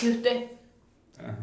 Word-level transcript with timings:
si 0.00 0.10
usted, 0.10 0.46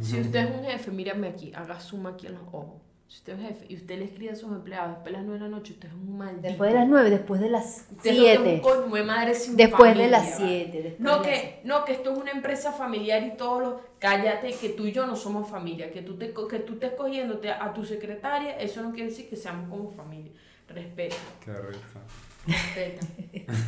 si 0.01 0.19
usted 0.19 0.39
es 0.39 0.55
un 0.55 0.63
jefe, 0.65 0.91
mírame 0.91 1.27
aquí, 1.27 1.51
haga 1.55 1.79
suma 1.79 2.11
aquí 2.11 2.27
en 2.27 2.33
los 2.33 2.43
ojos. 2.51 2.81
Si 3.07 3.19
usted 3.19 3.39
es 3.39 3.47
jefe 3.47 3.65
y 3.69 3.75
usted 3.77 3.99
le 3.99 4.05
escribe 4.05 4.31
a 4.31 4.35
sus 4.35 4.51
empleados 4.51 4.95
después 4.95 5.05
de 5.05 5.11
las 5.13 5.23
9 5.25 5.39
de 5.39 5.49
la 5.49 5.55
noche, 5.55 5.73
usted 5.73 5.87
es 5.87 5.93
un 5.93 6.17
maldito. 6.17 6.47
Después 6.47 6.71
de 6.71 6.75
las 6.79 6.87
9, 6.89 7.09
después 7.09 7.39
de 7.41 7.49
las 7.49 7.85
Usted 7.91 8.09
es 8.11 8.17
lo 8.17 8.23
que 8.23 8.33
es 8.33 8.39
7. 8.41 8.53
un 8.55 8.59
coño 8.59 8.95
de 8.95 9.03
madre 9.03 9.33
sin 9.35 9.55
Después 9.55 9.97
de 9.97 10.07
las 10.09 10.39
¿vale? 10.39 10.69
7. 10.71 10.95
No 10.99 11.21
que, 11.21 11.61
no, 11.63 11.85
que 11.85 11.93
esto 11.93 12.11
es 12.11 12.17
una 12.17 12.31
empresa 12.31 12.73
familiar 12.73 13.23
y 13.23 13.37
todos 13.37 13.61
los... 13.61 13.73
Cállate, 13.99 14.51
que 14.51 14.69
tú 14.69 14.85
y 14.85 14.91
yo 14.91 15.05
no 15.05 15.15
somos 15.15 15.49
familia. 15.49 15.89
Que 15.89 16.01
tú, 16.01 16.17
te, 16.17 16.33
que 16.33 16.59
tú 16.59 16.73
estés 16.73 16.91
cogiéndote 16.93 17.49
a 17.49 17.73
tu 17.73 17.85
secretaria, 17.85 18.59
eso 18.59 18.81
no 18.81 18.91
quiere 18.91 19.09
decir 19.09 19.29
que 19.29 19.37
seamos 19.37 19.69
como 19.69 19.89
familia. 19.89 20.33
Respeta, 20.67 21.15
Qué 21.45 21.53
risa. 21.53 22.01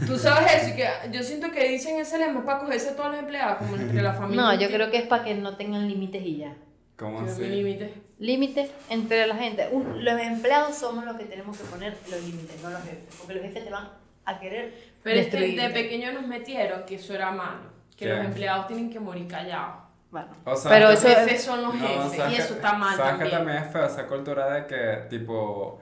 Tú 0.06 0.18
sabes 0.18 0.64
eso 0.64 0.76
que 0.76 0.88
yo 1.12 1.24
siento 1.24 1.52
que 1.52 1.68
dicen 1.70 2.00
ese 2.00 2.18
lema 2.18 2.44
para 2.46 2.60
cogerse 2.60 2.90
a 2.90 2.96
todos 2.96 3.12
los 3.12 3.20
empleados, 3.20 3.58
como 3.58 3.76
entre 3.76 4.02
la 4.02 4.14
familia. 4.20 4.42
No, 4.42 4.54
yo 4.60 4.68
creo 4.70 4.90
que 4.92 4.98
es 4.98 5.08
para 5.08 5.24
que 5.24 5.36
no 5.36 5.56
tengan 5.58 5.88
límites 5.88 6.22
y 6.24 6.38
ya. 6.38 6.54
¿Cómo 6.98 7.22
así? 7.22 7.42
mi 7.42 7.48
límite. 7.50 7.94
Límites 8.20 8.70
entre 8.90 9.26
la 9.28 9.36
gente. 9.36 9.70
Un- 9.72 10.04
los 10.04 10.22
empleados 10.22 10.76
somos 10.76 11.06
los 11.06 11.16
que 11.16 11.26
tenemos 11.26 11.58
que 11.58 11.64
poner 11.66 11.96
los 12.10 12.22
límites, 12.22 12.62
no 12.62 12.70
los 12.70 12.82
jefes. 12.84 13.16
Porque 13.18 13.34
los 13.36 13.44
jefes 13.44 13.64
te 13.64 13.70
van 13.70 13.90
a 14.26 14.40
querer 14.40 14.74
Pero 15.02 15.20
es 15.20 15.28
que 15.28 15.38
destruir. 15.38 15.62
de 15.62 15.70
pequeño 15.70 16.12
nos 16.12 16.28
metieron 16.28 16.84
que 16.86 16.96
eso 16.96 17.14
era 17.14 17.32
malo. 17.32 17.70
Que 17.96 18.06
¿Qué? 18.06 18.14
los 18.14 18.26
empleados 18.26 18.68
tienen 18.68 18.90
que 18.90 19.00
morir 19.00 19.28
callados. 19.28 19.76
Bueno, 20.12 20.28
O 20.44 20.56
sea, 20.56 20.72
pero 20.72 20.90
Los 20.92 21.02
jefes 21.04 21.44
son 21.44 21.62
los 21.62 21.74
No, 21.76 21.88
jefes 21.88 22.18
¿sabes 22.18 22.34
y 22.38 22.42
eso 22.42 22.54
está 22.56 22.74
mal 22.74 22.98
¿Sabes 22.98 23.12
también. 23.12 23.30
que 23.30 23.36
también 23.38 23.58
es 23.64 23.72
feo 23.72 23.86
esa 23.86 24.08
cultura 24.08 24.54
de 24.54 24.66
que, 24.66 25.08
tipo, 25.10 25.80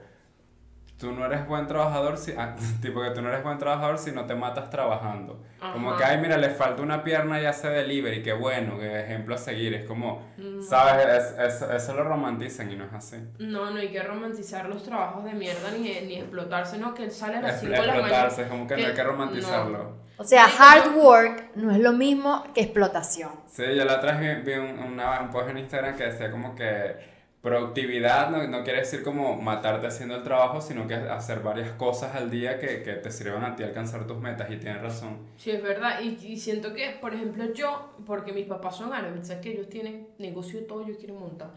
tú 0.98 1.12
no 1.12 1.24
eres 1.24 1.46
buen 1.46 1.66
trabajador 1.66 2.18
si, 2.18 2.32
ah, 2.36 2.56
tipo 2.82 3.00
que 3.02 3.10
tú 3.10 3.22
no 3.22 3.28
eres 3.28 3.42
buen 3.44 3.56
trabajador 3.58 3.98
si 3.98 4.10
no 4.12 4.26
te 4.26 4.34
matas 4.34 4.68
trabajando. 4.70 5.40
Como 5.72 5.90
Ajá. 5.90 5.98
que, 5.98 6.04
ay, 6.04 6.18
mira, 6.18 6.36
le 6.36 6.50
falta 6.50 6.82
una 6.82 7.02
pierna 7.04 7.40
y 7.40 7.46
hace 7.46 7.68
delivery, 7.68 8.22
qué 8.22 8.32
bueno, 8.32 8.78
qué 8.78 9.00
ejemplo 9.00 9.34
a 9.34 9.38
seguir. 9.38 9.74
Es 9.74 9.84
como, 9.86 10.22
Mm. 10.36 10.62
¿sabes? 10.62 11.06
Es- 11.06 11.62
es- 11.62 11.70
eso 11.70 11.94
lo 11.94 12.04
romantizan 12.04 12.70
y 12.70 12.76
no 12.76 12.84
es 12.84 12.92
así. 12.92 13.16
No, 13.38 13.70
no 13.70 13.78
hay 13.78 13.90
que 13.90 14.02
romantizar 14.02 14.68
los 14.68 14.82
trabajos 14.82 15.24
de 15.24 15.32
mierda 15.34 15.70
ni, 15.72 15.88
ni 16.00 16.16
explotarse, 16.18 16.78
no, 16.78 16.94
que 16.94 17.04
él 17.04 17.10
sale 17.12 17.36
a 17.36 17.40
las 17.42 17.54
Es 17.54 17.60
5 17.60 17.72
de 17.80 17.86
la 17.86 17.94
mañana. 17.94 18.26
es 18.28 18.48
como 18.48 18.66
que 18.66 18.74
no 18.76 18.80
hay 18.82 18.86
que 18.88 18.94
que- 18.94 19.02
romantizarlo. 19.04 19.96
o 20.16 20.24
sea, 20.24 20.46
hard 20.46 20.96
work 20.96 21.50
no 21.54 21.70
es 21.70 21.78
lo 21.78 21.92
mismo 21.92 22.42
que 22.54 22.60
explotación. 22.62 23.30
Sí, 23.46 23.62
yo 23.76 23.84
la 23.84 23.96
otra 23.96 24.16
vez 24.16 24.44
vi, 24.44 24.52
vi 24.52 24.58
un, 24.58 24.78
una- 24.80 25.20
un 25.20 25.30
post 25.30 25.48
en 25.50 25.58
Instagram 25.58 25.96
que 25.96 26.04
decía 26.06 26.30
como 26.30 26.54
que 26.56 27.17
productividad 27.42 28.30
no, 28.30 28.46
no 28.48 28.64
quiere 28.64 28.80
decir 28.80 29.02
como 29.02 29.36
matarte 29.40 29.86
haciendo 29.86 30.16
el 30.16 30.22
trabajo, 30.22 30.60
sino 30.60 30.86
que 30.86 30.94
hacer 30.94 31.40
varias 31.40 31.70
cosas 31.72 32.14
al 32.14 32.30
día 32.30 32.58
que, 32.58 32.82
que 32.82 32.94
te 32.94 33.10
sirvan 33.10 33.44
a 33.44 33.54
ti 33.54 33.62
alcanzar 33.62 34.06
tus 34.06 34.18
metas 34.18 34.50
y 34.50 34.56
tienes 34.56 34.82
razón. 34.82 35.18
Sí, 35.36 35.50
es 35.50 35.62
verdad. 35.62 36.00
Y, 36.02 36.18
y 36.26 36.36
siento 36.36 36.74
que, 36.74 36.90
por 37.00 37.14
ejemplo, 37.14 37.52
yo, 37.52 37.94
porque 38.06 38.32
mis 38.32 38.46
papás 38.46 38.76
son 38.76 38.92
árabes, 38.92 39.28
¿sabes 39.28 39.42
que 39.42 39.52
ellos 39.52 39.68
tienen 39.68 40.08
negocio 40.18 40.60
de 40.60 40.66
todo, 40.66 40.82
ellos 40.82 40.98
quieren 40.98 41.18
montar. 41.18 41.50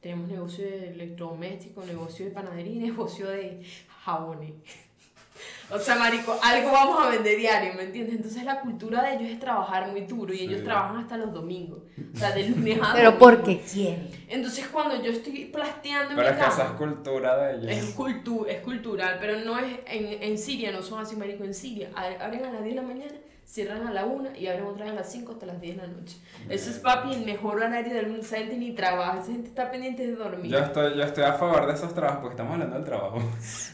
Tenemos 0.00 0.28
negocio 0.28 0.64
de 0.64 0.90
electrodomésticos, 0.90 1.86
negocio 1.86 2.26
de 2.26 2.32
panadería 2.32 2.82
negocio 2.90 3.28
de 3.28 3.62
jabones. 4.04 4.54
O 5.74 5.78
sea, 5.78 5.94
marico, 5.96 6.38
algo 6.42 6.70
vamos 6.70 7.04
a 7.04 7.08
vender 7.10 7.38
diario, 7.38 7.72
¿me 7.74 7.84
entiendes? 7.84 8.16
Entonces 8.16 8.44
la 8.44 8.60
cultura 8.60 9.02
de 9.04 9.14
ellos 9.16 9.30
es 9.30 9.40
trabajar 9.40 9.90
muy 9.90 10.02
duro 10.02 10.34
y 10.34 10.40
ellos 10.40 10.58
Sí. 10.58 10.64
trabajan 10.64 10.98
hasta 10.98 11.16
los 11.16 11.32
domingos. 11.32 11.80
O 12.14 12.18
sea, 12.18 12.32
de 12.32 12.48
lunes 12.50 12.78
a 12.82 12.92
Pero 12.94 13.18
porque 13.18 13.60
quieren. 13.60 14.08
Entonces 14.28 14.66
cuando 14.68 15.02
yo 15.02 15.10
estoy 15.12 15.46
plasteando 15.46 16.10
en 16.10 16.16
Pero 16.16 16.28
mi 16.30 16.34
es 16.36 16.42
que 16.44 16.48
esa 16.50 16.62
es 16.62 16.66
cama, 16.68 16.78
cultura 16.78 17.36
de 17.36 17.54
ellos. 17.56 17.70
es, 17.88 17.94
cultu 17.94 18.46
es 18.46 18.60
cultural, 18.60 19.16
pero 19.20 19.40
no 19.40 19.58
es 19.58 19.78
en, 19.86 20.22
en 20.22 20.38
Siria, 20.38 20.72
no 20.72 20.82
son 20.82 21.00
así, 21.00 21.16
marico. 21.16 21.44
En 21.44 21.54
Siria 21.54 21.90
abren 21.94 22.44
a 22.44 22.52
las 22.52 22.62
10 22.64 22.74
de 22.76 22.80
la 22.82 22.86
mañana, 22.86 23.14
cierran 23.52 23.86
a 23.86 23.92
la 23.92 24.06
1 24.06 24.30
y 24.34 24.46
abren 24.46 24.64
otra 24.64 24.84
vez 24.86 24.94
a 24.94 24.96
las 24.96 25.12
5 25.12 25.32
hasta 25.32 25.44
las 25.44 25.60
10 25.60 25.76
de 25.76 25.86
la 25.86 25.92
noche. 25.92 26.16
Ese 26.48 26.70
es 26.70 26.78
papi 26.78 27.12
el 27.12 27.26
mejor 27.26 27.56
horario 27.56 27.92
del 27.92 28.06
mundo. 28.06 28.22
Esa 28.22 28.38
gente 28.38 28.56
ni 28.56 28.72
trabaja, 28.72 29.18
esa 29.18 29.30
gente 29.32 29.48
está 29.48 29.70
pendiente 29.70 30.06
de 30.06 30.14
dormir. 30.16 30.50
Yo 30.50 30.58
estoy, 30.58 30.96
yo 30.96 31.02
estoy 31.04 31.24
a 31.24 31.34
favor 31.34 31.66
de 31.66 31.74
esos 31.74 31.92
trabajos, 31.92 32.20
porque 32.20 32.32
estamos 32.32 32.54
hablando 32.54 32.76
del 32.76 32.84
trabajo. 32.86 33.18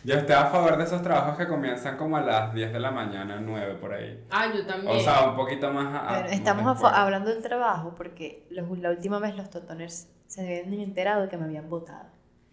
Yo 0.05 0.15
estoy 0.15 0.35
a 0.35 0.47
favor 0.47 0.77
de 0.79 0.83
esos 0.83 1.01
trabajos 1.01 1.37
que 1.39 1.47
comienzan 1.47 1.97
como 1.97 2.17
a 2.17 2.21
las 2.23 2.53
10 2.53 2.73
de 2.73 2.81
la 2.81 2.91
mañana, 2.91 3.39
9 3.41 3.75
por 3.77 3.93
ahí. 3.95 4.25
Ah, 4.31 4.47
yo 4.53 4.67
también. 4.67 4.97
O 4.97 4.99
sea, 5.01 5.29
un 5.31 5.37
poquito 5.37 5.73
más 5.73 5.87
a, 5.95 6.03
más 6.23 6.33
estamos 6.33 6.83
a 6.85 7.03
hablando 7.05 7.31
del 7.31 7.41
trabajo 7.43 7.95
porque 7.97 8.49
los- 8.51 8.77
la 8.81 8.91
última 8.91 9.21
vez 9.21 9.37
los 9.37 9.49
totoners 9.49 10.09
se 10.27 10.41
habían 10.41 10.73
enterado 10.75 11.23
de 11.23 11.29
que 11.29 11.37
me 11.37 11.45
habían 11.45 11.71
votado. 11.71 12.09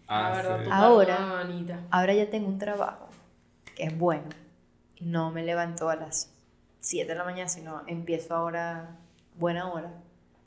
la 0.08 0.28
Ah, 0.28 0.30
verdad, 0.36 0.60
sí. 0.62 0.70
Ahora-. 0.72 1.42
Ahora 1.90 2.14
ya 2.14 2.30
tengo 2.30 2.46
un 2.46 2.58
trabajo 2.58 3.08
que 3.74 3.82
es 3.82 3.98
bueno. 3.98 4.28
No 5.00 5.32
me 5.32 5.42
levanto 5.42 5.90
a 5.90 5.96
las 5.96 6.32
7 6.86 7.08
de 7.12 7.18
la 7.18 7.24
mañana, 7.24 7.48
sino 7.48 7.82
empiezo 7.88 8.32
ahora 8.36 8.96
buena 9.36 9.72
hora, 9.72 9.92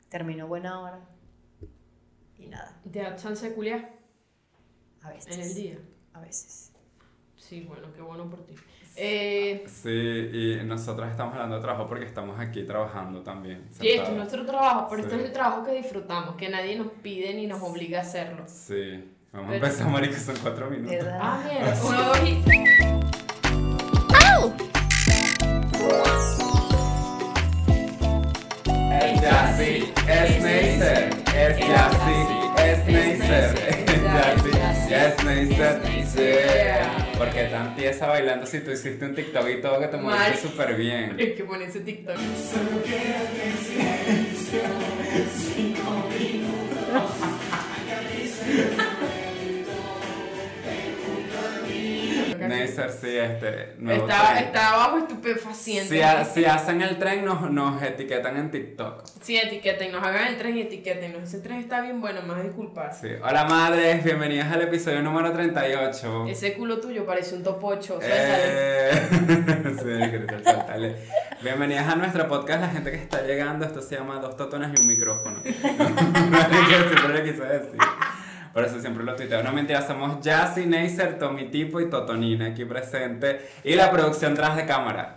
termino 0.08 0.46
buena 0.46 0.80
hora 0.80 1.00
y 2.38 2.46
nada, 2.46 2.80
¿Te 2.90 3.02
da 3.02 3.14
chance 3.14 3.46
de 3.50 3.54
culiar 3.54 3.90
a 5.02 5.10
veces. 5.10 5.34
en 5.36 5.42
el 5.42 5.54
día? 5.54 5.78
A 6.14 6.20
veces. 6.20 6.72
Sí, 7.36 7.60
bueno, 7.68 7.92
qué 7.94 8.00
bueno 8.00 8.28
por 8.30 8.42
ti. 8.46 8.54
Eh, 8.96 9.64
Sí, 9.66 9.90
y 9.90 10.64
nosotros 10.64 11.10
estamos 11.10 11.34
hablando 11.34 11.56
de 11.56 11.60
trabajo 11.62 11.86
porque 11.86 12.06
estamos 12.06 12.40
aquí 12.40 12.64
trabajando 12.64 13.20
también. 13.22 13.68
sí, 13.70 13.88
esto 13.88 14.10
es 14.10 14.16
nuestro 14.16 14.46
trabajo, 14.46 14.86
pero 14.88 15.02
este 15.02 15.14
Sí. 15.16 15.20
es 15.20 15.26
el 15.26 15.32
trabajo 15.34 15.64
que 15.64 15.72
disfrutamos, 15.72 16.36
que 16.36 16.48
nadie 16.48 16.76
nos 16.78 16.88
pide 17.02 17.34
ni 17.34 17.46
nos 17.46 17.60
obliga 17.62 17.98
a 17.98 18.02
hacerlo. 18.02 18.44
Sí, 18.46 19.12
vamos 19.30 19.50
Pero- 19.50 19.64
a 19.66 19.68
empezar, 19.68 19.88
marico, 19.90 20.14
son 20.18 20.36
cuatro 20.42 20.70
minutos. 20.70 20.90
¿Verdad? 20.92 21.18
Ah, 21.22 21.42
mierda, 21.46 21.84
uno, 21.84 22.02
dos 22.08 22.18
y... 22.24 23.09
Es 29.00 29.20
Yassi, 29.22 29.92
es 30.08 30.42
Neisser, 30.42 31.10
es 31.36 31.58
Yassi, 31.58 32.18
es 32.56 32.86
Neisser, 32.86 33.54
es 33.68 34.02
Yassi, 34.02 34.94
es 34.94 35.24
Neisser, 35.24 35.80
sí. 36.06 37.18
¿Por 37.18 37.30
qué 37.30 37.44
tan 37.44 37.76
tiesa 37.76 38.06
bailando 38.06 38.46
si 38.46 38.60
tú 38.60 38.70
hiciste 38.70 39.04
un 39.04 39.14
TikTok 39.14 39.48
y 39.48 39.60
todo 39.60 39.78
que 39.78 39.88
te 39.88 39.96
moviste 39.98 40.36
súper 40.38 40.74
bien? 40.74 41.16
Es 41.18 41.32
que 41.36 41.44
pone 41.44 41.64
ese 41.66 41.80
TikTok. 41.80 42.16
Sí, 52.88 53.16
este. 53.16 53.74
nuevo 53.78 54.06
Está, 54.06 54.32
tren. 54.32 54.44
está 54.44 54.74
abajo 54.74 54.98
estupefaciente. 54.98 55.94
Si, 55.96 56.00
ha- 56.02 56.24
si 56.24 56.44
hacen 56.44 56.80
el 56.82 56.98
tren, 56.98 57.24
nos, 57.24 57.50
nos 57.50 57.82
etiquetan 57.82 58.36
en 58.36 58.50
TikTok. 58.50 59.04
Sí, 59.20 59.36
etiqueten, 59.36 59.92
nos 59.92 60.02
hagan 60.02 60.28
el 60.28 60.38
tren 60.38 60.56
y 60.56 60.62
etiqueten. 60.62 61.14
Ese 61.16 61.40
tren 61.40 61.58
está 61.58 61.80
bien 61.82 62.00
bueno, 62.00 62.22
más 62.22 62.42
disculpas. 62.42 63.00
Sí. 63.00 63.08
Hola 63.22 63.44
madres, 63.44 64.02
bienvenidas 64.04 64.50
al 64.52 64.62
episodio 64.62 65.02
número 65.02 65.32
38. 65.32 66.26
Ese 66.28 66.54
culo 66.54 66.80
tuyo 66.80 67.04
parece 67.04 67.34
un 67.34 67.42
top 67.42 67.62
8. 67.62 67.98
Suéltale. 68.00 68.10
Eh, 68.10 68.92
sí, 69.78 70.42
suéltale. 70.44 70.96
Bienvenidas 71.42 71.88
a 71.88 71.96
nuestro 71.96 72.28
podcast, 72.28 72.60
la 72.60 72.68
gente 72.68 72.90
que 72.90 72.96
está 72.98 73.22
llegando. 73.22 73.64
Esto 73.64 73.80
se 73.82 73.96
llama 73.96 74.18
Dos 74.20 74.36
Totonas 74.36 74.72
y 74.76 74.80
un 74.82 74.88
micrófono. 74.88 75.40
Lo 75.44 77.24
quise 77.24 77.44
decir. 77.44 77.78
Por 78.52 78.64
eso 78.64 78.80
siempre 78.80 79.04
lo 79.04 79.14
tuiteo. 79.14 79.42
No 79.42 79.52
mentira, 79.52 79.80
somos 79.82 80.18
Jassy, 80.24 80.66
Neisser, 80.66 81.18
Tommy 81.18 81.50
Tipo 81.50 81.80
y 81.80 81.88
Totonina 81.88 82.46
aquí 82.46 82.64
presente. 82.64 83.48
Y 83.62 83.74
la 83.74 83.90
producción 83.90 84.34
tras 84.34 84.56
de 84.56 84.66
cámara. 84.66 85.16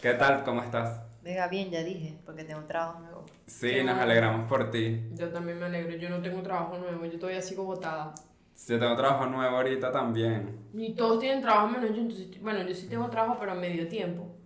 ¿Qué 0.00 0.14
tal? 0.14 0.44
¿Cómo 0.44 0.62
estás? 0.62 1.00
Venga, 1.22 1.48
bien, 1.48 1.70
ya 1.70 1.82
dije, 1.82 2.18
porque 2.24 2.44
tengo 2.44 2.60
un 2.60 2.68
trabajo 2.68 3.00
nuevo. 3.00 3.24
Sí, 3.46 3.70
Qué 3.70 3.82
nos 3.82 3.98
alegramos 3.98 4.48
por 4.48 4.70
ti. 4.70 5.00
Yo 5.14 5.30
también 5.30 5.58
me 5.58 5.66
alegro. 5.66 5.96
Yo 5.96 6.08
no 6.10 6.20
tengo 6.20 6.42
trabajo 6.42 6.78
nuevo. 6.78 7.04
Yo 7.06 7.18
todavía 7.18 7.42
sigo 7.42 7.64
botada. 7.64 8.14
Yo 8.68 8.78
tengo 8.78 8.94
trabajo 8.94 9.26
nuevo 9.26 9.56
ahorita 9.56 9.90
también. 9.90 10.56
Y 10.72 10.94
todos 10.94 11.18
tienen 11.18 11.42
trabajo 11.42 11.68
menos 11.68 11.90
yo. 11.90 12.02
Entonces, 12.02 12.40
bueno, 12.40 12.62
yo 12.62 12.74
sí 12.74 12.86
tengo 12.88 13.08
trabajo, 13.08 13.38
pero 13.40 13.52
a 13.52 13.54
medio 13.54 13.88
tiempo. 13.88 14.36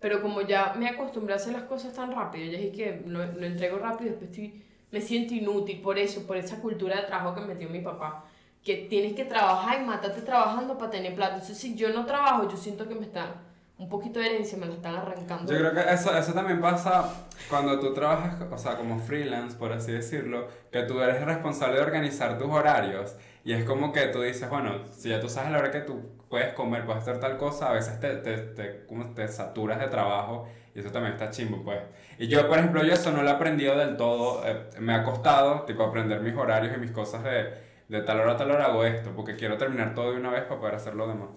Pero 0.00 0.20
como 0.20 0.40
ya 0.40 0.74
me 0.76 0.88
acostumbré 0.88 1.34
a 1.34 1.36
hacer 1.36 1.52
las 1.52 1.62
cosas 1.62 1.94
tan 1.94 2.10
rápido, 2.10 2.50
ya 2.50 2.58
es 2.58 2.74
que 2.74 3.02
lo, 3.06 3.24
lo 3.24 3.46
entrego 3.46 3.78
rápido, 3.78 4.10
después 4.10 4.30
estoy, 4.30 4.64
me 4.92 5.00
siento 5.00 5.34
inútil 5.34 5.80
por 5.80 5.98
eso, 5.98 6.26
por 6.26 6.36
esa 6.36 6.60
cultura 6.60 6.96
de 6.96 7.06
trabajo 7.06 7.34
que 7.34 7.40
metió 7.40 7.68
mi 7.68 7.80
papá. 7.80 8.24
Que 8.62 8.86
tienes 8.88 9.14
que 9.14 9.24
trabajar 9.24 9.80
y 9.80 9.84
matarte 9.84 10.20
trabajando 10.20 10.78
para 10.78 10.90
tener 10.92 11.16
plata. 11.16 11.34
Entonces, 11.34 11.58
si 11.58 11.74
yo 11.74 11.92
no 11.92 12.06
trabajo, 12.06 12.48
yo 12.48 12.56
siento 12.56 12.86
que 12.86 12.94
me 12.94 13.06
están, 13.06 13.32
un 13.78 13.88
poquito 13.88 14.20
de 14.20 14.26
herencia 14.26 14.56
me 14.56 14.66
la 14.66 14.74
están 14.74 14.94
arrancando. 14.94 15.52
Yo 15.52 15.58
creo 15.58 15.72
que 15.72 15.92
eso, 15.92 16.16
eso 16.16 16.32
también 16.32 16.60
pasa 16.60 17.26
cuando 17.48 17.80
tú 17.80 17.92
trabajas, 17.92 18.36
o 18.48 18.58
sea, 18.58 18.76
como 18.76 19.00
freelance, 19.00 19.56
por 19.56 19.72
así 19.72 19.90
decirlo, 19.90 20.46
que 20.70 20.82
tú 20.82 21.00
eres 21.00 21.24
responsable 21.24 21.76
de 21.76 21.82
organizar 21.82 22.38
tus 22.38 22.48
horarios. 22.48 23.16
Y 23.44 23.54
es 23.54 23.64
como 23.64 23.92
que 23.92 24.06
tú 24.08 24.20
dices, 24.20 24.48
bueno, 24.48 24.86
si 24.92 25.08
ya 25.08 25.18
tú 25.18 25.28
sabes 25.28 25.50
la 25.50 25.58
hora 25.58 25.72
que 25.72 25.80
tú 25.80 26.00
puedes 26.28 26.52
comer, 26.52 26.84
puedes 26.84 27.02
hacer 27.02 27.18
tal 27.18 27.36
cosa, 27.38 27.70
a 27.70 27.72
veces 27.72 27.98
te, 27.98 28.16
te, 28.16 28.36
te, 28.36 28.86
como 28.86 29.14
te 29.14 29.26
saturas 29.26 29.80
de 29.80 29.88
trabajo 29.88 30.46
y 30.74 30.80
eso 30.80 30.90
también 30.90 31.14
está 31.14 31.30
chimbo, 31.30 31.64
pues. 31.64 31.80
Y 32.18 32.28
yo, 32.28 32.46
por 32.48 32.58
ejemplo, 32.58 32.82
yo 32.84 32.92
eso 32.92 33.10
no 33.12 33.22
lo 33.22 33.28
he 33.28 33.32
aprendido 33.32 33.76
del 33.76 33.96
todo. 33.96 34.42
eh, 34.46 34.68
me 34.80 34.94
ha 34.94 35.02
costado, 35.04 35.62
tipo, 35.62 35.82
aprender 35.84 36.20
mis 36.20 36.34
horarios 36.36 36.76
y 36.76 36.80
mis 36.80 36.90
cosas 36.92 37.24
de, 37.24 37.54
de 37.88 38.02
tal 38.02 38.20
hora 38.20 38.32
a 38.32 38.36
tal 38.36 38.50
hora 38.50 38.66
hago 38.66 38.84
esto, 38.84 39.10
porque 39.14 39.36
quiero 39.36 39.56
terminar 39.56 39.94
todo 39.94 40.12
de 40.12 40.18
una 40.18 40.30
vez 40.30 40.42
para 40.42 40.60
poder 40.60 40.74
hacer 40.76 40.94
lo 40.94 41.06
demás. 41.08 41.30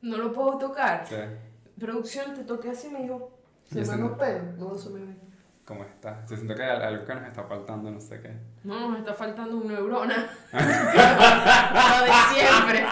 No 0.00 0.16
lo 0.16 0.32
puedo 0.32 0.58
tocar. 0.58 1.06
Sí. 1.06 1.16
Producción, 1.78 2.34
te 2.34 2.44
toqué 2.44 2.70
así, 2.70 2.88
me 2.88 3.02
dijo. 3.02 3.38
Se 3.64 3.80
me 3.84 3.96
los 3.96 4.18
pelos. 4.18 4.42
No, 4.58 4.74
eso 4.74 4.90
me. 4.90 5.00
¿Cómo 5.64 5.84
estás? 5.84 6.28
Yo 6.28 6.36
siento 6.36 6.54
que 6.56 6.62
hay 6.64 6.82
algo 6.82 7.04
que 7.04 7.14
nos 7.14 7.24
está 7.24 7.44
faltando, 7.44 7.90
no 7.90 8.00
sé 8.00 8.20
qué. 8.20 8.32
No, 8.64 8.90
nos 8.90 8.98
está 8.98 9.14
faltando 9.14 9.56
una 9.58 9.74
neurona. 9.74 10.28
lo 10.52 12.04
de 12.04 12.12
siempre. 12.34 12.86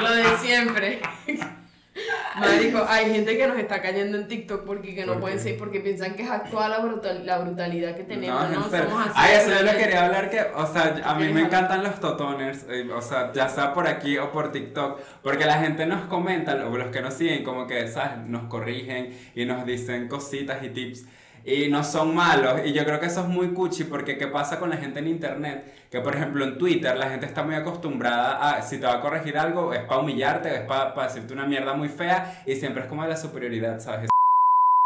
Lo 0.00 0.10
de 0.14 0.36
siempre. 0.38 1.02
Marico, 2.38 2.84
hay 2.88 3.12
gente 3.12 3.36
que 3.36 3.46
nos 3.46 3.58
está 3.58 3.82
cayendo 3.82 4.18
en 4.18 4.28
TikTok 4.28 4.64
porque 4.64 4.94
que 4.94 5.04
no 5.04 5.12
¿Por 5.12 5.22
pueden 5.22 5.38
ser, 5.38 5.58
porque 5.58 5.80
piensan 5.80 6.14
que 6.14 6.22
es 6.22 6.30
actual 6.30 6.70
la, 6.70 6.78
brutal, 6.78 7.26
la 7.26 7.38
brutalidad 7.38 7.94
que 7.94 8.04
tenemos, 8.04 8.50
¿no? 8.50 8.68
serio. 8.68 8.90
Somos 8.90 9.06
así. 9.06 9.14
Ay, 9.16 9.36
eso 9.36 9.50
yo 9.50 9.62
le 9.62 9.76
quería 9.76 10.06
hablar 10.06 10.30
que, 10.30 10.40
o 10.40 10.66
sea, 10.66 11.00
a 11.04 11.14
mí 11.14 11.18
¿Quieres 11.18 11.34
me 11.34 11.40
encantan 11.42 11.82
los 11.82 12.00
totoners, 12.00 12.66
eh, 12.68 12.88
o 12.92 13.02
sea, 13.02 13.32
ya 13.32 13.48
sea 13.48 13.74
por 13.74 13.86
aquí 13.86 14.18
o 14.18 14.30
por 14.32 14.52
TikTok, 14.52 15.00
porque 15.22 15.44
la 15.44 15.58
gente 15.58 15.86
nos 15.86 16.06
comenta, 16.06 16.54
los 16.54 16.88
que 16.88 17.02
nos 17.02 17.14
siguen, 17.14 17.44
como 17.44 17.66
que, 17.66 17.88
¿sabes? 17.88 18.26
Nos 18.26 18.44
corrigen 18.44 19.16
y 19.34 19.44
nos 19.44 19.66
dicen 19.66 20.08
cositas 20.08 20.62
y 20.62 20.70
tips. 20.70 21.06
Y 21.44 21.68
no 21.68 21.82
son 21.82 22.14
malos, 22.14 22.60
y 22.64 22.72
yo 22.72 22.84
creo 22.84 23.00
que 23.00 23.06
eso 23.06 23.22
es 23.22 23.26
muy 23.26 23.48
cuchi, 23.48 23.84
porque 23.84 24.16
¿qué 24.16 24.28
pasa 24.28 24.60
con 24.60 24.70
la 24.70 24.76
gente 24.76 25.00
en 25.00 25.08
internet? 25.08 25.88
Que 25.90 26.00
por 26.00 26.14
ejemplo 26.14 26.44
en 26.44 26.56
Twitter 26.56 26.96
la 26.96 27.10
gente 27.10 27.26
está 27.26 27.42
muy 27.42 27.56
acostumbrada 27.56 28.56
a, 28.56 28.62
si 28.62 28.78
te 28.78 28.86
va 28.86 28.94
a 28.94 29.00
corregir 29.00 29.36
algo, 29.36 29.72
es 29.72 29.80
para 29.80 30.00
humillarte, 30.00 30.54
es 30.54 30.60
para 30.60 30.94
decirte 31.02 31.32
una 31.32 31.44
mierda 31.44 31.74
muy 31.74 31.88
fea, 31.88 32.44
y 32.46 32.54
siempre 32.54 32.84
es 32.84 32.88
como 32.88 33.02
de 33.02 33.08
la 33.08 33.16
superioridad, 33.16 33.80
¿sabes? 33.80 34.08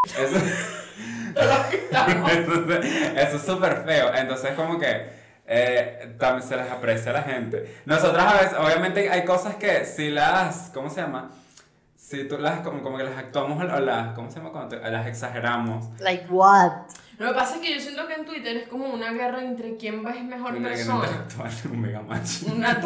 Eso, 0.06 0.36
eso, 3.16 3.36
es 3.36 3.42
súper 3.42 3.82
feo. 3.84 4.14
Entonces, 4.14 4.52
como 4.52 4.78
que 4.78 5.08
eh, 5.46 6.14
también 6.18 6.48
se 6.48 6.56
les 6.56 6.70
aprecia 6.70 7.12
la 7.12 7.22
gente. 7.22 7.80
Nosotras 7.84 8.26
a 8.26 8.40
veces, 8.40 8.56
obviamente, 8.58 9.10
hay 9.10 9.24
cosas 9.24 9.56
que 9.56 9.84
si 9.84 10.10
las. 10.10 10.70
¿Cómo 10.72 10.88
se 10.88 11.02
llama? 11.02 11.30
Si 11.96 12.28
tú 12.28 12.38
las. 12.38 12.60
Como, 12.60 12.82
como 12.82 12.96
que 12.98 13.04
las 13.04 13.16
actuamos 13.18 13.62
o 13.62 13.66
las. 13.80 14.14
¿Cómo 14.14 14.30
se 14.30 14.36
llama? 14.38 14.50
Cuando 14.52 14.76
te- 14.78 14.90
las 14.90 15.06
exageramos. 15.06 15.86
Like 16.00 16.26
what? 16.30 16.72
Lo 17.18 17.28
que 17.28 17.34
pasa 17.34 17.54
es 17.56 17.60
que 17.62 17.74
yo 17.74 17.80
siento 17.80 18.06
que 18.06 18.14
en 18.14 18.26
Twitter 18.26 18.56
es 18.58 18.68
como 18.68 18.86
una 18.88 19.10
guerra 19.12 19.42
entre 19.42 19.76
quién 19.78 20.04
va 20.04 20.10
es 20.10 20.22
mejor 20.24 20.54
Una 20.54 20.68
guerra 20.68 20.76
persona. 20.76 21.06
intelectual, 21.06 21.52
un 21.72 21.80
mega 21.80 22.02
macho. 22.02 22.46
Una 22.54 22.80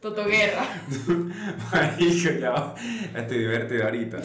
toto, 0.00 0.14
totoguerra. 0.14 0.62
Marico, 1.72 2.30
ya. 2.40 2.74
Estoy 3.20 3.38
divertido 3.38 3.84
ahorita. 3.84 4.18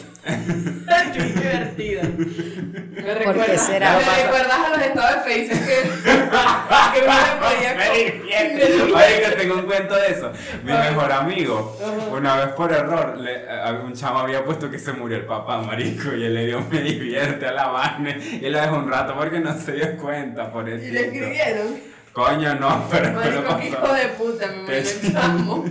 Qué 1.12 1.22
divertida. 1.22 2.02
Me 2.02 3.14
recuerdas, 3.14 3.66
será? 3.66 3.98
me 3.98 4.22
recuerdas 4.22 4.58
a 4.58 4.70
los 4.70 4.80
estados 4.86 5.24
de 5.24 5.30
Facebook 5.32 5.66
que, 5.66 5.82
que 6.94 7.04
uno 7.04 7.14
le 7.20 7.36
podía 7.40 7.74
co- 7.76 8.94
Marico, 8.94 9.36
tengo 9.36 9.54
un 9.56 9.62
cuento 9.66 9.96
de 9.96 10.10
eso. 10.12 10.32
Mi 10.64 10.72
mejor 10.72 11.12
amigo, 11.12 11.78
una 12.10 12.36
vez 12.36 12.48
por 12.54 12.72
error, 12.72 13.18
le- 13.18 13.44
un 13.84 13.92
chamo 13.94 14.20
había 14.20 14.44
puesto 14.44 14.70
que 14.70 14.78
se 14.78 14.92
murió 14.92 15.18
el 15.18 15.26
papá, 15.26 15.58
marico, 15.60 16.14
y 16.14 16.24
él 16.24 16.34
le 16.34 16.46
dio 16.46 16.60
me 16.70 16.80
divierte 16.80 17.46
a 17.46 17.52
la 17.52 17.66
vaina 17.68 18.16
y 18.16 18.48
lo 18.48 18.58
dejó 18.60 18.76
un 18.76 18.90
rato 18.90 19.14
porque 19.16 19.40
no 19.40 19.58
se 19.60 19.72
dio 19.72 19.96
cuenta, 19.98 20.50
por 20.50 20.68
eso. 20.68 20.84
Y 20.86 20.90
le 20.90 21.00
escribieron. 21.06 21.95
Coño, 22.16 22.54
no, 22.54 22.88
pero 22.90 23.08
me 23.10 23.14
Marico, 23.16 23.58
qué 23.58 23.68
hijo 23.68 23.92
de 23.92 24.08
puta, 24.16 24.46
me 24.66 24.82
chamo. 25.12 25.66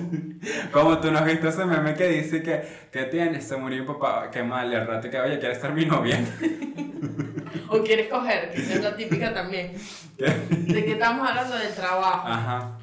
Como 0.71 1.00
tú 1.00 1.12
no 1.12 1.18
has 1.18 1.25
visto 1.25 1.50
ese 1.50 1.65
meme 1.65 1.95
que 1.95 2.07
dice 2.07 2.44
que, 2.44 2.62
que 2.92 3.06
tienes, 3.06 3.47
se 3.47 3.57
murió 3.57 3.81
mi 3.81 3.88
papá, 3.88 4.30
qué 4.30 4.44
mal, 4.44 4.71
y 4.71 4.75
al 4.75 4.86
rato 4.86 5.09
que, 5.09 5.19
oye, 5.19 5.39
¿quieres 5.39 5.59
ser 5.59 5.74
mi 5.74 5.86
novia? 5.86 6.19
O 7.68 7.81
quieres 7.81 8.09
coger, 8.09 8.51
que 8.51 8.62
es 8.62 8.83
la 8.83 8.95
típica 8.95 9.33
también. 9.33 9.74
¿Qué? 10.18 10.25
De 10.50 10.86
que 10.86 10.92
estamos 10.92 11.27
hablando 11.27 11.57
del 11.57 11.74
trabajo. 11.74 12.27
Ajá. 12.27 12.77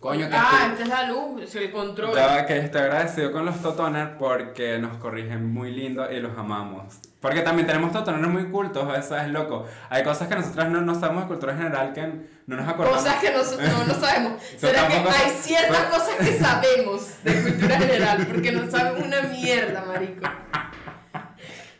Coño, 0.00 0.28
que 0.28 0.36
ah, 0.36 0.68
esta 0.70 0.82
es 0.84 0.88
la 0.88 1.02
luz, 1.08 1.42
es 1.42 1.54
el 1.56 1.72
control. 1.72 2.14
Ya 2.14 2.46
que 2.46 2.56
estoy 2.58 2.82
agradecido 2.82 3.32
con 3.32 3.44
los 3.44 3.60
totoners 3.60 4.12
porque 4.16 4.78
nos 4.78 4.96
corrigen 4.98 5.52
muy 5.52 5.72
lindo 5.72 6.08
y 6.10 6.20
los 6.20 6.38
amamos. 6.38 7.00
Porque 7.20 7.40
también 7.40 7.66
tenemos 7.66 7.90
totoners 7.92 8.28
muy 8.28 8.48
cultos, 8.48 8.96
eso 8.96 9.16
es 9.16 9.28
loco. 9.28 9.66
Hay 9.90 10.04
cosas 10.04 10.28
que 10.28 10.36
nosotros 10.36 10.68
no, 10.68 10.82
no 10.82 10.94
sabemos 10.94 11.24
de 11.24 11.28
cultura 11.28 11.56
general 11.56 11.92
que 11.92 12.12
no 12.46 12.56
nos 12.56 12.68
acordamos. 12.68 13.02
Cosas 13.02 13.20
que 13.20 13.32
nosotros 13.32 13.68
no, 13.72 13.84
no 13.92 13.94
sabemos. 13.94 14.42
¿Será 14.56 14.86
que 14.86 14.94
hay 14.94 15.30
ciertas 15.40 15.86
pues- 15.86 16.00
cosas 16.00 16.16
que 16.16 16.38
sabemos 16.38 17.24
de 17.24 17.42
cultura 17.42 17.78
general? 17.78 18.26
Porque 18.28 18.52
no 18.52 18.70
saben 18.70 19.02
una 19.02 19.22
mierda, 19.22 19.84
marico. 19.84 20.28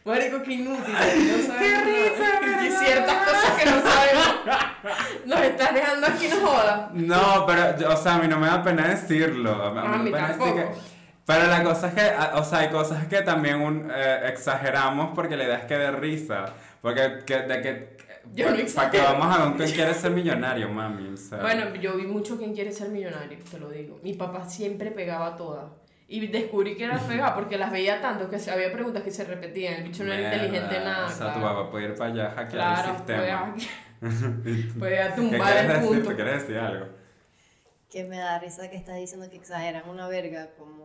Marico, 0.08 0.42
qué 0.42 0.52
inútil. 0.54 0.92
No 0.92 1.46
sabemos 1.46 2.18
nada. 2.18 2.64
Y 2.68 2.70
ciertas 2.70 3.16
cosas 3.28 3.50
que 3.58 3.70
no 3.70 3.80
sabemos. 3.80 4.34
Nos 5.26 5.40
estás 5.40 5.74
dejando 5.74 6.06
aquí, 6.06 6.28
no 6.28 6.46
jodas. 6.46 6.90
No, 6.92 7.46
pero, 7.46 7.92
o 7.92 7.96
sea, 7.96 8.14
a 8.16 8.18
mí 8.18 8.28
no 8.28 8.38
me 8.38 8.46
da 8.46 8.62
pena 8.62 8.88
decirlo. 8.88 9.62
A 9.64 9.70
mí, 9.72 9.78
A 9.78 9.82
me 9.98 9.98
mí 10.04 10.10
da 10.10 10.16
pena 10.28 10.28
decir 10.46 10.54
que- 10.54 10.98
pero 11.24 11.46
la 11.46 11.62
cosa 11.62 11.88
es 11.88 11.94
que, 11.94 12.10
o 12.34 12.44
sea, 12.44 12.58
hay 12.60 12.68
cosas 12.70 13.06
que 13.06 13.20
también 13.20 13.60
un, 13.60 13.90
eh, 13.94 14.20
exageramos 14.24 15.10
porque 15.14 15.36
la 15.36 15.44
idea 15.44 15.58
es 15.58 15.64
que 15.66 15.76
dé 15.76 15.90
risa. 15.90 16.46
Porque, 16.80 17.18
que, 17.26 17.36
de 17.42 17.60
que, 17.60 17.96
Yo 18.32 18.50
no 18.50 18.56
¿para 18.74 18.90
que 18.90 18.98
vamos 18.98 19.36
a 19.38 19.44
ver 19.46 19.56
quién 19.56 19.70
quiere 19.72 19.92
ser 19.94 20.10
millonario, 20.12 20.70
mami? 20.70 21.12
O 21.12 21.16
sea. 21.18 21.38
Bueno, 21.40 21.74
yo 21.74 21.96
vi 21.96 22.06
mucho 22.06 22.38
quien 22.38 22.54
quiere 22.54 22.72
ser 22.72 22.88
millonario, 22.88 23.38
te 23.50 23.58
lo 23.58 23.68
digo. 23.68 24.00
Mi 24.02 24.14
papá 24.14 24.48
siempre 24.48 24.90
pegaba 24.90 25.36
todas. 25.36 25.64
Y 26.10 26.26
descubrí 26.28 26.74
que 26.74 26.84
era 26.84 26.98
pegaba 26.98 27.34
porque 27.34 27.58
las 27.58 27.70
veía 27.70 28.00
tanto 28.00 28.30
que 28.30 28.38
se- 28.38 28.50
había 28.50 28.72
preguntas 28.72 29.02
que 29.02 29.10
se 29.10 29.24
repetían. 29.24 29.74
El 29.74 29.82
bicho 29.84 30.04
no 30.04 30.12
era 30.12 30.34
inteligente 30.34 30.80
nada. 30.80 31.06
O 31.06 31.10
sea, 31.10 31.32
tu 31.34 31.38
claro. 31.40 31.56
papá 31.56 31.70
puede 31.70 31.84
ir 31.86 31.94
para 31.94 32.10
allá 32.10 32.26
a 32.28 32.30
hackear 32.30 32.48
Claro, 32.50 32.90
el 32.90 32.96
sistema. 32.96 33.54
puede, 34.00 34.72
puede 34.78 34.96
¿Qué 35.08 35.12
tumbar 35.16 35.40
quieres 35.52 35.60
el 35.62 35.68
decir? 35.68 35.88
punto. 35.88 36.08
¿Te 36.08 36.14
quieres 36.16 36.42
decir 36.42 36.58
algo? 36.58 36.86
Que 37.90 38.04
me 38.04 38.18
da 38.18 38.38
risa 38.38 38.68
que 38.70 38.76
estás 38.76 38.96
diciendo 38.96 39.28
que 39.30 39.36
exageran 39.36 39.88
una 39.88 40.08
verga, 40.08 40.50
como, 40.58 40.77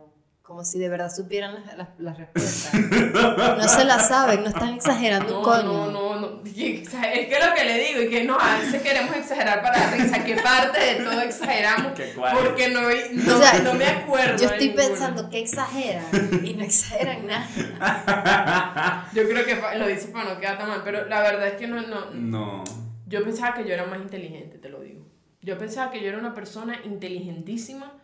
como 0.44 0.62
si 0.62 0.78
de 0.78 0.90
verdad 0.90 1.10
supieran 1.10 1.54
las, 1.54 1.76
las, 1.78 1.88
las 1.98 2.18
respuestas. 2.18 2.74
No 3.14 3.66
se 3.66 3.84
la 3.84 3.98
saben, 3.98 4.42
no 4.42 4.50
están 4.50 4.74
exagerando 4.74 5.32
No, 5.32 5.38
un 5.38 5.44
coño. 5.44 5.62
no, 5.62 5.90
no, 5.90 6.20
no. 6.20 6.42
Es 6.44 6.88
que 6.90 7.38
lo 7.40 7.54
que 7.54 7.64
le 7.64 7.78
digo, 7.82 8.02
y 8.02 8.10
que 8.10 8.24
no, 8.24 8.38
a 8.38 8.58
veces 8.58 8.82
queremos 8.82 9.16
exagerar 9.16 9.62
para 9.62 9.80
dar 9.80 9.94
risa. 9.94 10.22
¿Qué 10.22 10.36
parte 10.36 10.78
de 10.78 11.02
todo 11.02 11.18
exageramos? 11.22 11.92
¿Qué 11.96 12.12
cuál? 12.14 12.36
Porque 12.36 12.68
no, 12.68 12.82
no, 12.82 13.36
O 13.36 13.38
sea, 13.40 13.58
no 13.60 13.72
me 13.72 13.86
acuerdo. 13.86 14.36
Yo 14.36 14.50
estoy 14.50 14.70
pensando 14.70 15.30
que 15.30 15.40
exageran 15.40 16.04
y 16.44 16.52
no 16.52 16.62
exageran 16.62 17.26
nada. 17.26 19.08
Yo 19.14 19.26
creo 19.26 19.46
que 19.46 19.78
lo 19.78 19.86
dice 19.86 20.08
para 20.08 20.34
no 20.34 20.40
quedar 20.40 20.58
tan 20.58 20.68
mal, 20.68 20.82
pero 20.84 21.06
la 21.06 21.22
verdad 21.22 21.48
es 21.48 21.54
que 21.54 21.66
no, 21.66 21.80
no. 21.80 22.10
No. 22.12 22.64
Yo 23.06 23.24
pensaba 23.24 23.54
que 23.54 23.66
yo 23.66 23.72
era 23.72 23.86
más 23.86 23.98
inteligente, 23.98 24.58
te 24.58 24.68
lo 24.68 24.80
digo. 24.80 25.06
Yo 25.40 25.56
pensaba 25.56 25.90
que 25.90 26.02
yo 26.02 26.08
era 26.08 26.18
una 26.18 26.34
persona 26.34 26.78
inteligentísima 26.84 27.94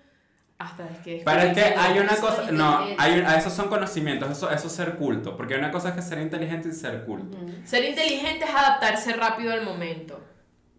hasta 0.60 0.86
que... 1.02 1.22
Pero 1.24 1.40
es 1.40 1.54
que 1.54 1.64
hay 1.64 1.98
una 1.98 2.14
cosa, 2.16 2.50
no, 2.52 2.86
hay, 2.98 3.18
un- 3.18 3.26
esos 3.26 3.52
son 3.52 3.68
conocimientos, 3.68 4.30
eso, 4.30 4.50
eso 4.50 4.66
es 4.66 4.72
ser 4.74 4.96
culto, 4.96 5.34
porque 5.36 5.54
una 5.56 5.70
cosa 5.70 5.88
es 5.88 5.94
que 5.94 6.02
ser 6.02 6.18
inteligente 6.20 6.68
y 6.68 6.72
ser 6.72 7.04
culto. 7.04 7.38
Ser 7.64 7.82
inteligente 7.84 8.44
es 8.44 8.50
adaptarse 8.54 9.14
rápido 9.14 9.52
al 9.54 9.62
momento. 9.64 10.20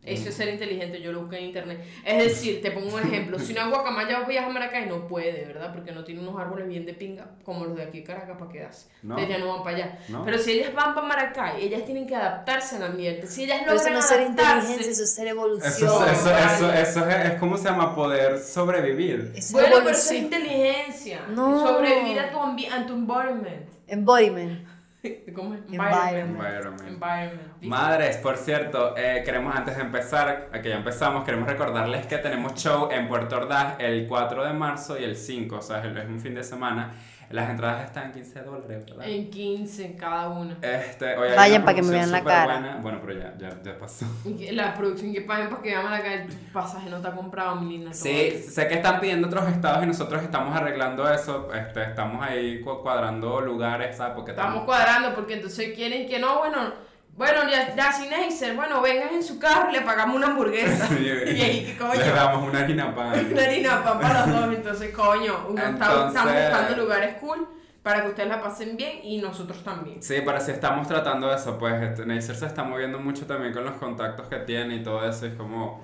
Eso 0.03 0.30
es 0.30 0.36
ser 0.36 0.50
inteligente, 0.50 1.00
yo 1.00 1.12
lo 1.12 1.21
busqué 1.21 1.37
en 1.37 1.45
internet. 1.45 1.80
Es 2.04 2.23
decir, 2.23 2.59
te 2.61 2.71
pongo 2.71 2.95
un 2.95 2.99
ejemplo. 3.02 3.37
Si 3.37 3.52
una 3.54 3.68
guacamaya 3.69 4.21
viaja 4.21 4.47
a 4.47 4.49
Maracay, 4.49 4.87
no 4.87 5.07
puede, 5.07 5.45
¿verdad? 5.45 5.71
Porque 5.73 5.92
no 5.92 6.04
tiene 6.04 6.21
unos 6.21 6.40
árboles 6.42 6.68
bien 6.68 6.85
de 6.87 6.94
pinga, 6.95 7.28
como 7.45 7.66
los 7.66 7.78
de 7.78 7.83
aquí 7.83 7.99
de 7.99 8.04
Caracas, 8.06 8.35
para 8.40 8.52
quedarse. 8.52 8.87
No. 9.04 9.14
Entonces 9.18 9.37
ya 9.37 9.45
no 9.45 9.54
van 9.54 9.64
para 9.64 9.76
allá. 9.78 9.99
No. 10.09 10.26
Pero 10.26 10.40
si 10.40 10.52
ellas 10.54 10.73
van 10.73 10.95
para 10.95 11.06
Maracay, 11.07 11.64
ellas 11.64 11.85
tienen 11.85 12.07
que 12.07 12.16
adaptarse 12.16 12.78
al 12.78 12.83
ambiente. 12.83 13.28
Si 13.28 13.44
ellas 13.44 13.59
Pero 13.64 13.73
eso 13.76 13.90
logran 13.90 13.94
no 13.94 13.99
es 13.99 14.06
ser 14.07 14.21
inteligencia, 14.28 14.92
eso 14.92 15.04
es 15.04 15.14
ser 15.16 15.28
evolución. 15.28 15.71
Eso, 15.71 16.06
es- 16.07 16.11
eso, 16.19 16.35
eso, 16.35 16.73
eso 16.73 17.09
es, 17.09 17.26
es 17.26 17.33
como 17.40 17.57
se 17.57 17.66
llama 17.66 17.94
poder 17.94 18.40
sobrevivir. 18.40 19.31
Es 19.35 19.52
Bueno, 19.52 19.68
pero 19.83 19.90
eso 19.92 19.99
es 19.99 20.11
evolución. 20.11 20.23
inteligencia. 20.42 21.21
No. 21.30 21.68
Sobrevivir 21.68 22.19
a 22.19 22.31
tu, 22.31 22.40
a 22.40 22.85
tu 22.87 22.94
environment. 22.94 23.69
Embodiment. 23.87 24.66
¿Cómo 25.36 25.56
es? 25.56 25.62
Environment. 25.72 26.36
Environment. 26.36 26.88
Environment. 26.88 27.64
Madres, 27.64 28.18
por 28.18 28.38
cierto, 28.38 28.96
eh, 28.98 29.24
queremos 29.26 29.56
antes 29.56 29.76
de 29.76 29.81
empezar, 29.81 30.50
a 30.52 30.62
que 30.62 30.70
ya 30.70 30.78
empezamos, 30.78 31.24
queremos 31.24 31.48
recordarles 31.48 32.06
que 32.06 32.18
tenemos 32.18 32.54
show 32.56 32.90
en 32.92 33.08
Puerto 33.08 33.38
Ordaz 33.38 33.76
el 33.80 34.08
4 34.08 34.46
de 34.46 34.54
marzo 34.54 35.00
y 35.00 35.04
el 35.04 35.16
5, 35.16 35.56
o 35.56 35.62
sea, 35.62 35.84
es 35.84 36.08
un 36.08 36.20
fin 36.20 36.36
de 36.36 36.44
semana. 36.44 36.94
Las 37.31 37.50
entradas 37.50 37.85
están 37.85 38.06
en 38.07 38.11
15 38.14 38.42
dólares, 38.42 38.85
¿verdad? 38.85 39.07
En 39.07 39.30
15 39.30 39.95
cada 39.95 40.30
una. 40.30 40.57
Este, 40.61 41.16
hoy 41.18 41.30
hay 41.30 41.35
Vayan 41.35 41.61
una 41.61 41.66
pa' 41.66 41.73
que 41.76 41.81
me 41.81 41.90
vean 41.92 42.11
la 42.11 42.23
cara. 42.23 42.54
buena. 42.59 42.78
Bueno, 42.81 43.00
pero 43.06 43.19
ya, 43.19 43.33
ya, 43.38 43.50
ya 43.64 43.78
pasó. 43.78 44.06
La 44.52 44.73
producción 44.73 45.14
que 45.14 45.21
paguen 45.21 45.50
para 45.50 45.61
que 45.61 45.69
veamos 45.69 45.92
la 45.92 46.02
calle. 46.02 46.26
Tu 46.28 46.35
pasaje 46.54 46.90
no 46.90 46.97
está 46.97 47.11
comprado, 47.11 47.56
mi 47.56 47.78
linda. 47.78 47.94
Sí, 47.94 48.44
sé 48.47 48.68
que 48.68 48.76
están 48.76 49.00
pidiendo 49.00 49.28
otros 49.28 49.47
estados 49.50 49.83
y 49.83 49.88
nosotros 49.88 50.21
estamos 50.23 50.56
arreglando 50.56 51.09
eso. 51.11 51.54
Este, 51.54 51.83
estamos 51.83 52.21
ahí 52.23 52.61
cu- 52.61 52.81
cuadrando 52.81 53.42
lugares, 53.42 53.97
¿sabes? 53.97 54.14
Porque 54.16 54.31
Estamos 54.31 54.64
cuadrando 54.66 55.14
porque 55.16 55.35
entonces 55.35 55.73
quieren 55.76 56.07
que 56.07 56.19
no, 56.19 56.40
bueno. 56.40 56.91
Bueno, 57.15 57.47
ya, 57.49 57.75
ya 57.75 57.91
sin 57.91 58.13
Acer, 58.13 58.56
bueno, 58.56 58.81
vengan 58.81 59.13
en 59.13 59.23
su 59.23 59.37
carro 59.37 59.69
y 59.69 59.73
le 59.73 59.81
pagamos 59.81 60.15
una 60.15 60.27
hamburguesa. 60.27 60.87
y 60.99 61.09
ahí, 61.41 61.65
¿qué 61.65 61.77
coño? 61.77 61.94
Le 61.94 62.11
damos 62.11 62.49
una 62.49 62.59
harina 62.59 62.95
pan. 62.95 63.27
Una 63.31 63.44
harina 63.44 63.83
pan 63.83 63.99
para 63.99 64.25
los 64.25 64.35
dos, 64.35 64.56
entonces, 64.56 64.95
coño, 64.95 65.45
uno 65.49 65.61
está, 65.61 65.69
Entonces- 65.69 66.07
estamos 66.07 66.33
buscando 66.33 66.83
lugares 66.83 67.15
cool 67.19 67.47
para 67.83 68.03
que 68.03 68.09
ustedes 68.09 68.30
la 68.30 68.41
pasen 68.41 68.77
bien 68.77 68.99
y 69.03 69.19
nosotros 69.19 69.63
también. 69.63 70.01
Sí, 70.01 70.21
pero 70.23 70.39
si 70.39 70.51
estamos 70.51 70.87
tratando 70.87 71.27
de 71.30 71.35
eso, 71.35 71.57
pues 71.57 71.81
este, 71.81 72.06
Neisser 72.06 72.35
se 72.35 72.45
está 72.45 72.63
moviendo 72.63 72.99
mucho 72.99 73.25
también 73.25 73.53
con 73.53 73.65
los 73.65 73.73
contactos 73.75 74.27
que 74.27 74.37
tiene 74.37 74.75
y 74.75 74.83
todo 74.83 75.07
eso. 75.07 75.25
Es 75.25 75.33
como, 75.33 75.83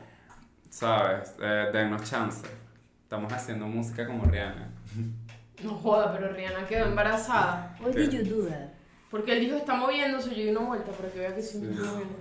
¿sabes? 0.69 1.34
Eh, 1.41 1.69
dennos 1.74 2.03
chance. 2.10 2.48
Estamos 3.03 3.31
haciendo 3.34 3.65
música 3.67 4.05
como 4.05 4.25
Rihanna. 4.25 4.69
No 5.63 5.74
joda, 5.75 6.13
pero 6.13 6.31
Rihanna 6.34 6.67
quedó 6.67 6.86
embarazada. 6.86 7.75
Why 7.79 7.91
did 7.93 8.12
you 8.12 8.24
do 8.24 8.48
that? 8.48 8.76
Porque 9.12 9.34
él 9.34 9.40
dijo 9.42 9.58
está 9.58 9.76
moviéndose, 9.76 10.30
yo 10.32 10.36
di 10.36 10.50
una 10.50 10.62
vuelta 10.62 10.92
para 10.92 11.10
que 11.10 11.20
vea 11.20 11.34
que 11.36 11.42
sí 11.42 11.60
me 11.60 11.72
estoy 11.72 11.88
moviendo. 11.88 12.16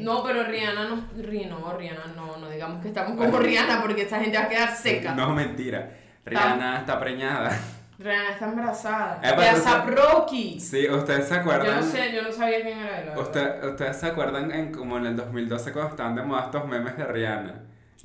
No, 0.00 0.22
pero 0.22 0.44
Rihanna 0.44 0.84
no, 0.88 0.96
Ri- 1.16 1.48
no, 1.48 1.72
Rihanna 1.76 2.12
no, 2.14 2.36
no 2.36 2.48
digamos 2.50 2.82
que 2.82 2.88
estamos 2.88 3.16
como 3.16 3.38
Rihanna 3.38 3.80
porque 3.80 4.02
esa 4.02 4.20
gente 4.20 4.36
va 4.36 4.44
a 4.44 4.48
quedar 4.48 4.76
seca. 4.76 5.14
No, 5.14 5.34
mentira. 5.34 5.90
Rihanna 6.26 6.80
está 6.80 7.00
preñada. 7.00 7.58
Rihanna 7.98 8.30
está 8.32 8.44
embarazada. 8.50 9.20
Eh, 9.24 9.28
de 9.34 9.60
tú- 9.60 9.90
Rocky. 10.02 10.60
Sí, 10.60 10.86
¿ustedes 10.88 11.26
se 11.26 11.34
Yo 11.34 11.40
acuerdan? 11.40 11.76
no 11.80 11.82
sé, 11.82 12.12
yo 12.14 12.22
no 12.22 12.30
sabía 12.30 12.60
quién 12.62 12.78
era 12.78 13.00
él. 13.00 13.18
Usted- 13.18 13.64
¿Ustedes 13.64 13.96
se 13.96 14.06
acuerdan 14.08 14.52
en 14.52 14.72
como 14.72 14.98
en 14.98 15.06
el 15.06 15.16
2012 15.16 15.72
cuando 15.72 15.90
estaban 15.92 16.14
de 16.14 16.22
moda 16.22 16.42
estos 16.44 16.66
memes 16.68 16.96
de 16.96 17.04
Rihanna? 17.04 17.54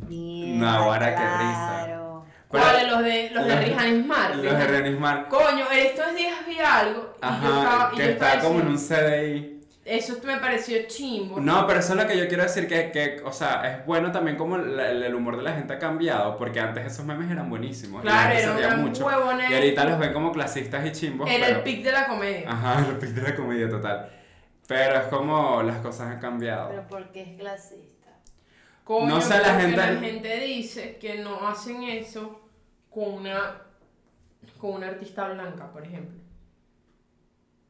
Mierda, 0.07 0.59
No, 0.65 0.69
ahora 0.69 1.09
qué 1.15 1.21
risa. 1.21 1.99
Claro. 2.61 2.69
¿Cuáles? 2.77 2.91
Los 2.91 3.03
de, 3.03 3.29
los 3.31 3.45
de 3.45 3.55
Los- 3.55 3.65
Rihanna 3.65 4.03
Smart. 4.03 4.35
Los 4.35 4.57
de 4.57 4.67
Rihanna 4.67 4.97
Smart. 4.97 5.27
Coño, 5.29 5.65
estos 5.71 6.15
días 6.15 6.45
vi 6.47 6.59
algo. 6.59 7.15
Y 7.21 7.25
yo 7.25 7.31
estaba, 7.33 7.75
Ajá, 7.75 7.89
y 7.93 7.97
que 7.97 8.03
yo 8.05 8.09
estaba 8.11 8.33
está 8.33 8.47
como 8.47 8.59
en 8.61 8.67
un 8.67 8.77
CDI. 8.77 9.49
Eso 9.85 10.15
me 10.23 10.37
pareció 10.37 10.77
chimbo. 10.87 11.41
No, 11.41 11.67
pero 11.67 11.79
eso 11.81 11.91
es 11.91 11.99
lo 12.01 12.07
que 12.07 12.17
yo 12.17 12.29
quiero 12.29 12.43
decir, 12.43 12.69
que, 12.69 12.89
que 12.91 13.21
o 13.25 13.33
sea, 13.33 13.61
es 13.69 13.85
bueno 13.85 14.13
también 14.13 14.37
como 14.37 14.57
la- 14.57 14.89
el, 14.91 15.03
el 15.03 15.13
humor 15.13 15.35
de 15.35 15.43
la 15.43 15.51
gente 15.55 15.73
ha 15.73 15.79
cambiado, 15.79 16.37
porque 16.37 16.61
antes 16.61 16.85
esos 16.85 17.03
memes 17.05 17.29
eran 17.29 17.49
buenísimos. 17.49 18.01
y 18.01 18.05
la 18.07 18.11
Claro, 18.29 18.53
reía 18.55 18.65
eran 18.67 18.81
mucho. 18.81 19.05
huevones. 19.05 19.49
Y 19.51 19.53
ahorita 19.53 19.83
los 19.83 19.99
ven 19.99 20.13
como 20.13 20.31
clasistas 20.31 20.85
y 20.85 20.91
chimbos. 20.93 21.29
Era 21.29 21.47
pero, 21.47 21.57
el 21.57 21.63
pic 21.63 21.83
de 21.83 21.91
la 21.91 22.07
comedia. 22.07 22.49
Ajá, 22.49 22.85
el 22.87 22.97
pic 22.97 23.09
de 23.09 23.21
la 23.23 23.35
comedia 23.35 23.69
total. 23.69 24.09
Pero 24.67 24.95
es 25.01 25.07
como 25.07 25.61
las 25.63 25.77
cosas 25.79 26.07
han 26.11 26.19
cambiado. 26.21 26.69
Pero 26.69 26.85
porque 26.87 27.21
es 27.23 27.37
clasista. 27.37 27.89
Coño, 28.85 29.07
No 29.15 29.19
sé, 29.21 29.37
la 29.39 29.59
gente- 29.59 29.75
la 29.77 29.87
gente 29.97 30.39
dice 30.39 30.97
que 30.97 31.15
no 31.19 31.45
hacen 31.45 31.83
eso 31.83 32.39
con 32.93 33.13
una 33.13 33.55
con 34.59 34.71
una 34.75 34.87
artista 34.87 35.27
blanca, 35.29 35.71
por 35.71 35.83
ejemplo. 35.85 36.19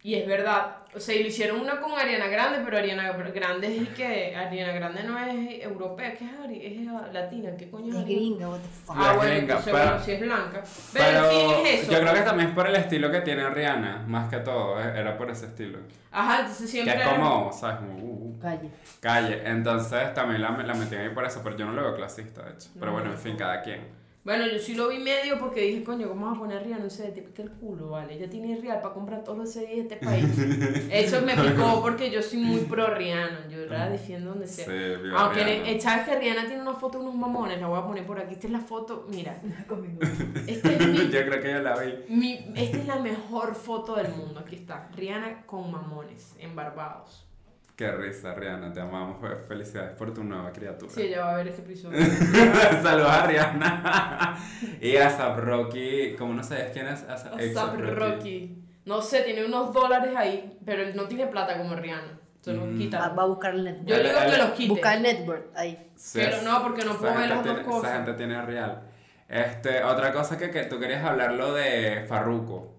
Y 0.02 0.16
es 0.16 0.28
verdad. 0.28 0.78
O 0.94 1.00
sea, 1.00 1.16
y 1.16 1.24
lo 1.24 1.30
hicieron 1.30 1.62
una 1.62 1.80
con 1.80 1.94
Ariana 1.94 2.28
Grande, 2.28 2.60
pero 2.64 2.78
Ariana 2.78 3.14
Grande 3.14 3.78
es 3.78 3.90
que 3.90 4.36
Ariana 4.36 4.74
Grande 4.74 5.04
no 5.04 5.18
es 5.18 5.64
europea, 5.64 6.14
que 6.14 6.26
es, 6.26 6.32
Ari- 6.32 6.62
es 6.62 7.14
latina, 7.14 7.52
¿qué 7.58 7.72
coño 7.72 7.88
Es 7.88 7.96
Ariana? 8.04 8.06
gringa, 8.06 8.50
what 8.50 8.60
the 8.60 8.68
fuck. 8.68 8.96
Ah, 9.00 9.12
Es 9.12 9.16
bueno, 9.18 9.32
gringa, 9.32 9.40
entonces 9.54 9.74
pero- 9.74 9.86
bueno, 9.90 10.04
si 10.04 10.12
es 10.12 10.20
blanca. 10.22 10.64
Pero, 10.92 11.06
Pero 11.06 11.32
en 11.32 11.32
fin, 11.32 11.66
es 11.68 11.82
eso. 11.84 11.92
yo 11.94 12.00
creo 12.02 12.14
que 12.14 12.22
también 12.22 12.50
es 12.50 12.56
por 12.56 12.68
el 12.68 12.76
estilo 12.76 13.12
que 13.12 13.22
tiene 13.22 13.50
Rihanna, 13.50 14.04
más 14.08 14.30
que 14.30 14.38
todo, 14.40 14.80
eh, 14.82 14.94
era 15.00 15.18
por 15.18 15.32
ese 15.32 15.46
estilo. 15.48 15.80
Ajá, 16.12 16.40
entonces 16.42 16.66
Que 16.66 16.72
siempre. 16.84 17.02
es 17.02 17.08
como, 17.08 17.54
¿sabes? 17.54 17.78
Como, 17.78 17.94
uh, 17.98 18.28
uh, 18.36 18.40
Calle. 18.40 18.70
calle. 19.00 19.42
Entonces 19.46 20.14
también 20.14 20.42
la, 20.42 20.52
la 20.52 20.74
metí 20.74 20.96
ahí 20.96 21.10
por 21.10 21.26
eso, 21.26 21.40
pero 21.44 21.56
yo 21.56 21.66
no 21.66 21.72
lo 21.72 21.82
veo 21.82 21.96
clasista, 21.96 22.44
de 22.44 22.52
hecho. 22.52 22.70
Pero 22.74 22.88
No, 22.88 22.92
bueno, 22.92 23.08
no. 23.08 23.14
en 23.16 23.20
fin, 23.20 23.38
cada 23.38 23.62
quien. 23.62 24.03
Bueno, 24.24 24.48
yo 24.48 24.58
sí 24.58 24.74
lo 24.74 24.88
vi 24.88 25.00
medio 25.00 25.38
porque 25.38 25.60
dije, 25.62 25.84
coño, 25.84 26.08
¿cómo 26.08 26.28
vas 26.28 26.38
a 26.38 26.40
poner 26.40 26.64
Rihanna? 26.64 26.86
No 26.86 26.90
sé, 26.90 27.12
te 27.12 27.22
pica 27.22 27.44
el 27.44 27.52
culo, 27.52 27.90
¿vale? 27.90 28.14
Ella 28.14 28.30
tiene 28.30 28.56
real 28.62 28.80
para 28.82 28.94
comprar 28.94 29.22
todos 29.22 29.38
los 29.38 29.52
CDs 29.52 29.68
de 29.70 29.80
este 29.82 29.98
país. 29.98 30.26
Eso 30.92 31.22
me 31.24 31.36
picó 31.36 31.82
porque 31.82 32.10
yo 32.10 32.22
soy 32.22 32.40
muy 32.40 32.62
pro 32.62 32.88
Rihanna. 32.96 33.50
Yo 33.50 33.66
la 33.66 33.90
defiendo 33.90 34.30
donde 34.30 34.48
sea. 34.48 34.66
Sí, 34.66 34.72
Aunque 35.18 35.44
ne- 35.44 35.82
sabes 35.82 36.08
que 36.08 36.16
Rihanna 36.18 36.46
tiene 36.48 36.62
una 36.62 36.74
foto 36.74 37.00
de 37.00 37.04
unos 37.04 37.16
mamones, 37.16 37.60
la 37.60 37.68
voy 37.68 37.80
a 37.80 37.86
poner 37.86 38.06
por 38.06 38.18
aquí. 38.18 38.36
Esta 38.36 38.48
es 38.48 38.54
la 38.54 38.62
foto, 38.62 39.06
mira. 39.10 39.42
Conmigo. 39.68 40.00
Esta 40.48 40.72
es, 40.72 40.88
mi, 40.88 40.98
yo 41.10 41.26
creo 41.26 41.42
que 41.42 41.52
yo 41.52 41.60
la 41.60 41.76
vi. 41.80 41.94
mi- 42.08 42.54
esta 42.56 42.78
es 42.78 42.88
la 42.88 43.00
mejor 43.00 43.56
foto 43.56 43.96
del 43.96 44.08
mundo. 44.08 44.40
Aquí 44.40 44.56
está. 44.56 44.90
Rihanna 44.96 45.46
con 45.46 45.70
mamones 45.70 46.34
en 46.40 46.56
Barbados. 46.56 47.28
Qué 47.76 47.92
risa, 47.92 48.36
Rihanna, 48.36 48.72
te 48.72 48.80
amamos. 48.82 49.20
Fe- 49.20 49.36
Felicidades 49.48 49.94
por 49.94 50.14
tu 50.14 50.24
nueva 50.24 50.52
criatura. 50.52 50.92
Sí, 50.94 51.02
ella 51.04 51.22
va 51.26 51.34
a 51.34 51.38
ver 51.38 51.48
este 51.48 51.62
episodio. 51.64 51.98
Saludos 52.84 53.10
a 53.10 53.26
Rihanna. 53.26 54.38
y 54.82 54.96
a 54.98 55.10
Zap 55.10 55.40
Rocky, 55.40 56.16
como 56.16 56.34
no 56.36 56.44
sabes 56.44 56.72
quién 56.72 56.88
es 56.88 57.04
WhatsApp 57.10 57.80
Rocky. 57.80 58.60
No 58.86 59.02
sé, 59.02 59.22
tiene 59.22 59.46
unos 59.46 59.74
dólares 59.74 60.14
ahí, 60.16 60.60
pero 60.64 60.84
él 60.84 60.96
no 60.96 61.06
tiene 61.08 61.26
plata 61.28 61.58
como 61.58 61.76
Rihanna. 61.76 62.20
Se 62.42 62.54
los 62.54 62.68
Mm. 62.68 62.78
quita. 62.78 63.10
Va, 63.10 63.24
a 63.24 63.26
buscar 63.26 63.56
el 63.56 63.64
network. 63.64 63.88
Yo 63.88 63.98
digo 64.04 64.20
que 64.30 64.38
los 64.38 64.50
quite. 64.52 64.70
Buscar 64.70 64.98
el 64.98 65.04
network 65.04 65.46
ahí. 65.56 65.92
Sí, 65.96 66.20
Pero 66.22 66.42
no, 66.44 66.62
porque 66.62 66.84
no 66.86 66.96
puedo 66.98 67.16
ver 67.18 67.30
las 67.30 67.44
dos 67.44 67.60
cosas. 67.62 67.84
Esa 67.90 67.96
gente 67.96 68.14
tiene 68.14 68.42
real. 68.46 68.82
Este, 69.30 69.82
otra 69.84 70.12
cosa 70.14 70.38
que, 70.38 70.52
que 70.52 70.64
tú 70.66 70.78
querías 70.80 71.04
hablar, 71.04 71.32
lo 71.34 71.54
de 71.54 72.06
Farruko. 72.08 72.76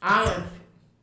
Ah, 0.00 0.24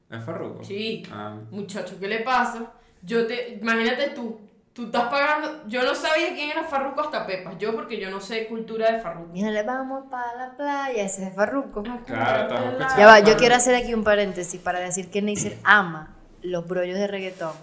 ¿Es 0.09 0.23
Farruko? 0.23 0.63
sí. 0.63 1.03
Ah, 1.11 1.35
Muchacho, 1.49 1.99
¿qué 1.99 2.07
le 2.07 2.19
pasa? 2.19 2.73
Yo 3.01 3.25
te, 3.27 3.59
imagínate 3.61 4.09
tú, 4.09 4.39
tú 4.73 4.85
estás 4.85 5.09
pagando, 5.09 5.67
yo 5.67 5.83
no 5.83 5.95
sabía 5.95 6.33
quién 6.33 6.51
era 6.51 6.63
Farruko 6.63 7.01
hasta 7.01 7.25
Pepas, 7.25 7.57
yo 7.57 7.73
porque 7.73 7.99
yo 7.99 8.09
no 8.09 8.19
sé 8.19 8.47
cultura 8.47 8.91
de 8.91 9.01
Farruko. 9.01 9.31
Mira, 9.33 9.51
le 9.51 9.63
vamos 9.63 10.05
para 10.09 10.35
la 10.35 10.57
playa, 10.57 11.03
ese 11.03 11.27
es 11.27 11.35
Farruko. 11.35 11.83
Claro, 11.83 12.41
estamos 12.41 12.65
escuchando. 12.67 12.97
Ya 12.97 13.05
va, 13.05 13.19
yo 13.19 13.37
quiero 13.37 13.55
hacer 13.55 13.75
aquí 13.75 13.93
un 13.93 14.03
paréntesis 14.03 14.59
para 14.59 14.79
decir 14.79 15.09
que 15.09 15.21
Neisser 15.21 15.57
ama 15.63 16.15
los 16.41 16.67
brollos 16.67 16.97
de 16.97 17.07
reggaetón. 17.07 17.53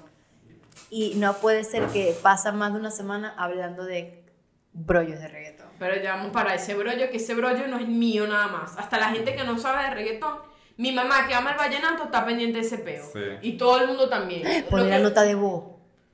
Y 0.90 1.14
no 1.16 1.34
puede 1.34 1.64
ser 1.64 1.86
que 1.86 2.14
pasa 2.22 2.52
más 2.52 2.72
de 2.72 2.78
una 2.78 2.90
semana 2.90 3.34
hablando 3.36 3.84
de 3.84 4.24
brollos 4.72 5.18
de 5.18 5.28
reggaetón. 5.28 5.66
Pero 5.78 6.00
ya 6.02 6.16
vamos 6.16 6.32
para 6.32 6.54
ese 6.54 6.74
brollo, 6.74 7.10
que 7.10 7.16
ese 7.16 7.34
brollo 7.34 7.66
no 7.66 7.78
es 7.78 7.88
mío 7.88 8.26
nada 8.26 8.48
más. 8.48 8.76
Hasta 8.78 8.98
la 8.98 9.10
gente 9.10 9.34
que 9.34 9.44
no 9.44 9.58
sabe 9.58 9.84
de 9.84 9.90
reggaetón, 9.90 10.38
mi 10.76 10.92
mamá 10.92 11.26
que 11.26 11.34
ama 11.34 11.52
el 11.52 11.56
vallenato 11.58 12.04
está 12.04 12.24
pendiente 12.24 12.58
de 12.60 12.64
ese 12.66 12.78
peo. 12.78 13.04
Sí. 13.12 13.20
Y 13.42 13.52
todo 13.56 13.80
el 13.80 13.88
mundo 13.88 14.08
también. 14.08 14.42
Poner 14.70 14.86
la 14.88 14.96
que- 14.98 15.02
nota 15.02 15.22
de 15.22 15.34
voz. 15.34 15.64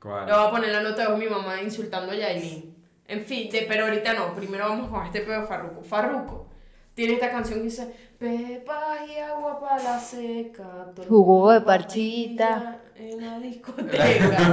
¿Cuál? 0.00 0.26
Le 0.26 0.32
voy 0.32 0.46
a 0.46 0.50
poner 0.50 0.70
la 0.72 0.82
nota 0.82 1.10
de 1.10 1.16
mi 1.16 1.26
mamá 1.26 1.60
insultando 1.62 2.12
a 2.12 2.14
Yailin. 2.16 2.74
En 3.06 3.24
fin, 3.24 3.48
de- 3.50 3.66
pero 3.68 3.84
ahorita 3.84 4.14
no. 4.14 4.34
Primero 4.34 4.68
vamos 4.68 4.88
con 4.90 5.04
este 5.06 5.20
pedo 5.20 5.40
de 5.42 5.46
Farruko. 5.46 5.82
Farruko 5.82 6.48
tiene 6.94 7.14
esta 7.14 7.30
canción 7.30 7.58
que 7.60 7.64
dice 7.64 7.94
Pepa 8.18 8.98
y 9.08 9.18
agua 9.18 9.58
para 9.60 9.82
la 9.82 9.98
seca. 9.98 10.86
Jugo 11.08 11.50
de 11.52 11.60
parchita. 11.62 12.78
En 12.96 13.20
la 13.24 13.38
discoteca. 13.40 14.04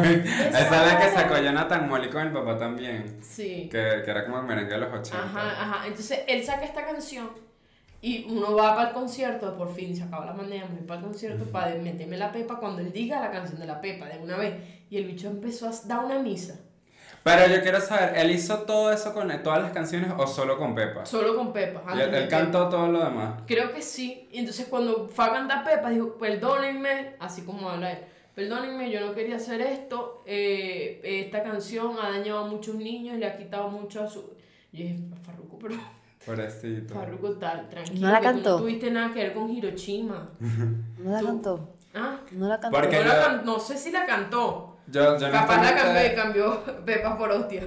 Esa 0.04 0.60
es 0.60 0.94
la 0.94 1.00
que 1.00 1.10
sacó 1.12 1.38
Jonathan 1.38 1.88
Molly 1.90 2.10
con 2.10 2.28
el 2.28 2.34
papá 2.34 2.58
también. 2.58 3.18
Sí. 3.22 3.70
Que, 3.72 4.02
que 4.04 4.12
era 4.12 4.26
como 4.26 4.40
el 4.40 4.46
merengue 4.46 4.72
de 4.74 4.78
los 4.80 4.94
80. 4.94 5.18
Ajá, 5.24 5.52
ajá. 5.62 5.88
Entonces 5.88 6.22
él 6.28 6.44
saca 6.44 6.66
esta 6.66 6.86
canción 6.86 7.30
y 8.02 8.26
uno 8.30 8.56
va 8.56 8.76
para 8.76 8.90
el 8.90 8.94
concierto. 8.94 9.58
Por 9.58 9.74
fin 9.74 9.96
se 9.96 10.04
acabó 10.04 10.26
la 10.26 10.34
manera 10.34 10.66
ir 10.66 10.86
para 10.86 11.00
el 11.00 11.06
concierto 11.06 11.46
para 11.46 11.76
meterme 11.76 12.18
la 12.18 12.32
pepa 12.32 12.60
cuando 12.60 12.82
él 12.82 12.92
diga 12.92 13.20
la 13.20 13.32
canción 13.32 13.60
de 13.60 13.68
la 13.68 13.82
pepa 13.82 14.06
de 14.08 14.20
una 14.20 14.38
vez. 14.38 14.56
Y 14.90 14.98
el 14.98 15.06
bicho 15.06 15.28
empezó 15.28 15.68
a 15.68 15.72
dar 15.86 16.06
una 16.06 16.20
misa. 16.20 16.60
Pero 17.24 17.54
yo 17.54 17.62
quiero 17.62 17.82
saber, 17.82 18.18
¿él 18.18 18.32
hizo 18.32 18.60
todo 18.60 18.94
eso 18.94 19.14
con 19.14 19.28
todas 19.44 19.62
las 19.62 19.72
canciones 19.72 20.12
o 20.18 20.26
solo 20.26 20.58
con 20.58 20.74
Pepa? 20.74 21.06
Solo 21.06 21.36
con 21.36 21.52
pepa. 21.52 21.84
Y 21.94 22.00
él, 22.00 22.14
él 22.14 22.28
cantó 22.30 22.70
todo 22.70 22.88
lo 22.88 23.04
demás. 23.04 23.42
Creo 23.46 23.74
que 23.74 23.82
sí. 23.82 24.30
Y 24.32 24.40
entonces 24.40 24.68
cuando 24.70 25.10
fue 25.10 25.26
a 25.26 25.34
cantar 25.34 25.66
Pepa, 25.66 25.90
dijo, 25.90 26.18
perdónenme, 26.18 27.16
así 27.20 27.42
como 27.42 27.70
habla 27.70 27.92
él, 27.92 28.00
perdónenme, 28.34 28.90
yo 28.90 29.02
no 29.02 29.14
quería 29.14 29.36
hacer 29.36 29.60
esto, 29.60 30.24
eh, 30.26 31.02
esta 31.04 31.44
canción 31.44 31.98
ha 32.02 32.10
dañado 32.12 32.46
a 32.46 32.48
muchos 32.48 32.76
niños, 32.76 33.18
le 33.18 33.28
ha 33.28 33.38
quitado 33.38 33.68
mucho 33.68 34.02
a 34.02 34.08
su... 34.08 34.34
Y 34.72 34.84
dije, 34.84 35.00
Farruko, 35.26 35.60
pero 35.60 35.76
Pobrecito. 36.26 36.94
Farruko 36.94 37.32
tal, 37.34 37.70
tranquilo, 37.70 38.08
¿No 38.08 38.12
la 38.14 38.20
tú 38.20 38.24
cantó? 38.26 38.50
no 38.52 38.58
tuviste 38.58 38.92
nada 38.92 39.14
que 39.14 39.24
ver 39.24 39.34
con 39.34 39.50
Hiroshima. 39.50 40.30
No 41.00 41.12
la 41.12 41.20
Tú- 41.20 41.26
cantó. 41.28 41.76
Ah, 41.96 42.20
No 42.34 42.48
la 42.48 42.60
cantó. 42.60 42.78
Porque 42.78 43.00
no, 43.00 43.06
la 43.08 43.16
yo- 43.16 43.26
can- 43.26 43.46
no 43.46 43.60
sé 43.60 43.78
si 43.78 43.92
la 43.92 44.06
cantó. 44.06 44.78
Yo, 44.88 45.18
yo 45.20 45.32
Capaz 45.32 45.56
la 45.62 45.70
honestamente- 45.72 46.16
cambió, 46.16 46.64
cambió 46.66 46.86
Pepa 46.86 47.18
por 47.18 47.32
hostia. 47.32 47.64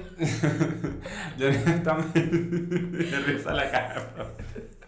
Yo 1.37 1.47
honestamente. 1.47 3.17
Risa 3.25 3.53
la 3.53 3.71
cara, 3.71 4.05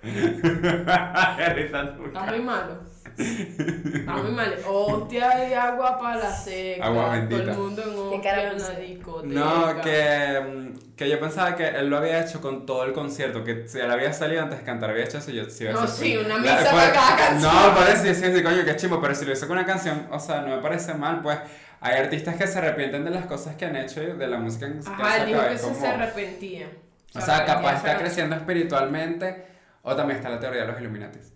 Está 1.58 2.24
muy 2.30 2.40
malo. 2.42 2.78
Está 3.18 4.14
muy 4.14 4.32
mal. 4.36 4.56
Hostia 4.68 5.50
y 5.50 5.54
agua 5.54 5.98
para 6.00 6.18
la 6.18 6.32
seca. 6.36 6.86
Agua 6.86 7.04
Todo 7.04 7.12
bendita. 7.14 7.52
el 7.52 7.58
mundo 7.58 7.82
en 7.84 7.98
hostia 8.16 8.52
en 8.52 8.58
la 8.62 8.70
discoteca. 8.72 9.34
No, 9.34 9.82
que, 9.82 10.42
mm, 10.42 10.96
que 10.96 11.10
yo 11.10 11.20
pensaba 11.20 11.56
que 11.56 11.68
él 11.68 11.90
lo 11.90 11.98
había 11.98 12.22
hecho 12.24 12.42
con 12.42 12.66
todo 12.66 12.84
el 12.84 12.94
concierto, 12.94 13.44
que 13.44 13.68
si 13.68 13.80
él 13.80 13.90
había 13.92 14.12
salido 14.14 14.44
antes 14.44 14.60
de 14.60 14.66
cantar, 14.66 14.90
había 14.92 15.06
hecho 15.06 15.18
eso, 15.18 15.32
yo 15.32 15.46
sí 15.50 15.64
iba 15.66 15.72
a 15.74 15.76
No, 15.82 15.88
sí, 15.88 16.18
una 16.18 16.38
misa 16.38 16.58
por- 16.58 16.70
para 16.72 16.92
cada 16.94 17.16
canción. 17.18 17.54
No, 17.54 17.76
parece, 17.76 18.16
sí, 18.16 18.32
sí, 18.36 18.44
coño, 18.44 18.64
qué 18.66 18.76
chimo, 18.76 19.02
pero 19.02 19.16
si 19.16 19.26
lo 19.26 19.34
hizo 19.34 19.48
con 19.48 19.58
una 19.58 19.66
canción, 19.66 20.08
o 20.12 20.20
sea, 20.20 20.42
no 20.42 20.56
me 20.56 20.62
parece 20.62 20.94
mal, 20.94 21.22
pues 21.22 21.38
hay 21.82 22.00
artistas 22.00 22.36
que 22.36 22.48
se 22.48 22.58
arrepienten 22.60 23.04
de 23.06 23.12
las 23.12 23.26
cosas 23.26 23.56
que 23.56 23.66
han 23.66 23.76
hecho 23.76 24.02
y 24.02 24.08
de 24.14 24.28
la 24.28 24.38
música 24.38 24.68
que 24.72 24.80
Ajá, 24.90 25.14
han 25.16 25.22
él 25.22 25.28
dijo 25.28 25.42
que 25.50 25.58
como- 25.58 25.80
se 25.80 25.88
arrepentía. 25.88 26.68
O 27.14 27.22
sea, 27.22 27.46
capaz 27.46 27.76
está 27.78 27.98
creciendo 27.98 28.36
espiritualmente, 28.36 29.46
o 29.84 29.96
también 29.96 30.18
está 30.18 30.30
la 30.30 30.40
teoría 30.40 30.62
de 30.62 30.68
los 30.68 30.82
Illuminatis. 30.82 31.32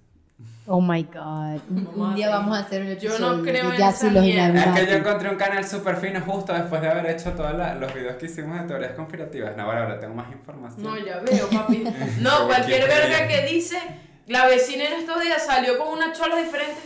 Oh 0.71 0.79
my 0.81 1.01
god. 1.01 1.59
Un, 1.67 2.13
día 2.13 2.29
vamos 2.29 2.55
a 2.55 2.61
hacer 2.61 2.83
un 2.83 2.89
Yo 2.89 2.93
episodio 2.93 3.37
no 3.37 3.41
creo 3.41 3.69
de 3.71 3.75
en 3.75 3.81
esa 3.81 4.11
los. 4.11 4.23
Es 4.23 4.79
que 4.79 4.91
yo 4.91 4.97
encontré 4.97 5.29
un 5.31 5.35
canal 5.35 5.65
súper 5.67 5.95
fino 5.95 6.21
justo 6.21 6.53
después 6.53 6.79
de 6.79 6.89
haber 6.89 7.07
hecho 7.07 7.31
todos 7.31 7.53
los 7.79 7.91
videos 7.91 8.17
que 8.17 8.27
hicimos 8.27 8.61
de 8.61 8.67
teorías 8.67 8.91
conspirativas. 8.91 9.57
No, 9.57 9.63
ahora, 9.63 9.81
ahora 9.81 9.99
tengo 9.99 10.13
más 10.13 10.31
información. 10.31 10.83
No, 10.83 10.95
ya 10.95 11.21
veo, 11.21 11.49
papi. 11.49 11.83
No, 12.19 12.45
cualquier 12.45 12.87
verga 12.87 13.27
que 13.27 13.47
dice, 13.47 13.79
la 14.27 14.45
vecina 14.45 14.85
en 14.85 14.93
estos 14.93 15.19
días 15.23 15.43
salió 15.43 15.75
con 15.79 15.87
una 15.87 16.13
chola 16.13 16.35
diferente. 16.35 16.77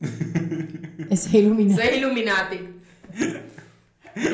Ese 1.10 1.28
es 1.28 1.34
Illuminati. 1.34 1.82
Soy 1.82 1.98
Illuminati. 1.98 2.68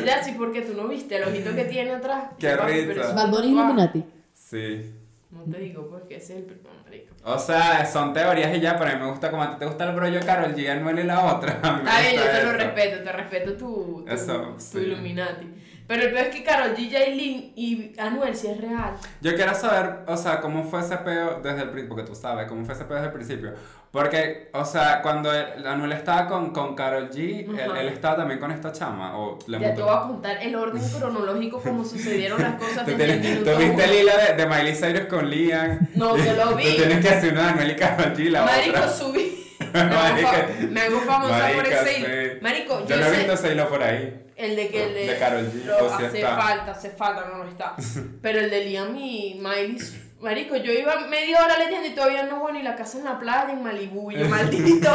Ya, 0.06 0.22
sí, 0.22 0.34
porque 0.38 0.60
tú 0.62 0.74
no 0.74 0.86
viste 0.86 1.16
el 1.16 1.24
ojito 1.24 1.52
que 1.52 1.64
tiene 1.64 1.94
atrás. 1.94 2.26
Qué 2.38 2.52
eso- 2.52 3.14
Bad 3.14 3.30
Bunny 3.30 3.46
es. 3.48 3.52
Illuminati. 3.52 4.04
Sí. 4.32 4.92
No 5.30 5.44
te 5.44 5.58
digo 5.58 5.88
porque 5.88 6.16
ese 6.16 6.32
es 6.32 6.38
el 6.38 6.44
primer 6.46 6.72
marico. 6.84 7.14
O 7.22 7.38
sea, 7.38 7.84
son 7.84 8.14
teorías 8.14 8.56
y 8.56 8.60
ya, 8.60 8.78
pero 8.78 8.90
a 8.90 8.94
mí 8.94 9.00
me 9.00 9.10
gusta 9.10 9.30
como 9.30 9.42
a 9.42 9.50
ti 9.50 9.58
te 9.58 9.66
gusta 9.66 9.84
el 9.90 9.94
brollo 9.94 10.20
Carol 10.24 10.54
G, 10.54 10.70
Anuel 10.70 11.00
y 11.00 11.02
la 11.04 11.34
otra. 11.36 11.60
A 11.62 11.76
mí 11.76 11.82
me 11.82 11.90
Está 11.90 12.00
bien, 12.00 12.14
yo 12.16 12.30
te 12.30 12.44
lo 12.44 12.52
respeto, 12.52 13.04
te 13.04 13.12
respeto 13.12 13.52
tu, 13.56 14.04
tu, 14.06 14.10
Eso, 14.10 14.54
tu 14.54 14.60
sí. 14.60 14.78
Illuminati. 14.78 15.46
Pero 15.88 16.02
el 16.02 16.12
peor 16.12 16.26
es 16.26 16.34
que 16.36 16.44
Karol 16.44 16.76
G, 16.76 16.90
Jailin 16.92 17.52
y 17.56 17.92
Anuel 17.98 18.36
sí 18.36 18.46
es 18.46 18.60
real. 18.60 18.92
Yo 19.22 19.34
quiero 19.34 19.54
saber, 19.54 20.00
o 20.06 20.16
sea, 20.18 20.40
cómo 20.40 20.62
fue 20.62 20.80
ese 20.80 20.98
peo 20.98 21.40
desde 21.42 21.62
el 21.62 21.70
principio, 21.70 21.96
porque 21.96 22.02
tú 22.10 22.14
sabes, 22.14 22.46
cómo 22.46 22.64
fue 22.66 22.74
ese 22.74 22.84
peo 22.84 22.96
desde 22.96 23.06
el 23.08 23.14
principio. 23.14 23.52
Porque, 23.90 24.50
o 24.52 24.66
sea, 24.66 25.00
cuando 25.00 25.32
el- 25.32 25.66
Anuel 25.66 25.92
estaba 25.92 26.26
con, 26.26 26.50
con 26.52 26.74
Carol 26.74 27.08
G, 27.10 27.48
él, 27.58 27.70
Ajá. 27.70 27.80
él 27.80 27.88
estaba 27.88 28.16
también 28.18 28.38
con 28.38 28.50
esta 28.52 28.70
chama, 28.70 29.18
o 29.18 29.38
le 29.46 29.58
Ya 29.58 29.74
te 29.74 29.80
montó- 29.80 29.86
voy 29.86 29.96
a 29.96 30.08
contar 30.08 30.42
el 30.42 30.54
orden 30.56 30.82
cronológico 30.98 31.58
como 31.62 31.82
sucedieron 31.82 32.42
las 32.42 32.56
cosas 32.56 32.84
Tú, 32.84 32.90
el 32.90 32.96
tienes- 32.98 33.20
minuto 33.22 33.50
tú 33.52 33.58
viste 33.58 33.84
el 33.84 33.94
hilo 33.94 34.12
de, 34.14 34.34
de 34.34 34.46
Miley 34.46 34.74
Cyrus 34.74 35.06
con 35.08 35.30
Liam. 35.30 35.88
No, 35.94 36.18
yo 36.18 36.32
lo 36.34 36.54
vi. 36.56 36.64
Tú 36.64 36.76
tienes 36.76 37.00
que 37.06 37.08
hacer 37.14 37.32
una 37.32 37.44
de 37.44 37.48
Anuel 37.48 37.70
y 37.70 37.76
Carol 37.76 38.14
G, 38.14 38.28
la 38.30 38.42
Marico, 38.44 38.76
otra. 38.76 38.88
subí. 38.90 39.37
Me 39.72 40.80
hago, 40.80 41.00
famosa 41.00 41.48
por 41.48 41.56
Marica, 41.56 41.82
ese 41.82 41.94
sí. 41.94 42.00
hilo. 42.02 42.08
Marico, 42.42 42.80
Yo 42.86 42.96
yo 42.96 42.96
no 43.00 43.06
he 43.06 43.16
visto 43.16 43.32
ese 43.32 43.52
hilo 43.52 43.68
por 43.68 43.82
ahí. 43.82 44.24
El 44.36 44.54
de 44.56 44.68
que 44.68 44.84
el 44.84 44.94
de, 44.94 45.06
De 45.06 45.18
Karol 45.18 45.50
G, 45.52 45.64
lo- 45.64 45.94
hace 45.94 46.06
está. 46.18 46.36
falta, 46.36 46.70
hace 46.72 46.90
falta, 46.90 47.24
no, 47.30 47.42
no 47.44 47.50
está. 47.50 47.74
Pero 48.22 48.38
el 48.40 48.50
de 48.50 48.64
Liam 48.66 48.96
y 48.96 49.34
Miley, 49.40 49.76
marico, 50.20 50.54
yo 50.56 50.72
iba 50.72 50.94
media 51.08 51.42
hora 51.44 51.58
leyendo 51.58 51.88
y 51.88 51.90
todavía 51.90 52.22
no 52.22 52.38
voy 52.38 52.52
ni 52.52 52.62
la 52.62 52.76
casa 52.76 52.98
en 52.98 53.04
la 53.04 53.18
playa 53.18 53.50
en 53.52 53.64
Malibu. 53.64 54.12
Yo, 54.12 54.24
maldito. 54.28 54.90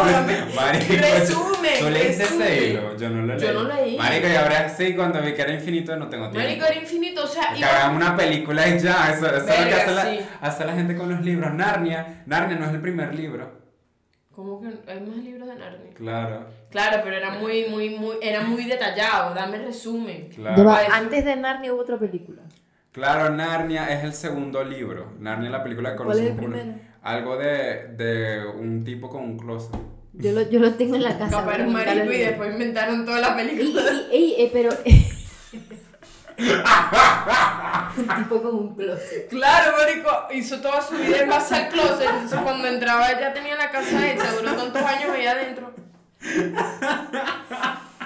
Marico, 0.56 0.94
resumen. 0.94 1.74
¿Tú 1.80 1.90
leíste 1.90 2.68
hilo? 2.70 2.96
Yo 2.96 3.10
no 3.10 3.22
lo 3.26 3.36
leí. 3.36 3.46
Yo 3.46 3.54
no 3.54 3.64
leí. 3.66 3.98
Marico, 3.98 4.28
y 4.30 4.36
ahora 4.36 4.70
sí, 4.70 4.96
cuando 4.96 5.22
vi 5.22 5.34
que 5.34 5.42
era 5.42 5.54
infinito, 5.54 5.94
no 5.98 6.08
tengo 6.08 6.30
tiempo. 6.30 6.48
Marico, 6.48 6.66
era 6.66 6.76
infinito, 6.80 7.24
o 7.26 7.28
sea, 7.28 7.54
Que 7.54 7.66
hagan 7.66 7.96
una 7.98 8.16
película 8.16 8.66
y 8.70 8.80
ya, 8.80 9.12
eso, 9.12 9.26
eso 9.28 9.36
es 9.36 9.42
lo 9.44 9.46
que 9.46 9.60
Verga, 9.62 9.78
hace 9.78 9.92
la, 9.92 10.04
sí. 10.06 10.20
hace 10.40 10.66
la 10.66 10.74
gente 10.74 10.96
con 10.96 11.10
los 11.10 11.20
libros. 11.20 11.54
Narnia, 11.54 12.24
Narnia 12.28 12.56
no 12.58 12.66
es 12.68 12.72
el 12.72 12.80
primer 12.82 13.14
libro. 13.14 13.63
¿Cómo 14.36 14.60
que 14.62 14.68
hay 14.92 15.00
más 15.02 15.18
libros 15.18 15.48
de 15.48 15.56
Narnia? 15.56 15.92
Claro, 15.94 16.46
Claro, 16.72 17.02
pero 17.04 17.16
era 17.18 17.32
muy, 17.32 17.66
muy, 17.70 17.92
muy, 17.92 18.16
era 18.22 18.42
muy 18.42 18.64
detallado. 18.66 19.36
Dame 19.36 19.58
el 19.58 19.66
resumen. 19.66 20.30
claro. 20.34 20.70
Antes 20.92 21.24
de 21.24 21.36
Narnia 21.36 21.72
hubo 21.74 21.82
otra 21.82 21.98
película. 22.00 22.42
Claro, 22.92 23.30
Narnia 23.36 23.90
es 23.94 24.04
el 24.04 24.14
segundo 24.14 24.64
libro. 24.64 25.12
Narnia 25.20 25.48
es 25.48 25.52
la 25.52 25.64
película 25.64 25.92
que 25.96 26.04
¿Cuál 26.04 26.18
es 26.20 26.26
el 26.26 26.36
conocemos 26.36 26.56
primero? 26.62 26.80
Algo 27.04 27.38
de, 27.38 27.88
de 27.96 28.46
un 28.46 28.84
tipo 28.84 29.10
con 29.10 29.24
un 29.24 29.38
closet. 29.38 29.76
Yo 30.14 30.32
lo, 30.32 30.42
yo 30.50 30.60
lo 30.60 30.74
tengo 30.76 30.96
en 30.96 31.04
la 31.04 31.18
casa. 31.18 31.42
Era 31.44 31.52
pero 31.52 31.70
marico 31.70 32.12
y 32.12 32.18
después 32.20 32.52
inventaron 32.54 33.06
toda 33.06 33.20
la 33.20 33.36
película. 33.36 33.82
y- 34.12 34.16
y- 34.16 34.36
eh, 34.44 34.50
pero. 34.54 34.72
tipo 38.18 38.42
con 38.42 38.56
un 38.56 38.76
closet. 38.76 39.30
Claro, 39.30 39.78
marico, 39.78 40.28
hizo 40.32 40.60
toda 40.62 40.82
su 40.82 40.96
vida 40.96 41.18
en 41.20 41.30
base 41.30 41.56
al 41.56 41.70
closet. 41.70 42.10
Entonces 42.10 42.40
cuando 42.42 42.68
entraba 42.68 43.20
ya 43.20 43.34
tenía 43.34 43.56
la 43.56 43.70
casa 43.72 44.12
hecha, 44.12 44.32
duró 44.34 44.54
tantos 44.54 44.82
años 44.82 45.12
ahí 45.12 45.28
adentro. 45.28 45.74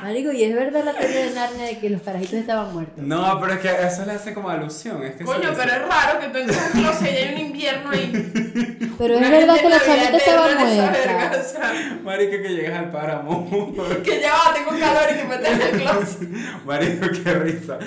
Marico, 0.02 0.32
y 0.32 0.44
es 0.44 0.56
verdad 0.56 0.84
la 0.84 0.94
teoría 0.94 1.26
de 1.26 1.32
Narnia 1.34 1.66
de 1.66 1.80
que 1.80 1.90
los 1.90 2.02
carajitos 2.02 2.34
estaban 2.34 2.74
muertos. 2.74 3.04
No, 3.04 3.40
pero 3.40 3.54
es 3.54 3.60
que 3.60 3.88
eso 3.88 4.06
le 4.06 4.14
hace 4.14 4.34
como 4.34 4.50
alusión. 4.50 5.04
Es 5.04 5.16
que 5.16 5.24
Coño, 5.24 5.50
pero 5.56 5.72
es 5.72 5.82
raro 5.88 6.20
que 6.20 6.28
tú 6.30 6.38
entres 6.38 6.58
a 6.58 6.66
un 6.66 6.72
closet 6.72 7.12
y 7.12 7.18
hay 7.18 7.34
un 7.34 7.40
invierno 7.42 7.90
ahí. 7.90 8.34
Pero 8.98 9.14
es 9.14 9.30
verdad 9.30 9.56
que 9.58 9.70
la 9.70 9.78
en 9.78 9.82
Navidad 9.82 9.86
chamita 9.86 10.18
estaba 10.18 10.46
eterna 10.48 10.64
en 10.64 10.80
esa 10.80 10.92
verga, 10.92 11.14
muerta. 11.14 11.40
o 11.40 11.44
sea, 11.44 12.00
Marico, 12.04 12.32
que 12.32 12.50
llegas 12.50 12.80
al 12.80 12.92
páramo. 12.92 13.48
que 14.04 14.22
ya 14.22 14.34
va, 14.34 14.54
tengo 14.56 14.70
calor 14.72 15.04
y 15.12 15.18
te 15.18 15.24
metes 15.26 15.50
en 15.50 15.62
el 15.62 15.82
closet. 15.82 16.30
Marico, 16.66 17.08
qué 17.24 17.34
risa. 17.36 17.78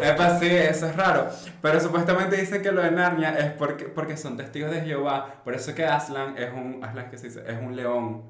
Epa, 0.00 0.38
sí, 0.38 0.46
eso 0.46 0.86
es 0.86 0.96
raro. 0.96 1.28
Pero 1.60 1.80
supuestamente 1.80 2.36
dicen 2.36 2.62
que 2.62 2.70
lo 2.70 2.80
de 2.80 2.92
Narnia 2.92 3.30
es 3.30 3.52
porque, 3.52 3.86
porque 3.86 4.16
son 4.16 4.36
testigos 4.36 4.70
de 4.70 4.82
Jehová. 4.82 5.40
Por 5.42 5.54
eso 5.54 5.74
que 5.74 5.84
Aslan 5.84 6.38
es 6.38 6.52
un, 6.52 6.84
Aslan, 6.84 7.10
¿qué 7.10 7.18
se 7.18 7.26
dice? 7.26 7.42
Es 7.44 7.58
un 7.60 7.74
león. 7.74 8.22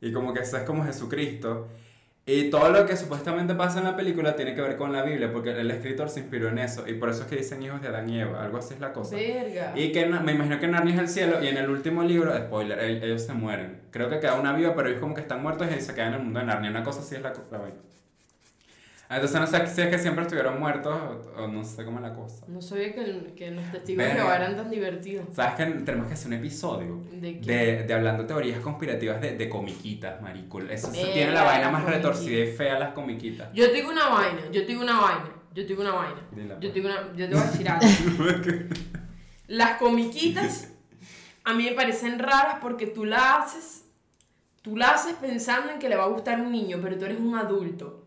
Y 0.00 0.12
como 0.12 0.32
que 0.32 0.40
eso 0.40 0.56
es 0.58 0.62
como 0.62 0.84
Jesucristo. 0.84 1.68
Y 2.24 2.50
todo 2.50 2.70
lo 2.70 2.86
que 2.86 2.96
supuestamente 2.96 3.52
pasa 3.56 3.80
en 3.80 3.84
la 3.84 3.96
película 3.96 4.36
tiene 4.36 4.54
que 4.54 4.60
ver 4.60 4.76
con 4.76 4.92
la 4.92 5.02
Biblia, 5.02 5.32
porque 5.32 5.50
el 5.50 5.68
escritor 5.72 6.08
se 6.08 6.20
inspiró 6.20 6.48
en 6.50 6.58
eso. 6.58 6.86
Y 6.86 6.94
por 6.94 7.08
eso 7.08 7.22
es 7.22 7.28
que 7.28 7.34
dicen 7.36 7.60
hijos 7.64 7.82
de 7.82 7.88
Adán 7.88 8.08
y 8.08 8.20
Eva. 8.20 8.44
Algo 8.44 8.58
así 8.58 8.74
es 8.74 8.80
la 8.80 8.92
cosa. 8.92 9.16
Verga. 9.16 9.72
Y 9.74 9.90
que 9.90 10.06
me 10.06 10.30
imagino 10.32 10.60
que 10.60 10.68
Narnia 10.68 10.94
es 10.94 11.00
el 11.00 11.08
cielo 11.08 11.42
y 11.42 11.48
en 11.48 11.56
el 11.56 11.68
último 11.68 12.04
libro, 12.04 12.32
spoiler, 12.36 12.78
el- 12.78 13.02
ellos 13.02 13.22
se 13.22 13.32
mueren. 13.32 13.80
Creo 13.90 14.08
que 14.08 14.20
queda 14.20 14.34
una 14.38 14.52
viva, 14.52 14.72
pero 14.76 14.88
ellos 14.88 15.00
como 15.00 15.14
que 15.14 15.20
están 15.22 15.42
muertos 15.42 15.66
y 15.76 15.80
se 15.80 15.94
quedan 15.94 16.08
en 16.08 16.14
el 16.20 16.24
mundo 16.24 16.38
de 16.38 16.46
Narnia. 16.46 16.70
Una 16.70 16.84
cosa 16.84 17.00
así 17.00 17.16
es 17.16 17.22
la, 17.22 17.32
la 17.50 17.58
vaina. 17.58 17.76
Entonces 19.12 19.40
no 19.40 19.46
sé 19.46 19.66
si 19.66 19.80
es 19.82 19.88
que 19.88 19.98
siempre 19.98 20.22
estuvieron 20.22 20.58
muertos 20.58 20.94
o, 21.36 21.42
o 21.42 21.48
no 21.48 21.64
sé 21.64 21.84
cómo 21.84 21.98
es 21.98 22.02
la 22.02 22.14
cosa. 22.14 22.44
No 22.48 22.62
sabía 22.62 22.94
que, 22.94 23.32
que 23.36 23.50
los 23.50 23.70
testigos 23.70 24.04
de. 24.06 24.12
Jehová 24.12 24.36
eran 24.36 24.56
tan 24.56 24.70
divertidos. 24.70 25.26
¿Sabes 25.32 25.54
que 25.54 25.66
tenemos 25.82 26.06
que 26.08 26.14
hacer 26.14 26.28
un 26.28 26.32
episodio? 26.34 27.00
¿De 27.12 27.40
qué? 27.40 27.52
De, 27.52 27.82
de 27.84 27.94
hablando 27.94 28.24
teorías 28.26 28.60
conspirativas 28.60 29.20
de, 29.20 29.36
de 29.36 29.48
comiquitas, 29.48 30.20
marico. 30.22 30.60
Eso 30.60 30.92
se 30.92 31.04
tiene 31.06 31.32
la 31.32 31.42
vaina 31.44 31.70
más 31.70 31.82
comiquita. 31.82 32.08
retorcida 32.08 32.44
y 32.44 32.52
fea 32.52 32.78
las 32.78 32.92
comiquitas. 32.94 33.52
Yo 33.52 33.66
te 33.66 33.74
digo 33.74 33.90
una 33.90 34.08
vaina, 34.08 34.40
yo 34.50 34.60
te 34.62 34.66
digo 34.66 34.82
una 34.82 35.00
vaina, 35.00 35.30
yo 35.54 35.62
te 35.62 35.68
digo 35.68 35.82
una 35.82 35.92
vaina. 35.92 36.20
Dila, 36.30 36.54
Yo 36.54 36.60
pues. 36.60 36.72
te, 36.72 36.80
digo 36.80 36.88
una, 36.88 37.16
yo 37.16 37.28
te 37.28 37.34
voy 37.34 37.42
a 37.42 37.46
decir 37.50 37.68
algo. 37.68 37.86
Las 39.48 39.76
comiquitas 39.78 40.68
a 41.44 41.54
mí 41.54 41.64
me 41.64 41.72
parecen 41.72 42.18
raras 42.18 42.58
porque 42.62 42.86
tú 42.86 43.04
la 43.04 43.36
haces, 43.36 43.84
tú 44.62 44.76
la 44.76 44.90
haces 44.90 45.14
pensando 45.14 45.72
en 45.72 45.78
que 45.78 45.88
le 45.88 45.96
va 45.96 46.04
a 46.04 46.08
gustar 46.08 46.40
un 46.40 46.52
niño, 46.52 46.78
pero 46.82 46.96
tú 46.96 47.04
eres 47.04 47.18
un 47.18 47.34
adulto. 47.34 48.01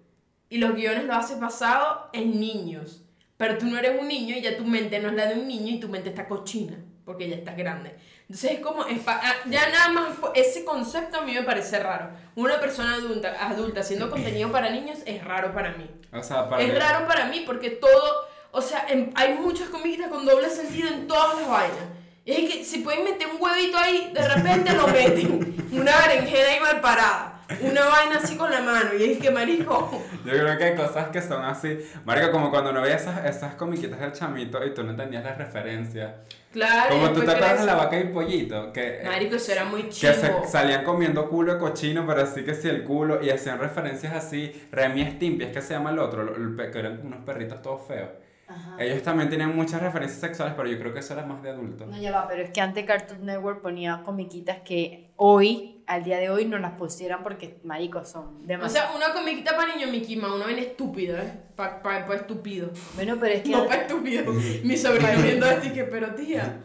Y 0.49 0.57
los 0.59 0.75
guiones 0.75 1.05
lo 1.05 1.13
haces 1.15 1.39
basado 1.39 2.09
en 2.13 2.39
niños. 2.39 3.01
Pero 3.37 3.57
tú 3.57 3.65
no 3.65 3.77
eres 3.77 3.99
un 3.99 4.07
niño 4.07 4.35
y 4.37 4.41
ya 4.41 4.55
tu 4.57 4.63
mente 4.63 4.99
no 4.99 5.09
es 5.09 5.15
la 5.15 5.25
de 5.25 5.35
un 5.35 5.47
niño 5.47 5.73
y 5.75 5.79
tu 5.79 5.89
mente 5.89 6.09
está 6.09 6.27
cochina, 6.27 6.77
porque 7.03 7.27
ya 7.29 7.35
estás 7.35 7.57
grande. 7.57 7.93
Entonces 8.21 8.51
es 8.53 8.59
como, 8.59 8.85
es 8.85 8.99
pa- 8.99 9.19
ah, 9.21 9.33
ya 9.49 9.67
nada 9.69 9.89
más 9.89 10.07
ese 10.35 10.63
concepto 10.63 11.19
a 11.19 11.21
mí 11.23 11.33
me 11.33 11.43
parece 11.43 11.77
raro. 11.79 12.09
Una 12.35 12.59
persona 12.61 12.95
adulta, 12.95 13.35
adulta 13.45 13.81
haciendo 13.81 14.09
contenido 14.09 14.51
para 14.51 14.69
niños 14.69 14.99
es 15.05 15.23
raro 15.23 15.53
para 15.53 15.71
mí. 15.73 15.89
O 16.13 16.23
sea, 16.23 16.49
para 16.49 16.63
Es 16.63 16.73
raro 16.79 17.05
para 17.07 17.25
mí 17.25 17.43
porque 17.45 17.71
todo, 17.71 18.25
o 18.51 18.61
sea, 18.61 18.85
en- 18.87 19.11
hay 19.15 19.33
muchas 19.33 19.67
comiquitas 19.69 20.07
con 20.09 20.25
doble 20.25 20.49
sentido 20.49 20.87
en 20.87 21.05
todas 21.07 21.35
las 21.39 21.49
vainas. 21.49 21.77
Y 22.23 22.31
es 22.31 22.51
que 22.53 22.63
si 22.63 22.79
pueden 22.79 23.03
meter 23.03 23.27
un 23.27 23.39
huevito 23.39 23.77
ahí, 23.77 24.11
de 24.13 24.27
repente 24.27 24.73
lo 24.73 24.87
meten. 24.87 25.67
Una 25.73 25.91
berenjena 26.07 26.49
ahí 26.49 26.59
mal 26.61 26.79
parada. 26.81 27.34
Una 27.61 27.85
vaina 27.85 28.17
así 28.17 28.35
con 28.37 28.49
la 28.49 28.61
mano. 28.61 28.89
Y 28.97 29.03
es 29.11 29.17
que, 29.19 29.29
marico, 29.31 29.91
Yo 30.25 30.31
creo 30.31 30.57
que 30.57 30.63
hay 30.63 30.75
cosas 30.75 31.09
que 31.09 31.21
son 31.21 31.43
así. 31.43 31.77
Marico, 32.03 32.31
como 32.31 32.49
cuando 32.49 32.71
no 32.73 32.81
veías 32.81 33.01
esas, 33.03 33.25
esas 33.25 33.55
comiquitas 33.55 33.99
del 33.99 34.11
chamito 34.13 34.63
y 34.65 34.73
tú 34.73 34.83
no 34.83 34.91
entendías 34.91 35.23
las 35.23 35.37
referencias. 35.37 36.13
claro. 36.51 36.89
Como 36.95 37.11
tú 37.11 37.21
te 37.23 37.31
acuerdas 37.31 37.59
de 37.59 37.65
la 37.65 37.75
vaca 37.75 37.99
y 37.99 38.05
pollito, 38.05 38.73
que, 38.73 39.01
Marico, 39.05 39.35
eso 39.35 39.51
era 39.51 39.65
muy 39.65 39.83
que 39.83 39.89
chivo. 39.89 40.13
se 40.13 40.47
salían 40.47 40.83
comiendo 40.83 41.29
culo 41.29 41.53
de 41.53 41.59
cochino, 41.59 42.05
pero 42.07 42.21
así 42.23 42.43
que 42.43 42.55
sí 42.55 42.67
el 42.67 42.83
culo, 42.83 43.23
y 43.23 43.29
hacían 43.29 43.59
referencias 43.59 44.13
así. 44.13 44.67
Remy 44.71 45.11
Stimpy, 45.11 45.43
es 45.45 45.51
que 45.51 45.61
se 45.61 45.73
llama 45.75 45.91
el 45.91 45.99
otro, 45.99 46.21
el- 46.35 46.59
el 46.59 46.71
que 46.71 46.79
eran 46.79 47.01
unos 47.05 47.23
perritos 47.25 47.61
todos 47.61 47.85
feos. 47.87 48.09
Ajá. 48.47 48.75
Ellos 48.79 49.01
también 49.01 49.29
tenían 49.29 49.55
muchas 49.55 49.81
referencias 49.81 50.19
sexuales, 50.21 50.53
pero 50.55 50.69
yo 50.69 50.77
creo 50.79 50.93
que 50.93 50.99
eso 50.99 51.13
era 51.13 51.25
más 51.25 51.41
de 51.41 51.49
adulto. 51.49 51.85
No, 51.87 51.97
ya 51.97 52.11
va, 52.11 52.27
pero 52.27 52.43
es 52.43 52.51
que 52.51 52.61
antes 52.61 52.85
Cartoon 52.85 53.25
Network 53.25 53.61
ponía 53.61 54.01
comiquitas 54.03 54.59
que 54.63 55.09
hoy, 55.15 55.74
al 55.87 56.03
día 56.03 56.17
de 56.17 56.29
hoy, 56.29 56.45
no 56.45 56.57
las 56.57 56.73
pusieran 56.73 57.21
porque, 57.23 57.59
maricos, 57.63 58.09
son 58.09 58.41
O 58.43 58.47
demasiado. 58.47 58.87
sea, 58.89 58.95
una 58.97 59.13
comiquita 59.13 59.55
para 59.55 59.75
niños, 59.75 59.91
Mickey 59.91 60.15
Mouse, 60.17 60.35
una 60.35 60.45
vaina 60.45 60.61
estúpida, 60.61 61.21
¿eh? 61.23 61.33
Para 61.55 61.81
pa, 61.81 62.05
pa 62.05 62.15
estúpido. 62.15 62.69
bueno, 62.95 63.17
pero 63.19 63.33
es 63.35 63.43
que... 63.43 63.49
No 63.49 63.65
para 63.67 63.81
estúpido. 63.83 64.31
Mi 64.63 64.75
sobrino 64.77 65.07
viendo 65.21 65.45
esto 65.45 65.67
y 65.67 65.71
que, 65.71 65.83
pero 65.83 66.13
tía. 66.15 66.61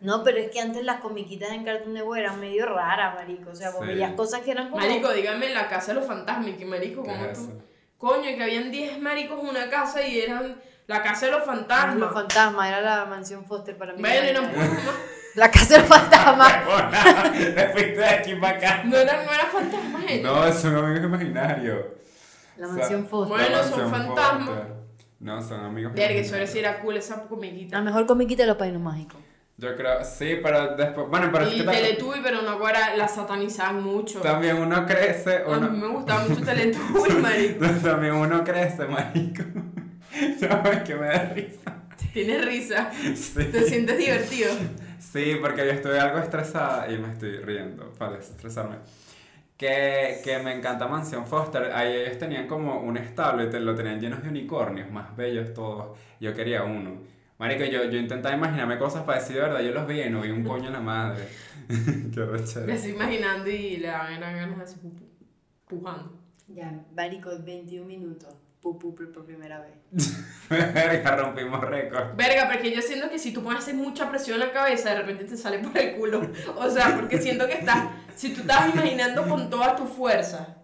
No, 0.00 0.22
pero 0.22 0.38
es 0.38 0.50
que 0.50 0.60
antes 0.60 0.84
las 0.84 1.00
comiquitas 1.00 1.50
en 1.52 1.64
Cartoon 1.64 1.94
Network 1.94 2.18
eran 2.20 2.38
medio 2.40 2.66
raras, 2.66 3.14
marico. 3.14 3.50
O 3.50 3.54
sea, 3.54 3.70
vos 3.70 3.80
Sí. 3.82 3.86
veías 3.86 4.12
cosas 4.12 4.40
que 4.42 4.50
eran 4.50 4.68
como... 4.70 4.82
Marico, 4.84 5.10
dígame 5.12 5.48
la 5.54 5.68
casa 5.68 5.94
de 5.94 6.00
los 6.00 6.06
fantasmas, 6.06 6.56
que 6.56 6.66
marico, 6.66 7.02
¿Qué 7.02 7.10
como 7.10 7.24
es 7.24 7.38
tú. 7.38 7.62
Coño, 7.96 8.28
y 8.28 8.36
que 8.36 8.42
habían 8.42 8.70
10 8.70 9.00
maricos 9.00 9.40
en 9.40 9.46
una 9.48 9.70
casa 9.70 10.06
y 10.06 10.20
eran 10.20 10.60
la 10.88 11.02
casa 11.02 11.26
de 11.26 11.32
los 11.32 11.40
Los 11.40 11.46
fantasmas. 11.46 12.12
fantasmas, 12.12 12.68
era 12.68 12.80
la 12.82 13.04
mansión 13.06 13.46
Foster 13.46 13.78
para 13.78 13.94
mí. 13.94 14.00
Bueno, 14.02 14.26
eran 14.28 14.50
puros 14.50 14.68
más. 14.68 14.94
La 15.34 15.50
casa 15.50 15.74
de 15.74 15.80
los 15.80 15.88
fantasmas. 15.88 16.52
Te 17.32 17.68
fuiste 17.70 17.96
de 17.98 18.04
aquí 18.08 18.34
para 18.36 18.56
acá. 18.56 18.82
No 18.84 18.96
eran, 18.96 19.24
no 19.26 19.32
eran 19.32 19.46
fantasmas 19.52 20.02
ellos. 20.08 20.22
No, 20.22 20.52
son 20.52 20.76
amigos 20.76 21.04
imaginarios. 21.04 21.78
La 22.56 22.66
O 22.66 22.68
sea, 22.70 22.78
mansión 22.78 23.06
Foster. 23.08 23.36
Bueno, 23.38 23.56
La 23.56 23.64
son 23.64 23.90
fantasmas. 23.90 24.58
No, 25.18 25.42
son 25.42 25.60
amigos 25.64 25.92
Verga, 25.92 26.06
eso 26.10 26.36
imaginarios. 26.36 26.50
sí 26.50 26.58
era 26.60 26.78
cool 26.80 26.96
esa 26.98 27.16
La 27.16 27.22
comiquita. 27.24 27.80
mejor 27.80 28.06
comiquita 28.06 28.42
de 28.42 28.48
los 28.48 28.56
Padrinos 28.56 28.82
Mágicos. 28.82 29.16
Yo 29.56 29.76
creo, 29.76 30.04
sí, 30.04 30.38
pero 30.42 30.76
después, 30.76 31.08
bueno, 31.08 31.28
pero 31.32 31.46
es 31.46 31.54
Y 31.54 31.58
que 31.58 31.62
ta- 31.64 31.70
Teletubby, 31.72 32.20
pero 32.24 32.42
no 32.42 32.50
ahora 32.50 32.96
la 32.96 33.06
satanizaban 33.08 33.82
mucho. 33.82 34.20
también 34.20 34.56
uno 34.56 34.84
crece, 34.84 35.42
A 35.48 35.58
mí 35.60 35.78
me 35.78 35.86
gustaba 35.88 36.24
mucho 36.26 36.42
Teletubby, 36.44 37.12
marico. 37.22 37.64
también 37.82 38.14
uno 38.14 38.42
crece, 38.44 38.84
marico. 38.86 39.42
¿Sabes 40.40 40.82
que 40.82 40.94
me 40.96 41.06
da 41.06 41.24
risa? 41.34 41.72
Tienes 42.12 42.44
risa. 42.44 42.90
Sí. 43.16 43.44
Te 43.44 43.62
sientes 43.64 43.96
divertido. 43.98 44.52
Sí, 45.14 45.36
porque 45.40 45.64
yo 45.64 45.70
estoy 45.72 45.96
algo 45.98 46.18
estresada 46.18 46.90
y 46.92 46.98
me 46.98 47.08
estoy 47.12 47.36
riendo 47.38 47.92
para 47.98 48.16
desestresarme. 48.16 48.76
Que, 49.56 50.20
que 50.24 50.38
me 50.40 50.52
encanta 50.56 50.88
Mansión 50.88 51.26
Foster. 51.26 51.70
Ahí 51.72 51.92
ellos 51.94 52.18
tenían 52.18 52.48
como 52.48 52.80
un 52.80 52.96
establo 52.96 53.44
y 53.44 53.50
te, 53.50 53.60
lo 53.60 53.74
tenían 53.76 54.00
llenos 54.00 54.22
de 54.24 54.28
unicornios, 54.28 54.90
más 54.90 55.16
bellos 55.16 55.54
todos. 55.54 55.96
Yo 56.20 56.34
quería 56.34 56.64
uno. 56.64 57.00
Marico, 57.38 57.64
yo, 57.64 57.84
yo 57.84 57.98
intentaba 57.98 58.34
imaginarme 58.34 58.78
cosas 58.78 59.04
para 59.04 59.20
decir 59.20 59.36
de 59.36 59.42
verdad, 59.42 59.60
yo 59.60 59.70
los 59.72 59.86
vi 59.86 60.00
y 60.02 60.10
no 60.10 60.20
vi 60.22 60.30
un 60.30 60.42
coño 60.44 60.66
en 60.66 60.72
la 60.72 60.80
madre. 60.80 61.28
Qué 61.68 62.20
Me 62.20 62.26
rechero. 62.26 62.72
estoy 62.72 62.90
imaginando 62.92 63.48
y 63.50 63.76
le 63.76 63.86
dan 63.88 64.20
ganas 64.20 64.76
pu- 64.82 65.00
pujando. 65.68 66.20
Ya, 66.48 66.84
marico, 66.94 67.30
21 67.44 67.86
minutos. 67.86 68.34
Por 68.64 68.78
por 68.78 69.26
primera 69.26 69.60
vez. 69.60 69.74
Verga, 70.48 71.16
rompimos 71.16 71.60
récord. 71.60 72.16
Verga, 72.16 72.48
porque 72.50 72.74
yo 72.74 72.80
siento 72.80 73.10
que 73.10 73.18
si 73.18 73.30
tú 73.30 73.44
pones 73.44 73.72
mucha 73.74 74.08
presión 74.10 74.40
en 74.40 74.48
la 74.48 74.52
cabeza, 74.54 74.88
de 74.88 74.96
repente 75.02 75.24
te 75.24 75.36
sale 75.36 75.58
por 75.58 75.76
el 75.76 75.96
culo. 75.96 76.22
O 76.56 76.70
sea, 76.70 76.94
porque 76.96 77.20
siento 77.20 77.46
que 77.46 77.52
estás, 77.58 77.88
si 78.16 78.32
tú 78.32 78.40
estás 78.40 78.74
imaginando 78.74 79.28
con 79.28 79.50
toda 79.50 79.76
tu 79.76 79.84
fuerza, 79.86 80.56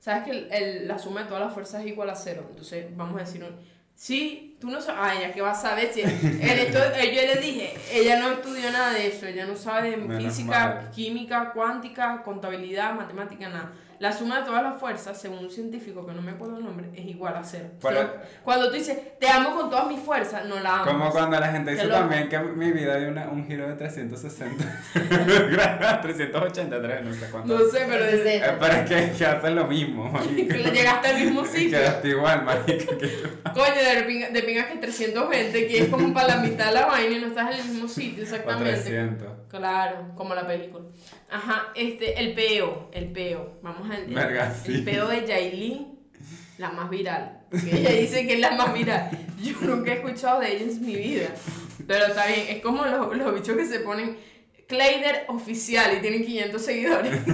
sabes 0.00 0.24
que 0.24 0.30
el- 0.32 0.52
el- 0.52 0.88
la 0.88 0.98
suma 0.98 1.22
de 1.22 1.28
todas 1.28 1.44
las 1.44 1.54
fuerzas 1.54 1.82
es 1.82 1.86
igual 1.86 2.10
a 2.10 2.16
cero. 2.16 2.44
Entonces, 2.50 2.86
vamos 2.96 3.16
a 3.16 3.24
decir, 3.24 3.44
un, 3.44 3.54
sí, 3.94 4.56
tú 4.60 4.68
no 4.70 4.80
sabes, 4.80 5.00
ay, 5.00 5.18
ya 5.28 5.32
que 5.32 5.40
vas 5.40 5.58
a 5.64 5.68
saber 5.70 5.92
si. 5.92 6.00
En 6.02 6.42
esto, 6.42 6.78
eh, 6.96 7.14
yo 7.14 7.22
le 7.34 7.40
dije, 7.40 7.74
ella 7.92 8.18
no 8.18 8.32
estudió 8.32 8.68
nada 8.72 8.94
de 8.94 9.06
eso, 9.06 9.26
ella 9.26 9.46
no 9.46 9.54
sabe 9.54 9.90
de 9.92 9.96
Menos 9.96 10.24
física, 10.24 10.50
mal. 10.82 10.90
química, 10.90 11.52
cuántica, 11.52 12.20
contabilidad, 12.24 12.94
matemática, 12.94 13.48
nada. 13.48 13.72
La 14.00 14.12
suma 14.12 14.38
de 14.40 14.44
todas 14.46 14.62
las 14.62 14.78
fuerzas, 14.78 15.20
según 15.20 15.38
un 15.38 15.50
científico 15.50 16.06
que 16.06 16.12
no 16.12 16.22
me 16.22 16.30
acuerdo 16.30 16.58
el 16.58 16.64
nombre, 16.64 16.88
es 16.94 17.04
igual 17.06 17.36
a 17.36 17.42
cero. 17.42 17.66
O 17.82 17.90
sea, 17.90 18.22
cuando 18.44 18.68
tú 18.68 18.74
dices, 18.76 18.96
te 19.18 19.28
amo 19.28 19.56
con 19.56 19.68
todas 19.70 19.88
mis 19.88 19.98
fuerzas, 20.00 20.44
no 20.46 20.60
la 20.60 20.74
amas. 20.76 20.86
Como 20.86 21.10
cuando 21.10 21.40
la 21.40 21.48
gente 21.50 21.72
dice 21.72 21.88
también 21.88 22.28
que 22.28 22.38
mi 22.38 22.70
vida 22.70 22.96
dio 22.96 23.08
una- 23.08 23.28
un 23.28 23.44
giro 23.46 23.66
de 23.68 23.74
360. 23.74 24.64
383, 26.02 27.04
no 27.04 27.14
sé 27.14 27.26
cuánto. 27.30 27.58
No 27.58 27.64
sé, 27.70 27.84
pero 27.88 28.04
Entonces, 28.04 28.42
Eh, 28.42 28.52
pero 28.60 28.72
es 28.74 28.88
que, 28.88 29.18
que 29.18 29.26
hacen 29.26 29.54
lo 29.54 29.66
mismo, 29.66 30.12
llegaste 30.36 31.08
al 31.08 31.20
mismo 31.24 31.44
sitio. 31.46 31.78
Quedaste 31.78 32.08
igual, 32.08 32.44
tú. 32.44 32.72
Coño, 33.52 33.74
de 33.96 34.02
pinga, 34.06 34.30
de 34.30 34.42
pinga 34.42 34.68
que 34.68 34.76
320, 34.76 35.66
que 35.66 35.78
es 35.82 35.88
como 35.88 36.12
para 36.14 36.28
la 36.28 36.36
mitad 36.36 36.66
de 36.66 36.72
la 36.74 36.86
vaina 36.86 37.16
y 37.16 37.20
no 37.20 37.26
estás 37.28 37.52
en 37.54 37.60
el 37.60 37.68
mismo 37.68 37.88
sitio 37.88 38.20
O 38.22 38.26
exactamente. 38.26 38.70
300. 38.80 39.28
Claro, 39.48 40.12
como 40.14 40.34
la 40.34 40.46
película. 40.46 40.84
Ajá, 41.30 41.72
este, 41.74 42.20
el 42.20 42.34
peo, 42.34 42.90
el 42.92 43.10
peo. 43.12 43.58
Vamos 43.62 43.90
al 43.90 44.04
el, 44.04 44.14
Verga, 44.14 44.54
el 44.64 44.76
sí. 44.76 44.82
peo 44.82 45.08
de 45.08 45.26
Yailin, 45.26 45.98
la 46.58 46.70
más 46.70 46.90
viral. 46.90 47.40
Que 47.50 47.78
ella 47.78 47.90
dice 47.90 48.26
que 48.26 48.34
es 48.34 48.40
la 48.40 48.52
más 48.52 48.74
viral. 48.74 49.10
Yo 49.42 49.54
nunca 49.62 49.92
he 49.92 49.94
escuchado 49.94 50.40
de 50.40 50.54
ella 50.54 50.70
en 50.70 50.86
mi 50.86 50.96
vida. 50.96 51.28
Pero 51.86 52.06
está 52.06 52.26
bien, 52.26 52.46
es 52.50 52.62
como 52.62 52.84
los, 52.84 53.16
los 53.16 53.34
bichos 53.34 53.56
que 53.56 53.64
se 53.64 53.80
ponen 53.80 54.18
Clayder 54.66 55.24
oficial 55.28 55.96
y 55.96 56.00
tienen 56.02 56.24
500 56.26 56.62
seguidores. 56.62 57.20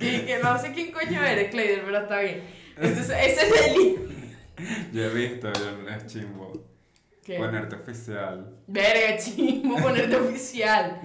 y 0.00 0.20
que 0.20 0.38
no 0.40 0.56
sé 0.60 0.72
quién 0.72 0.92
coño 0.92 1.24
eres, 1.24 1.50
Clayder, 1.50 1.82
pero 1.84 1.98
está 1.98 2.20
bien. 2.20 2.42
Entonces, 2.76 3.16
ese 3.20 3.48
es 3.48 3.66
el. 3.66 4.92
Yo 4.92 5.04
he 5.04 5.14
visto, 5.14 5.52
yo 5.52 5.88
es 5.88 6.06
chimbo. 6.06 6.64
¿Qué? 7.28 7.36
Ponerte 7.36 7.76
oficial. 7.76 8.56
Verga, 8.66 9.18
chismo, 9.18 9.76
ponerte 9.76 10.16
oficial. 10.28 10.98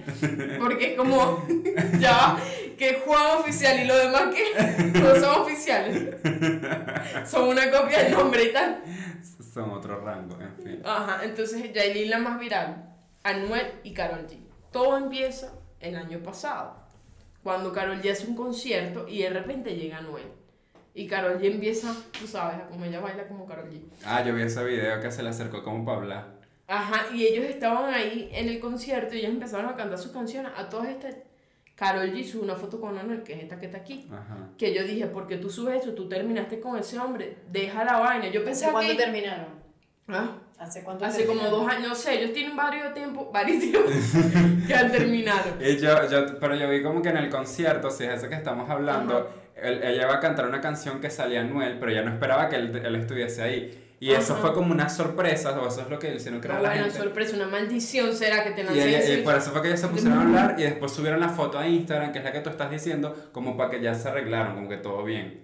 Porque 0.58 0.92
es 0.92 0.96
como, 0.96 1.46
ya, 2.00 2.38
que 2.78 3.02
Juan 3.04 3.40
oficial 3.40 3.78
y 3.80 3.84
lo 3.84 3.94
demás 3.94 4.34
que 4.34 5.00
no 5.00 5.16
son 5.16 5.42
oficiales. 5.42 6.16
Son 7.26 7.46
una 7.46 7.70
copia 7.70 8.04
del 8.04 8.12
nombre 8.12 8.42
y 8.42 8.52
tal. 8.54 8.82
Son 9.52 9.68
otro 9.72 10.00
rango, 10.00 10.40
en 10.40 10.56
fin. 10.56 10.82
Ajá, 10.82 11.22
entonces 11.24 11.70
Yailin 11.74 12.08
la 12.08 12.18
más 12.18 12.40
viral, 12.40 12.96
Anuel 13.22 13.80
y 13.82 13.92
Carol 13.92 14.26
G. 14.26 14.38
Todo 14.72 14.96
empieza 14.96 15.52
el 15.78 15.94
año 15.94 16.22
pasado, 16.22 16.74
cuando 17.42 17.70
Carol 17.70 18.00
G 18.00 18.10
hace 18.10 18.26
un 18.26 18.34
concierto 18.34 19.06
y 19.06 19.20
de 19.20 19.28
repente 19.28 19.76
llega 19.76 19.98
Anuel. 19.98 20.32
Y 20.94 21.08
Carol 21.08 21.40
G 21.40 21.46
empieza, 21.46 21.92
tú 22.18 22.26
sabes, 22.26 22.56
a 22.56 22.66
como 22.68 22.84
ella 22.84 23.00
baila 23.00 23.26
como 23.26 23.46
Carol 23.46 23.68
G. 23.68 23.80
Ah, 24.04 24.22
yo 24.24 24.34
vi 24.34 24.42
ese 24.42 24.64
video 24.64 25.00
que 25.00 25.10
se 25.10 25.22
le 25.24 25.30
acercó 25.30 25.64
como 25.64 25.84
para 25.84 25.98
hablar. 25.98 26.34
Ajá, 26.68 27.14
y 27.14 27.24
ellos 27.26 27.44
estaban 27.44 27.92
ahí 27.92 28.30
en 28.32 28.48
el 28.48 28.60
concierto 28.60 29.14
y 29.14 29.18
ellos 29.18 29.30
empezaron 29.30 29.66
a 29.66 29.74
cantar 29.76 29.98
sus 29.98 30.12
canciones. 30.12 30.52
A 30.56 30.68
todas 30.68 30.88
estas, 30.88 31.16
Carol 31.74 32.12
G 32.12 32.24
sube 32.24 32.44
una 32.44 32.54
foto 32.54 32.80
con 32.80 32.96
Anuel, 32.96 33.24
que 33.24 33.34
es 33.34 33.42
esta 33.42 33.58
que 33.58 33.66
está 33.66 33.78
aquí. 33.78 34.08
Ajá. 34.10 34.50
Que 34.56 34.72
yo 34.72 34.84
dije, 34.84 35.08
porque 35.08 35.36
tú 35.36 35.50
subes 35.50 35.82
eso, 35.82 35.94
tú 35.94 36.08
terminaste 36.08 36.60
con 36.60 36.78
ese 36.78 36.98
hombre, 36.98 37.38
deja 37.50 37.84
la 37.84 37.98
vaina. 37.98 38.28
Yo 38.28 38.40
¿Hace 38.40 38.46
pensaba 38.50 38.72
cuándo 38.74 38.92
que... 38.92 38.98
terminaron? 39.02 39.46
¿Ah? 40.08 40.36
¿Hace 40.58 40.82
cuánto 40.82 41.04
Hace 41.04 41.26
como 41.26 41.42
dos 41.48 41.68
años, 41.68 41.88
no 41.88 41.94
sé, 41.94 42.14
ellos 42.20 42.32
tienen 42.32 42.56
varios 42.56 42.94
tiempos, 42.94 43.26
varios 43.32 43.60
tiempos 43.60 43.92
que 44.66 44.74
han 44.74 44.90
terminado. 44.90 45.42
Y 45.60 45.76
yo, 45.78 46.08
yo, 46.08 46.38
pero 46.38 46.54
yo 46.54 46.68
vi 46.70 46.82
como 46.82 47.02
que 47.02 47.08
en 47.10 47.16
el 47.18 47.28
concierto, 47.28 47.90
si 47.90 48.04
es 48.04 48.14
ese 48.14 48.28
que 48.28 48.34
estamos 48.36 48.70
hablando, 48.70 49.28
él- 49.60 49.80
ella 49.82 50.02
iba 50.04 50.14
a 50.14 50.20
cantar 50.20 50.46
una 50.46 50.60
canción 50.60 51.00
que 51.00 51.10
salía 51.10 51.40
Anuel, 51.40 51.78
pero 51.78 51.90
ella 51.92 52.02
no 52.02 52.12
esperaba 52.12 52.48
que 52.48 52.56
él, 52.56 52.74
él 52.84 52.94
estuviese 52.94 53.42
ahí. 53.42 53.80
Y 54.00 54.10
eso 54.12 54.34
Ajá. 54.34 54.42
fue 54.42 54.54
como 54.54 54.72
una 54.72 54.88
sorpresa, 54.88 55.58
o 55.60 55.66
eso 55.68 55.80
es 55.82 55.88
lo 55.88 55.98
que 55.98 56.14
hicieron 56.14 56.40
creer 56.40 56.56
No, 56.56 56.62
la 56.62 56.72
gente. 56.72 56.90
sorpresa, 56.98 57.36
una 57.36 57.46
maldición 57.46 58.12
será 58.14 58.44
que 58.44 58.50
te 58.50 58.60
Y, 58.60 58.64
lancen 58.64 58.88
ella- 58.88 59.14
y 59.14 59.22
por 59.22 59.34
eso 59.34 59.50
fue 59.50 59.62
que 59.62 59.68
ellos 59.68 59.80
se 59.80 59.88
pusieron 59.88 60.18
a 60.18 60.22
hablar 60.22 60.54
y 60.58 60.62
después 60.62 60.92
subieron 60.92 61.20
la 61.20 61.28
foto 61.30 61.58
a 61.58 61.66
Instagram, 61.66 62.12
que 62.12 62.18
es 62.18 62.24
la 62.24 62.32
que 62.32 62.40
tú 62.40 62.50
estás 62.50 62.70
diciendo, 62.70 63.14
como 63.32 63.56
para 63.56 63.70
que 63.70 63.80
ya 63.80 63.94
se 63.94 64.08
arreglaron, 64.08 64.54
como 64.54 64.68
que 64.68 64.76
todo 64.76 65.02
bien. 65.04 65.42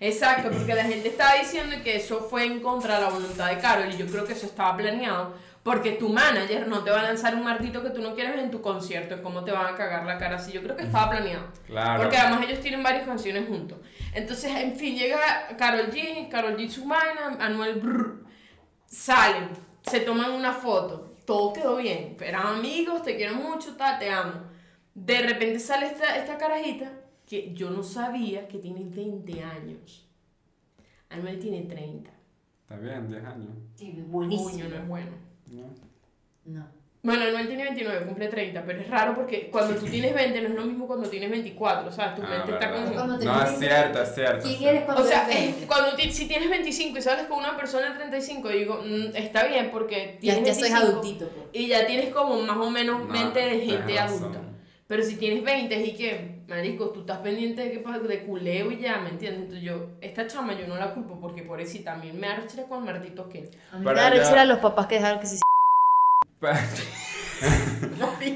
Exacto, 0.00 0.50
porque 0.50 0.74
la 0.74 0.84
gente 0.84 1.08
estaba 1.08 1.34
diciendo 1.34 1.76
que 1.82 1.96
eso 1.96 2.20
fue 2.28 2.44
en 2.44 2.60
contra 2.60 2.96
de 2.96 3.02
la 3.02 3.10
voluntad 3.10 3.48
de 3.48 3.58
Carol 3.58 3.92
y 3.92 3.96
yo 3.96 4.06
creo 4.06 4.24
que 4.24 4.34
eso 4.34 4.46
estaba 4.46 4.76
planeado 4.76 5.34
porque 5.66 5.90
tu 5.92 6.10
manager 6.10 6.68
no 6.68 6.84
te 6.84 6.92
va 6.92 7.00
a 7.00 7.02
lanzar 7.02 7.34
un 7.34 7.42
martito 7.42 7.82
que 7.82 7.90
tú 7.90 8.00
no 8.00 8.14
quieres 8.14 8.38
en 8.38 8.52
tu 8.52 8.62
concierto, 8.62 9.20
cómo 9.20 9.42
te 9.42 9.50
van 9.50 9.66
a 9.66 9.76
cagar 9.76 10.06
la 10.06 10.16
cara 10.16 10.36
así. 10.36 10.52
Yo 10.52 10.62
creo 10.62 10.76
que 10.76 10.84
estaba 10.84 11.10
planeado. 11.10 11.48
Claro. 11.66 12.04
Porque 12.04 12.16
además 12.16 12.44
ellos 12.46 12.60
tienen 12.60 12.84
varias 12.84 13.04
canciones 13.04 13.48
juntos. 13.48 13.78
Entonces, 14.14 14.52
en 14.54 14.76
fin, 14.76 14.96
llega 14.96 15.18
Carol 15.58 15.90
G, 15.90 16.28
Carol 16.28 16.56
G 16.56 16.68
su 16.68 16.84
vaina, 16.84 17.36
Anuel 17.40 17.80
brr, 17.80 18.24
salen, 18.86 19.48
se 19.82 19.98
toman 19.98 20.30
una 20.30 20.52
foto, 20.52 21.16
todo 21.26 21.52
quedó 21.52 21.78
bien, 21.78 22.16
eran 22.20 22.46
amigos, 22.46 23.02
te 23.02 23.16
quiero 23.16 23.34
mucho, 23.34 23.74
tal, 23.76 23.98
te 23.98 24.08
amo. 24.08 24.44
De 24.94 25.20
repente 25.20 25.58
sale 25.58 25.86
esta, 25.86 26.16
esta 26.16 26.38
carajita 26.38 26.92
que 27.26 27.52
yo 27.54 27.70
no 27.70 27.82
sabía 27.82 28.46
que 28.48 28.58
tiene 28.58 28.82
20 28.84 29.42
años. 29.42 30.06
Anuel 31.10 31.38
tiene 31.38 31.62
30. 31.62 32.10
Está 32.62 32.76
bien, 32.76 33.08
10 33.08 33.24
años. 33.24 33.48
Sí, 33.74 33.92
Coño, 33.92 34.04
buenísimo. 34.08 34.68
no 34.68 34.76
es 34.76 34.88
bueno. 34.88 35.10
¿no? 35.50 35.62
No. 36.44 36.66
Bueno, 37.02 37.22
Anuel 37.24 37.46
tiene 37.46 37.62
29, 37.62 38.06
cumple 38.06 38.26
30, 38.26 38.64
pero 38.64 38.80
es 38.80 38.90
raro 38.90 39.14
porque 39.14 39.48
cuando 39.48 39.76
tú 39.76 39.86
tienes 39.86 40.12
20 40.12 40.40
no 40.42 40.48
es 40.48 40.54
lo 40.56 40.64
mismo 40.64 40.88
cuando 40.88 41.08
tienes 41.08 41.30
24, 41.30 41.92
¿sabes? 41.92 42.16
Tu 42.16 42.22
Ah, 42.22 42.28
mente 42.30 42.52
está 42.54 42.68
verdad. 42.70 42.84
como... 42.84 42.94
Cuando 42.96 43.24
No, 43.24 43.42
es 43.44 43.58
cierto, 43.60 44.02
es 44.02 44.14
cierto. 44.14 44.42
¿Quién 44.42 44.54
es 44.56 44.62
eres 44.62 44.82
cuando 44.82 45.02
O 45.04 45.06
sea, 45.06 45.22
es- 45.30 45.44
20? 45.52 45.66
cuando 45.68 45.96
si 46.10 46.26
tienes 46.26 46.50
25 46.50 46.98
y 46.98 47.02
sales 47.02 47.26
con 47.26 47.38
una 47.38 47.56
persona 47.56 47.90
de 47.90 47.94
35, 47.98 48.48
digo, 48.48 48.82
mm, 48.84 49.14
está 49.16 49.46
bien 49.46 49.70
porque 49.70 50.14
Ya, 50.20 50.34
tienes 50.34 50.46
ya 50.48 50.54
soy 50.54 50.62
25 50.72 50.90
adultito, 50.98 51.28
pues. 51.28 51.46
y 51.52 51.68
ya 51.68 51.86
tienes 51.86 52.12
como 52.12 52.40
más 52.42 52.56
o 52.56 52.70
menos 52.70 53.00
No, 53.00 53.06
mente 53.06 53.38
de 53.40 53.60
gente 53.60 53.98
adulta. 54.00 54.40
Pero 54.88 55.02
si 55.04 55.14
tienes 55.16 55.44
20 55.44 55.80
y 55.86 55.94
que, 55.94 56.35
marico, 56.48 56.90
tú 56.90 57.00
estás 57.00 57.18
pendiente 57.18 57.62
de 57.62 57.72
qué 57.72 57.78
pasa, 57.80 57.98
de 57.98 58.24
culeo 58.24 58.70
y 58.70 58.78
ya, 58.80 58.98
¿me 58.98 59.10
entiendes? 59.10 59.42
Entonces 59.42 59.62
yo, 59.64 59.88
esta 60.00 60.26
chama 60.26 60.58
yo 60.58 60.66
no 60.66 60.76
la 60.76 60.94
culpo 60.94 61.18
porque 61.20 61.42
por 61.42 61.60
eso 61.60 61.78
también 61.84 62.18
me 62.18 62.28
arrecha 62.28 62.66
con 62.66 62.84
martitos 62.84 63.26
que... 63.28 63.50
A 63.72 63.78
mí 63.78 63.84
me 63.84 63.94
da 63.94 64.08
ya- 64.08 64.10
rechera 64.10 64.44
los 64.44 64.58
papás 64.58 64.86
que 64.86 64.96
dejaron 64.96 65.20
que 65.20 65.26
se 65.26 65.36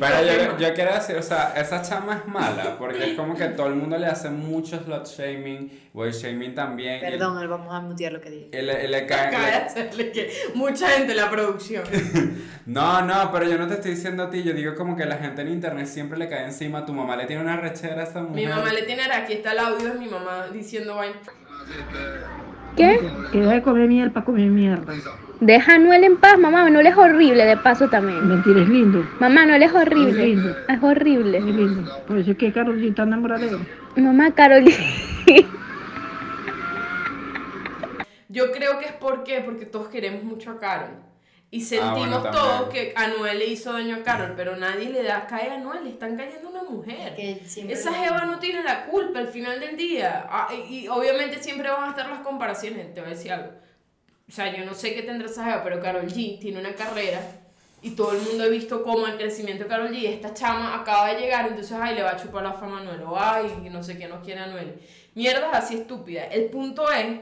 Pero 0.01 0.17
yo, 0.25 0.59
yo 0.59 0.75
quiero 0.75 0.95
decir, 0.95 1.17
o 1.17 1.23
sea, 1.23 1.53
esa 1.57 1.83
chama 1.83 2.17
es 2.25 2.33
mala, 2.33 2.77
porque 2.79 3.11
es 3.11 3.17
como 3.17 3.35
que 3.35 3.47
todo 3.47 3.67
el 3.67 3.75
mundo 3.75 3.99
le 3.99 4.07
hace 4.07 4.31
mucho 4.31 4.79
slut 4.83 5.07
shaming, 5.07 5.71
boy 5.93 6.13
shaming 6.13 6.55
también. 6.55 6.99
y- 6.99 7.01
Perdón, 7.01 7.49
vamos 7.49 7.75
a 7.75 7.81
mutear 7.81 8.13
lo 8.13 8.21
que 8.21 8.31
dije. 8.31 8.49
Y, 8.53 8.63
le, 8.63 8.85
y 8.85 8.89
le 8.89 9.07
cae- 9.07 9.29
Acaba 9.29 9.45
de 9.47 9.51
le- 9.51 9.57
hacerle 9.57 10.13
que 10.13 10.31
mucha 10.55 10.89
gente 10.89 11.13
en 11.13 11.17
la 11.17 11.31
producción. 11.31 11.85
No, 12.67 13.03
no, 13.03 13.31
pero 13.33 13.47
yo 13.49 13.59
no 13.59 13.67
te 13.67 13.75
estoy 13.75 13.93
diciendo 13.93 14.23
a 14.25 14.31
ti, 14.31 14.43
yo 14.43 14.53
digo 14.53 14.75
como 14.75 14.97
que 14.97 15.05
la 15.05 15.17
gente 15.17 15.43
en 15.43 15.49
internet 15.49 15.87
siempre 15.87 16.19
le 16.19 16.29
cae 16.29 16.45
encima, 16.45 16.85
tu 16.87 16.93
mamá 16.93 17.17
le 17.17 17.27
tiene 17.27 17.43
una 17.43 17.57
rechera 17.57 18.03
a 18.03 18.05
esa 18.05 18.21
mujer. 18.23 18.37
Mi 18.37 18.47
mamá 18.47 18.73
le 18.73 18.83
tiene, 18.83 19.03
aquí 19.13 19.33
está 19.35 19.53
el 19.53 19.59
audio 19.59 19.93
de 19.93 19.99
mi 19.99 20.07
mamá 20.07 20.47
diciendo 20.53 20.95
vaina. 20.97 21.17
¿Qué? 22.77 23.01
Que 23.33 23.39
deje 23.41 23.55
de 23.55 23.63
comer 23.63 23.89
miel 23.89 24.11
para 24.13 24.25
comer 24.25 24.49
mierda. 24.51 24.93
Deja 25.41 25.75
a 25.75 25.79
Noel 25.79 26.05
en 26.05 26.17
paz, 26.19 26.39
mamá. 26.39 26.69
Noel 26.69 26.87
es 26.87 26.97
horrible, 26.97 27.45
de 27.47 27.57
paso 27.57 27.89
también. 27.89 28.29
Mentira, 28.29 28.61
es 28.61 28.69
lindo. 28.69 29.09
Mamá, 29.21 29.47
Noel 29.47 29.63
es 29.63 29.73
horrible. 29.73 30.11
Es 30.11 30.17
lindo. 30.29 30.51
Es 30.51 30.77
Es 30.77 30.83
horrible. 30.83 31.41
lindo. 31.41 32.03
Por 32.07 32.19
eso 32.19 32.33
es 32.33 32.37
que 32.37 32.53
Carol 32.53 32.79
G 32.79 32.91
está 32.91 33.05
enamorada 33.05 33.47
de 33.47 33.53
él. 33.53 33.59
Mamá, 33.97 34.33
Carolina. 34.35 34.77
Yo 38.29 38.53
creo 38.53 38.79
que 38.79 38.85
es 38.87 38.93
porque, 38.93 39.41
porque 39.41 39.67
todos 39.67 39.89
queremos 39.89 40.23
mucho 40.23 40.51
a 40.51 40.59
Carol. 40.59 40.91
Y 41.53 41.63
sentimos 41.63 41.99
Ah, 41.99 41.99
bueno, 41.99 42.23
todos 42.31 42.69
que 42.73 42.93
Anuel 42.95 43.41
le 43.41 43.47
hizo 43.47 43.73
daño 43.73 43.97
a 43.97 44.03
Carol, 44.05 44.35
pero 44.37 44.55
nadie 44.57 44.89
le 44.91 45.03
da 45.03 45.27
cae 45.27 45.51
a 45.51 45.55
Anuel, 45.55 45.83
le 45.83 45.91
están 45.91 46.17
cayendo 46.17 46.47
a 46.47 46.51
una 46.53 46.63
mujer. 46.63 47.17
Que 47.17 47.43
Esa 47.69 47.93
jeva 47.93 48.25
no 48.27 48.39
tiene 48.39 48.63
la 48.63 48.85
culpa 48.87 49.19
al 49.19 49.27
final 49.29 49.59
del 49.59 49.77
día. 49.77 50.27
Ah, 50.31 50.47
y, 50.55 50.85
y 50.85 50.89
obviamente 50.89 51.43
siempre 51.43 51.69
van 51.69 51.85
a 51.85 51.89
estar 51.91 52.09
las 52.09 52.21
comparaciones, 52.21 52.95
te 52.95 53.01
voy 53.01 53.09
a 53.11 53.15
decir 53.15 53.33
algo. 53.33 53.51
O 54.31 54.33
sea, 54.33 54.57
yo 54.57 54.65
no 54.65 54.75
sé 54.75 54.95
qué 54.95 55.03
tendrá 55.03 55.27
esa 55.29 55.61
pero 55.65 55.81
Carol 55.81 56.07
G 56.07 56.39
tiene 56.39 56.61
una 56.61 56.73
carrera 56.77 57.21
y 57.83 57.91
todo 57.97 58.13
el 58.13 58.23
mundo 58.23 58.45
ha 58.45 58.47
visto 58.47 58.85
cómo 58.85 59.09
el 59.09 59.17
crecimiento 59.17 59.65
de 59.65 59.69
Carol 59.69 59.91
G, 59.91 60.05
esta 60.07 60.33
chama 60.33 60.81
acaba 60.81 61.13
de 61.13 61.21
llegar, 61.21 61.49
entonces, 61.49 61.73
ay, 61.81 61.97
le 61.97 62.03
va 62.05 62.11
a 62.11 62.17
chupar 62.17 62.45
la 62.45 62.53
fama 62.53 62.79
a 62.79 62.81
Anuel, 62.83 63.03
o 63.03 63.19
ay, 63.19 63.69
no 63.73 63.83
sé 63.83 63.99
qué 63.99 64.07
no 64.07 64.23
quiere 64.23 64.39
a 64.41 64.45
Anuel. 64.45 64.79
Mierdas 65.17 65.51
así 65.53 65.75
estúpidas. 65.75 66.29
El 66.31 66.45
punto 66.45 66.89
es 66.93 67.21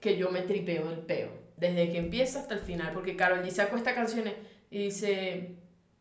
que 0.00 0.16
yo 0.16 0.30
me 0.30 0.40
tripeo 0.40 0.90
el 0.90 1.00
peo. 1.00 1.28
desde 1.58 1.90
que 1.90 1.98
empieza 1.98 2.40
hasta 2.40 2.54
el 2.54 2.60
final, 2.60 2.92
porque 2.94 3.14
Carol 3.16 3.44
G 3.44 3.50
sacó 3.50 3.76
esta 3.76 3.94
canción 3.94 4.24
y 4.70 4.78
dice, 4.84 5.56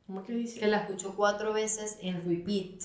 ¿cómo 0.07 0.21
es 0.21 0.27
que 0.27 0.33
dice? 0.33 0.59
Que 0.61 0.67
la 0.67 0.77
escuchó 0.77 1.13
cuatro 1.15 1.51
veces 1.51 1.97
en 2.01 2.23
repeat. 2.25 2.83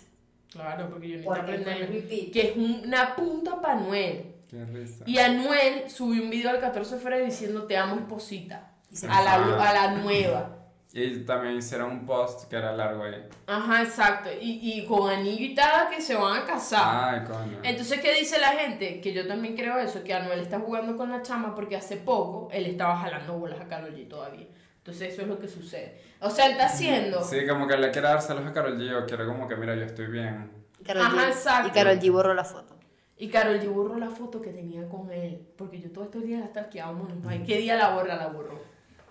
Claro, 0.50 0.88
porque 0.90 1.08
yo 1.08 1.24
Porque 1.24 1.42
necesito 1.42 1.70
aprender. 1.70 1.90
repeat. 1.92 2.32
Que 2.32 2.40
es 2.50 2.56
una 2.56 3.14
punta 3.14 3.60
para 3.60 3.74
Anuel. 3.78 4.29
Qué 4.50 4.64
risa. 4.64 5.04
Y 5.06 5.18
Anuel 5.18 5.88
subió 5.88 6.22
un 6.22 6.30
video 6.30 6.50
el 6.54 6.60
14 6.60 6.96
de 6.96 7.00
febrero 7.00 7.24
diciendo 7.24 7.64
te 7.68 7.76
amo 7.76 7.96
esposita. 7.96 8.72
Y 8.90 9.06
A 9.06 9.22
la, 9.22 9.34
a 9.34 9.72
la 9.72 9.94
nueva. 10.02 10.56
Y 10.92 11.20
también 11.20 11.54
hicieron 11.56 11.92
un 11.92 12.04
post 12.04 12.50
que 12.50 12.56
era 12.56 12.72
largo 12.72 13.04
ahí. 13.04 13.14
Ajá, 13.46 13.82
exacto. 13.82 14.28
Y, 14.40 14.58
y 14.60 14.84
con 14.86 15.08
anillo 15.08 15.44
y 15.44 15.54
tal 15.54 15.88
que 15.88 16.00
se 16.02 16.16
van 16.16 16.42
a 16.42 16.44
casar. 16.44 17.14
Ay, 17.14 17.20
coño. 17.24 17.58
Entonces, 17.62 18.00
¿qué 18.00 18.12
dice 18.14 18.40
la 18.40 18.48
gente? 18.48 19.00
Que 19.00 19.12
yo 19.12 19.24
también 19.28 19.54
creo 19.54 19.78
eso, 19.78 20.02
que 20.02 20.12
Anuel 20.12 20.40
está 20.40 20.58
jugando 20.58 20.96
con 20.96 21.12
la 21.12 21.22
chama 21.22 21.54
porque 21.54 21.76
hace 21.76 21.96
poco 21.96 22.48
él 22.50 22.66
estaba 22.66 22.96
jalando 22.96 23.38
bolas 23.38 23.60
a 23.60 23.68
Karol 23.68 23.94
G 23.94 24.08
todavía. 24.08 24.48
Entonces, 24.78 25.12
eso 25.12 25.22
es 25.22 25.28
lo 25.28 25.38
que 25.38 25.46
sucede. 25.46 26.00
O 26.20 26.28
sea, 26.28 26.46
él 26.46 26.52
está 26.52 26.66
haciendo... 26.66 27.22
Sí, 27.22 27.46
como 27.46 27.68
que 27.68 27.76
le 27.76 27.92
quiere 27.92 28.08
dárselos 28.08 28.44
a 28.44 28.52
Karol 28.52 28.76
G 28.76 29.00
o 29.00 29.06
quiere 29.06 29.26
como 29.26 29.46
que, 29.46 29.54
mira, 29.54 29.76
yo 29.76 29.84
estoy 29.84 30.06
bien. 30.08 30.50
Karol 30.84 31.04
Ajá, 31.04 31.26
G- 31.26 31.28
exacto. 31.28 31.68
Y 31.68 31.70
Karol 31.70 32.00
G 32.00 32.10
borró 32.10 32.34
la 32.34 32.42
foto. 32.44 32.79
Y 33.20 33.28
Karol 33.28 33.60
G 33.60 33.68
borró 33.68 33.98
la 33.98 34.08
foto 34.08 34.40
que 34.40 34.50
tenía 34.50 34.88
con 34.88 35.10
él. 35.12 35.46
Porque 35.56 35.78
yo 35.78 35.90
todos 35.92 36.06
estos 36.06 36.24
días 36.24 36.40
la 36.40 36.46
stalkeaba, 36.48 36.92
mono. 36.92 37.14
Ay, 37.28 37.42
¿Qué 37.46 37.58
día 37.58 37.76
la 37.76 37.90
borra? 37.94 38.16
La 38.16 38.28
borró. 38.28 38.58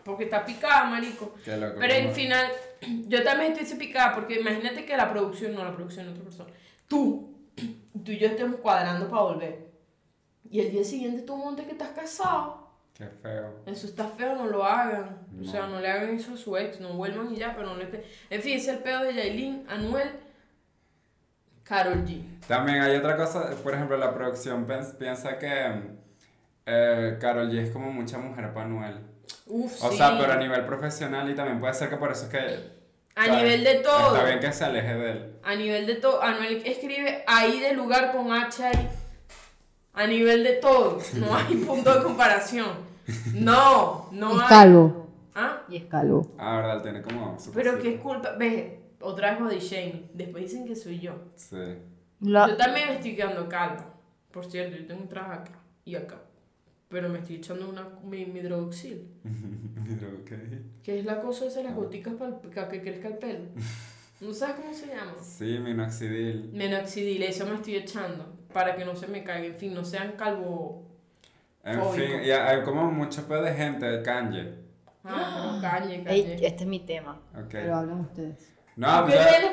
Porque 0.03 0.23
está 0.23 0.43
picada, 0.43 0.85
marico. 0.85 1.35
Pero 1.45 1.93
en 1.93 2.11
final, 2.11 2.47
yo 3.07 3.23
también 3.23 3.53
estoy 3.53 3.77
picada 3.77 4.15
porque 4.15 4.39
imagínate 4.39 4.83
que 4.83 4.97
la 4.97 5.11
producción, 5.11 5.53
no 5.53 5.63
la 5.63 5.75
producción 5.75 6.05
de 6.07 6.11
otra 6.13 6.23
persona, 6.23 6.49
tú, 6.87 7.35
tú 8.03 8.11
y 8.11 8.17
yo 8.17 8.27
estemos 8.27 8.59
cuadrando 8.61 9.07
para 9.07 9.21
volver. 9.21 9.69
Y 10.49 10.59
el 10.61 10.71
día 10.71 10.83
siguiente 10.83 11.21
tú 11.21 11.37
montes 11.37 11.65
que 11.67 11.73
estás 11.73 11.89
casado. 11.89 12.67
Qué 12.97 13.05
feo. 13.21 13.59
Eso 13.67 13.85
está 13.85 14.07
feo, 14.07 14.35
no 14.35 14.47
lo 14.47 14.63
hagan. 14.63 15.27
O 15.37 15.41
No. 15.43 15.51
sea, 15.51 15.67
no 15.67 15.79
le 15.79 15.87
hagan 15.87 16.15
eso 16.15 16.33
a 16.33 16.37
su 16.37 16.57
ex, 16.57 16.79
no 16.79 16.93
vuelvan 16.95 17.31
y 17.31 17.37
ya, 17.37 17.55
pero 17.55 17.67
no 17.67 17.75
le... 17.75 18.03
En 18.31 18.41
fin, 18.41 18.57
es 18.57 18.67
el 18.67 18.79
pedo 18.79 19.03
de 19.03 19.13
Yailin, 19.13 19.65
Anuel, 19.69 20.09
Karol 21.69 22.03
G. 22.05 22.21
También 22.47 22.81
hay 22.81 22.97
otra 22.97 23.15
cosa, 23.15 23.51
por 23.63 23.73
ejemplo, 23.75 23.95
la 23.97 24.13
producción 24.13 24.65
piensa 24.97 25.37
que 25.37 25.71
eh, 26.65 27.17
Karol 27.21 27.49
G 27.51 27.59
es 27.59 27.69
como 27.71 27.91
mucha 27.91 28.17
mujer 28.17 28.51
para 28.53 28.65
Anuel. 28.65 28.99
Uf, 29.45 29.83
O 29.83 29.91
sí. 29.91 29.97
sea, 29.97 30.17
pero 30.19 30.33
a 30.33 30.37
nivel 30.37 30.65
profesional 30.65 31.29
y 31.29 31.35
también 31.35 31.59
puede 31.59 31.73
ser 31.75 31.89
que 31.89 31.97
por 31.97 32.11
eso 32.11 32.25
es 32.25 32.29
que... 32.31 32.79
A 33.15 33.27
nivel 33.27 33.63
de 33.63 33.75
todo. 33.75 34.15
Está 34.15 34.27
bien 34.27 34.39
que 34.39 34.51
se 34.53 34.65
aleje 34.65 34.93
de 34.95 35.11
él. 35.11 35.35
A 35.43 35.55
nivel 35.55 35.85
de 35.85 35.95
todo, 35.95 36.21
Anuel 36.23 36.61
escribe 36.65 37.23
ahí 37.27 37.59
de 37.59 37.73
lugar 37.73 38.11
con 38.13 38.31
H 38.31 38.63
ahí. 38.63 38.89
A 39.93 40.07
nivel 40.07 40.43
de 40.43 40.53
todo, 40.53 40.99
no 41.15 41.35
hay 41.35 41.55
punto 41.57 41.93
de 41.93 42.01
comparación. 42.03 42.69
No, 43.33 44.07
no 44.11 44.37
Y 44.37 44.39
hay. 44.41 44.47
calvo. 44.47 45.07
¿Ah? 45.35 45.61
Y 45.69 45.77
es 45.77 45.85
calvo. 45.85 46.27
Ah, 46.37 46.57
verdad, 46.57 46.81
tiene 46.81 47.01
como... 47.01 47.37
su 47.39 47.51
Pero 47.51 47.77
qué 47.79 47.97
culpa, 47.99 48.31
ves, 48.37 48.78
otra 49.01 49.31
vez 49.31 49.39
body 49.39 49.59
shaming. 49.59 50.09
Después 50.13 50.43
dicen 50.43 50.65
que 50.67 50.75
soy 50.75 50.99
yo. 50.99 51.13
Sí. 51.35 51.55
La- 52.21 52.47
Yo 52.49 52.57
también 52.57 52.87
me 52.89 52.95
estoy 52.95 53.15
quedando 53.15 53.47
calva. 53.47 53.93
Por 54.31 54.45
cierto, 54.45 54.75
yo 54.77 54.85
tengo 54.85 55.01
un 55.01 55.07
traje 55.07 55.31
acá 55.33 55.59
y 55.85 55.95
acá. 55.95 56.21
Pero 56.89 57.07
me 57.09 57.19
estoy 57.19 57.35
echando 57.37 57.69
una, 57.69 57.87
mi, 58.03 58.25
mi 58.25 58.39
Droxil, 58.41 59.07
Mira, 59.23 60.07
ok. 60.21 60.31
que 60.83 60.99
es 60.99 61.05
la 61.05 61.21
cosa 61.21 61.45
esa 61.45 61.59
de 61.59 61.65
las 61.65 61.75
goticas 61.75 62.13
para 62.15 62.67
que 62.67 62.81
crezca 62.81 63.09
el 63.09 63.17
pelo. 63.19 63.45
¿No 64.21 64.33
sabes 64.33 64.55
cómo 64.55 64.73
se 64.73 64.87
llama? 64.87 65.13
Sí, 65.21 65.59
minoxidil. 65.59 66.49
Menoxidil, 66.53 67.23
eso 67.23 67.45
me 67.45 67.55
estoy 67.55 67.75
echando 67.77 68.25
para 68.51 68.75
que 68.75 68.83
no 68.85 68.95
se 68.95 69.07
me 69.07 69.23
caiga. 69.23 69.47
En 69.47 69.55
fin, 69.55 69.73
no 69.73 69.85
sean 69.85 70.13
calvo. 70.17 70.83
En 71.63 71.79
Fóbico. 71.79 71.93
fin, 72.05 72.23
y 72.25 72.31
hay 72.31 72.61
como 72.63 72.91
mucho 72.91 73.25
pedo 73.27 73.43
de 73.43 73.53
gente, 73.53 73.85
de 73.85 74.01
Kanye. 74.01 74.55
Ah, 75.03 75.59
cañe, 75.61 75.95
Ey, 76.07 76.23
cañe. 76.23 76.33
este 76.47 76.63
es 76.63 76.65
mi 76.67 76.79
tema. 76.81 77.21
Ok. 77.35 77.49
Pero 77.51 77.75
hablan 77.77 78.01
ustedes. 78.01 78.48
No, 78.79 79.05
¿Qué 79.05 79.11
pues 79.11 79.25
ya- 79.25 79.29
tienes 79.39 79.51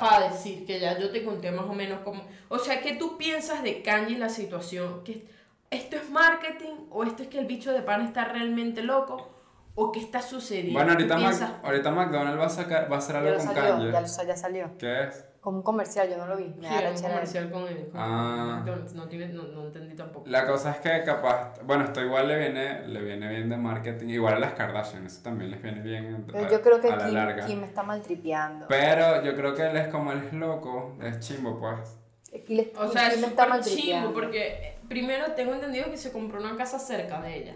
para 0.00 0.28
decir? 0.30 0.64
Que 0.64 0.78
ya 0.78 0.96
yo 0.98 1.10
te 1.10 1.24
conté 1.24 1.50
más 1.50 1.64
o 1.66 1.72
menos 1.74 2.00
cómo. 2.04 2.22
O 2.48 2.58
sea, 2.58 2.80
¿qué 2.80 2.92
tú 2.94 3.18
piensas 3.18 3.62
de 3.64 3.82
Kanye 3.82 4.12
y 4.12 4.18
la 4.18 4.28
situación? 4.28 5.02
¿Que 5.04 5.26
¿Esto 5.70 5.96
es 5.96 6.08
marketing? 6.10 6.86
¿O 6.90 7.04
esto 7.04 7.22
es 7.24 7.28
que 7.28 7.38
el 7.38 7.46
bicho 7.46 7.72
de 7.72 7.82
pan 7.82 8.00
está 8.02 8.24
realmente 8.24 8.82
loco? 8.82 9.28
¿O 9.74 9.92
qué 9.92 10.00
está 10.00 10.20
sucediendo? 10.22 10.72
Bueno, 10.74 10.92
ahorita, 10.92 11.16
¿Qué 11.16 11.22
Mac- 11.22 11.30
piensas? 11.38 11.50
ahorita 11.64 11.90
McDonald's 11.90 12.40
va 12.40 12.46
a, 12.46 12.50
sacar, 12.50 12.90
va 12.90 12.96
a 12.96 12.98
hacer 12.98 13.16
algo 13.16 13.30
Ya 13.30 13.36
con 13.36 13.46
salió, 13.46 13.62
Kanye. 13.92 13.92
ya 14.26 14.36
salió. 14.36 14.70
¿Qué 14.78 15.02
es? 15.04 15.24
Como 15.40 15.56
un 15.58 15.62
comercial, 15.62 16.06
yo 16.10 16.18
no 16.18 16.26
lo 16.26 16.36
vi. 16.36 16.44
Sí, 16.44 16.54
Me 16.60 16.68
da 16.68 16.80
era 16.80 16.90
un 16.90 17.00
comercial 17.00 17.50
con 17.50 17.62
él. 17.66 17.88
con- 17.90 18.00
Ah. 18.00 18.62
No, 18.94 19.08
tiene- 19.08 19.28
no, 19.28 19.44
no 19.44 19.66
entendí 19.68 19.96
tampoco. 19.96 20.26
La 20.28 20.46
cosa 20.46 20.72
es 20.72 20.76
que 20.80 21.02
capaz, 21.02 21.54
bueno, 21.64 21.84
esto 21.84 22.02
igual 22.02 22.28
le 22.28 22.38
viene, 22.38 22.86
le 22.86 23.00
viene 23.00 23.26
bien 23.28 23.48
de 23.48 23.56
marketing, 23.56 24.08
igual 24.08 24.34
a 24.34 24.38
las 24.38 24.52
Kardashian, 24.52 25.06
eso 25.06 25.22
también 25.22 25.50
les 25.50 25.62
viene 25.62 25.80
bien 25.80 26.14
a, 26.14 26.32
Pero 26.32 26.50
yo 26.50 26.60
creo 26.60 26.80
que 26.82 26.88
a 26.88 26.96
la 26.96 27.04
Kim, 27.06 27.14
larga. 27.14 27.46
Kim 27.46 27.64
está 27.64 27.82
maltripeando. 27.82 28.66
Pero 28.68 29.22
yo 29.24 29.34
creo 29.34 29.54
que 29.54 29.62
él 29.70 29.76
es 29.78 29.88
como 29.88 30.12
él 30.12 30.22
es 30.26 30.32
loco, 30.34 30.96
es 31.02 31.20
chimbo 31.20 31.58
pues. 31.58 31.96
Aquí 32.38 32.54
le- 32.56 32.72
O 32.76 32.88
sea, 32.88 33.08
es 33.08 33.14
Kim 33.14 33.24
está 33.24 33.44
súper 33.44 33.48
maltripeando. 33.48 34.08
chimbo 34.08 34.12
porque 34.12 34.46
eh, 34.48 34.78
primero 34.90 35.32
tengo 35.32 35.54
entendido 35.54 35.90
que 35.90 35.96
se 35.96 36.12
compró 36.12 36.38
una 36.38 36.54
casa 36.58 36.78
cerca 36.78 37.18
de 37.22 37.36
ella. 37.38 37.54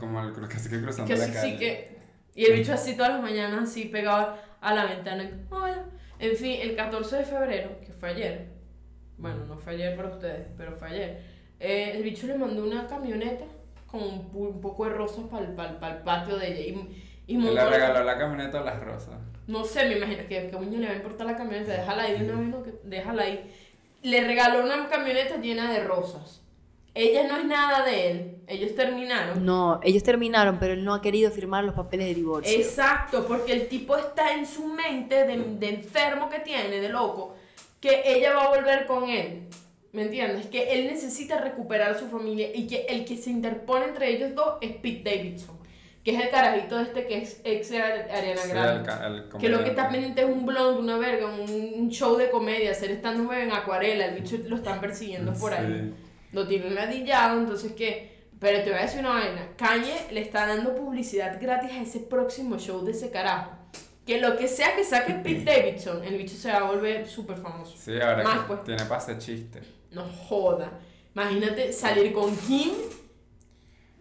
Como 0.00 0.20
el 0.22 0.32
sí 0.58 0.70
que 0.70 0.80
cruzando 0.80 1.06
Que 1.12 1.18
la 1.18 1.26
sí, 1.26 1.32
calle. 1.34 1.50
sí 1.52 1.58
que... 1.58 1.98
Y 2.34 2.46
el 2.46 2.54
bicho 2.58 2.72
así 2.72 2.96
todas 2.96 3.12
las 3.12 3.20
mañanas, 3.22 3.64
así 3.70 3.84
pegado 3.86 4.34
a 4.60 4.74
la 4.74 4.86
ventana. 4.86 5.30
Hola. 5.50 5.84
En 6.18 6.36
fin, 6.36 6.58
el 6.60 6.76
14 6.76 7.16
de 7.16 7.24
febrero, 7.24 7.80
que 7.84 7.92
fue 7.92 8.10
ayer. 8.10 8.48
Bueno, 9.18 9.44
no 9.46 9.56
fue 9.58 9.74
ayer 9.74 9.96
para 9.96 10.08
ustedes, 10.10 10.46
pero 10.56 10.72
fue 10.76 10.88
ayer. 10.88 11.22
eh, 11.60 11.92
el 11.94 12.02
bicho 12.02 12.26
le 12.26 12.36
mandó 12.36 12.62
una 12.64 12.86
camioneta 12.86 13.44
con 13.86 14.02
un, 14.02 14.30
un 14.34 14.60
poco 14.60 14.84
de 14.84 14.90
rosas 14.90 15.24
para 15.30 15.44
el, 15.44 16.02
patio 16.02 16.36
de 16.36 16.48
ella. 16.48 16.82
Y, 17.26 17.34
y 17.34 17.36
le 17.38 17.64
regaló 17.64 18.04
la 18.04 18.18
camioneta 18.18 18.60
a 18.60 18.64
las 18.64 18.80
rosas. 18.80 19.18
No 19.46 19.64
sé, 19.64 19.86
me 19.88 19.96
imagino 19.96 20.26
que 20.28 20.38
a 20.38 20.50
coño 20.50 20.78
le 20.78 20.86
va 20.86 20.92
a 20.92 20.96
importar 20.96 21.26
la 21.26 21.36
camioneta. 21.36 21.72
Déjala 21.72 22.02
ahí 22.04 22.18
de 22.18 22.24
una 22.32 22.40
vez, 22.40 22.48
no, 22.48 22.62
que- 22.62 22.74
déjala 22.84 23.22
ahí. 23.22 23.52
Le 24.02 24.24
regaló 24.24 24.64
una 24.64 24.88
camioneta 24.88 25.36
llena 25.38 25.72
de 25.72 25.84
rosas. 25.84 26.42
Ella 26.96 27.26
no 27.28 27.36
es 27.36 27.44
nada 27.44 27.84
de 27.84 28.10
él. 28.10 28.32
Ellos 28.48 28.74
terminaron. 28.74 29.44
No, 29.44 29.80
ellos 29.82 30.02
terminaron, 30.02 30.58
pero 30.58 30.72
él 30.72 30.84
no 30.84 30.94
ha 30.94 31.02
querido 31.02 31.30
firmar 31.30 31.62
los 31.64 31.74
papeles 31.74 32.06
de 32.06 32.14
divorcio. 32.14 32.56
Exacto, 32.58 33.26
porque 33.26 33.52
el 33.52 33.68
tipo 33.68 33.96
está 33.96 34.32
en 34.32 34.46
su 34.46 34.66
mente 34.66 35.24
de, 35.26 35.36
de 35.36 35.68
enfermo 35.68 36.30
que 36.30 36.38
tiene, 36.38 36.80
de 36.80 36.88
loco, 36.88 37.34
que 37.80 38.02
ella 38.06 38.34
va 38.34 38.44
a 38.44 38.48
volver 38.56 38.86
con 38.86 39.08
él. 39.10 39.42
¿Me 39.92 40.02
entiendes? 40.02 40.46
Que 40.46 40.72
él 40.74 40.86
necesita 40.86 41.38
recuperar 41.40 41.92
a 41.92 41.98
su 41.98 42.06
familia 42.08 42.48
y 42.54 42.66
que 42.66 42.86
el 42.88 43.04
que 43.04 43.16
se 43.16 43.30
interpone 43.30 43.86
entre 43.86 44.10
ellos 44.10 44.34
dos 44.34 44.54
es 44.60 44.72
Pete 44.76 45.02
Davidson, 45.16 45.56
que 46.04 46.14
es 46.14 46.22
el 46.22 46.28
carajito 46.30 46.78
este 46.78 47.06
que 47.06 47.18
es 47.22 47.40
ex 47.44 47.70
de 47.70 47.80
Ariana 47.82 48.42
Sí, 48.42 48.50
Grande. 48.50 48.80
el 48.80 48.86
ca- 48.86 49.06
el 49.06 49.28
Que 49.40 49.48
lo 49.48 49.64
que 49.64 49.70
está 49.70 49.88
pendiente 49.88 50.20
es 50.22 50.28
un 50.28 50.44
blonde, 50.46 50.80
una 50.80 50.98
verga, 50.98 51.26
un, 51.26 51.50
un 51.50 51.90
show 51.90 52.16
de 52.16 52.30
comedia, 52.30 52.72
hacer 52.72 52.90
stand 52.92 53.30
en 53.32 53.52
acuarela, 53.52 54.06
el 54.06 54.20
bicho 54.20 54.36
lo 54.46 54.56
están 54.56 54.80
persiguiendo 54.80 55.32
por 55.32 55.52
ahí. 55.54 55.94
Lo 56.36 56.46
tienen 56.46 56.74
ladillado, 56.74 57.40
entonces 57.40 57.72
que... 57.72 58.14
Pero 58.38 58.62
te 58.62 58.68
voy 58.70 58.78
a 58.78 58.82
decir 58.82 59.00
una 59.00 59.14
vaina, 59.14 59.48
Kanye 59.56 60.08
le 60.10 60.20
está 60.20 60.46
dando 60.46 60.74
publicidad 60.74 61.40
gratis 61.40 61.70
a 61.72 61.80
ese 61.80 62.00
próximo 62.00 62.58
show 62.58 62.84
de 62.84 62.92
ese 62.92 63.10
carajo. 63.10 63.52
Que 64.04 64.20
lo 64.20 64.36
que 64.36 64.46
sea 64.46 64.76
que 64.76 64.84
saque 64.84 65.14
Pete 65.24 65.44
Davidson, 65.44 66.04
el 66.04 66.18
bicho 66.18 66.36
se 66.36 66.50
va 66.52 66.58
a 66.58 66.62
volver 66.64 67.08
súper 67.08 67.38
famoso. 67.38 67.74
Sí, 67.78 67.98
ahora 67.98 68.22
Más, 68.22 68.40
que 68.40 68.44
pues. 68.48 68.64
tiene 68.64 68.84
pase 68.84 69.16
chiste. 69.16 69.62
No 69.90 70.04
joda. 70.04 70.70
Imagínate 71.14 71.72
salir 71.72 72.12
con 72.12 72.36
Kim 72.36 72.72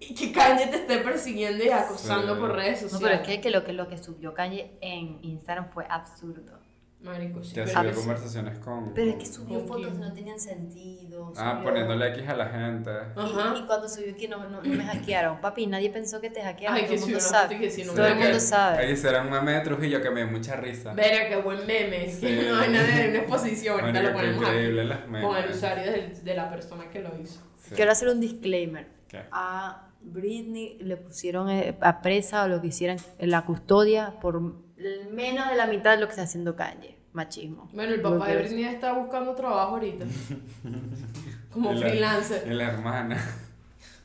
y 0.01 0.13
que 0.13 0.33
Kanye 0.33 0.67
te 0.67 0.75
esté 0.79 0.97
persiguiendo 0.97 1.63
y 1.63 1.69
acosando 1.69 2.33
Sí. 2.35 2.39
por 2.41 2.51
redes 2.53 2.81
No, 2.83 2.89
sociales. 2.89 3.19
pero 3.21 3.31
es 3.31 3.37
que, 3.37 3.41
que 3.41 3.49
lo, 3.49 3.63
que 3.63 3.71
lo 3.71 3.87
que 3.87 3.97
subió 3.97 4.33
Kanye 4.33 4.77
en 4.81 5.19
Instagram 5.23 5.69
fue 5.71 5.85
absurdo. 5.89 6.59
Marico, 7.05 7.43
sí, 7.43 7.51
subió 7.51 7.65
abs- 7.65 7.93
conversaciones 7.95 8.57
con... 8.59 8.93
Pero 8.93 9.11
es 9.11 9.15
que 9.17 9.25
subió 9.27 9.59
¿Con 9.59 9.67
fotos 9.67 9.93
que 9.93 9.99
no 9.99 10.13
tenían 10.13 10.39
sentido. 10.39 11.31
Ah, 11.37 11.53
subió- 11.53 11.63
poniéndole 11.63 12.07
X 12.09 12.27
a 12.29 12.35
la 12.35 12.47
gente. 12.49 12.89
Y, 13.15 13.19
Ajá. 13.19 13.53
y 13.57 13.65
cuando 13.67 13.87
subió 13.87 14.15
que 14.15 14.27
no, 14.27 14.49
no, 14.49 14.61
no 14.61 14.69
me 14.75 14.83
hackearon. 14.83 15.39
Papi, 15.39 15.67
nadie 15.67 15.89
pensó 15.91 16.19
que 16.19 16.29
te 16.29 16.41
hackearon. 16.41 16.75
Ay, 16.77 16.85
todo 16.85 17.05
que 17.07 17.19
sabe. 17.19 17.59
no 17.85 17.93
Todo 17.93 18.05
el 18.07 18.15
mundo 18.15 18.39
sabe. 18.39 18.77
Ahí 18.85 18.97
será 18.97 19.21
un 19.21 19.29
meme 19.29 19.51
de 19.53 19.61
Trujillo 19.61 20.01
que 20.01 20.09
me 20.09 20.23
dio 20.23 20.31
mucha 20.31 20.55
risa. 20.55 20.93
Verga, 20.93 21.29
qué 21.29 21.35
buen 21.41 21.59
meme. 21.67 22.05
Es 22.05 22.17
que 22.17 22.41
Sí. 22.41 22.47
no 22.49 22.57
hay 22.59 22.69
nada 22.71 22.87
de 22.87 23.09
una 23.09 23.17
exposición. 23.19 23.79
Ahorita 23.79 24.01
Marico, 24.01 24.11
lo 24.11 24.17
qué 24.17 24.23
ponemos 24.25 24.43
aquí. 24.43 24.51
increíble 24.51 24.83
las 24.85 25.07
memes. 25.07 25.23
Con 25.27 25.37
el 25.37 25.49
usuario 25.51 25.91
de 26.23 26.35
la 26.35 26.49
persona 26.49 26.89
que 26.89 26.99
lo 27.01 27.17
hizo. 27.21 27.39
Sí. 27.57 27.75
Quiero 27.75 27.91
hacer 27.91 28.09
un 28.09 28.19
disclaimer. 28.19 28.87
¿Qué? 29.07 29.21
A 29.31 29.89
Britney 30.01 30.77
le 30.81 30.97
pusieron 30.97 31.49
eh, 31.49 31.77
a 31.81 32.01
presa 32.01 32.43
o 32.43 32.47
lo 32.47 32.61
que 32.61 32.67
hicieran 32.67 32.97
en 33.17 33.29
la 33.31 33.43
custodia 33.45 34.13
por 34.21 34.39
menos 35.11 35.49
de 35.49 35.55
la 35.55 35.65
mitad 35.67 35.91
de 35.91 35.97
lo 36.01 36.05
que 36.05 36.11
está 36.11 36.23
haciendo 36.23 36.55
Kanye. 36.55 36.94
Machismo. 37.15 37.69
Bueno, 37.73 37.93
el 37.93 38.01
papá 38.01 38.27
de 38.27 38.37
Britney 38.37 38.65
está 38.65 38.93
buscando 38.93 39.33
trabajo 39.33 39.75
ahorita. 39.75 40.05
Como 41.51 41.71
la- 41.71 41.79
freelancer. 41.87 42.47
La 42.53 42.65
hermana. 42.73 43.17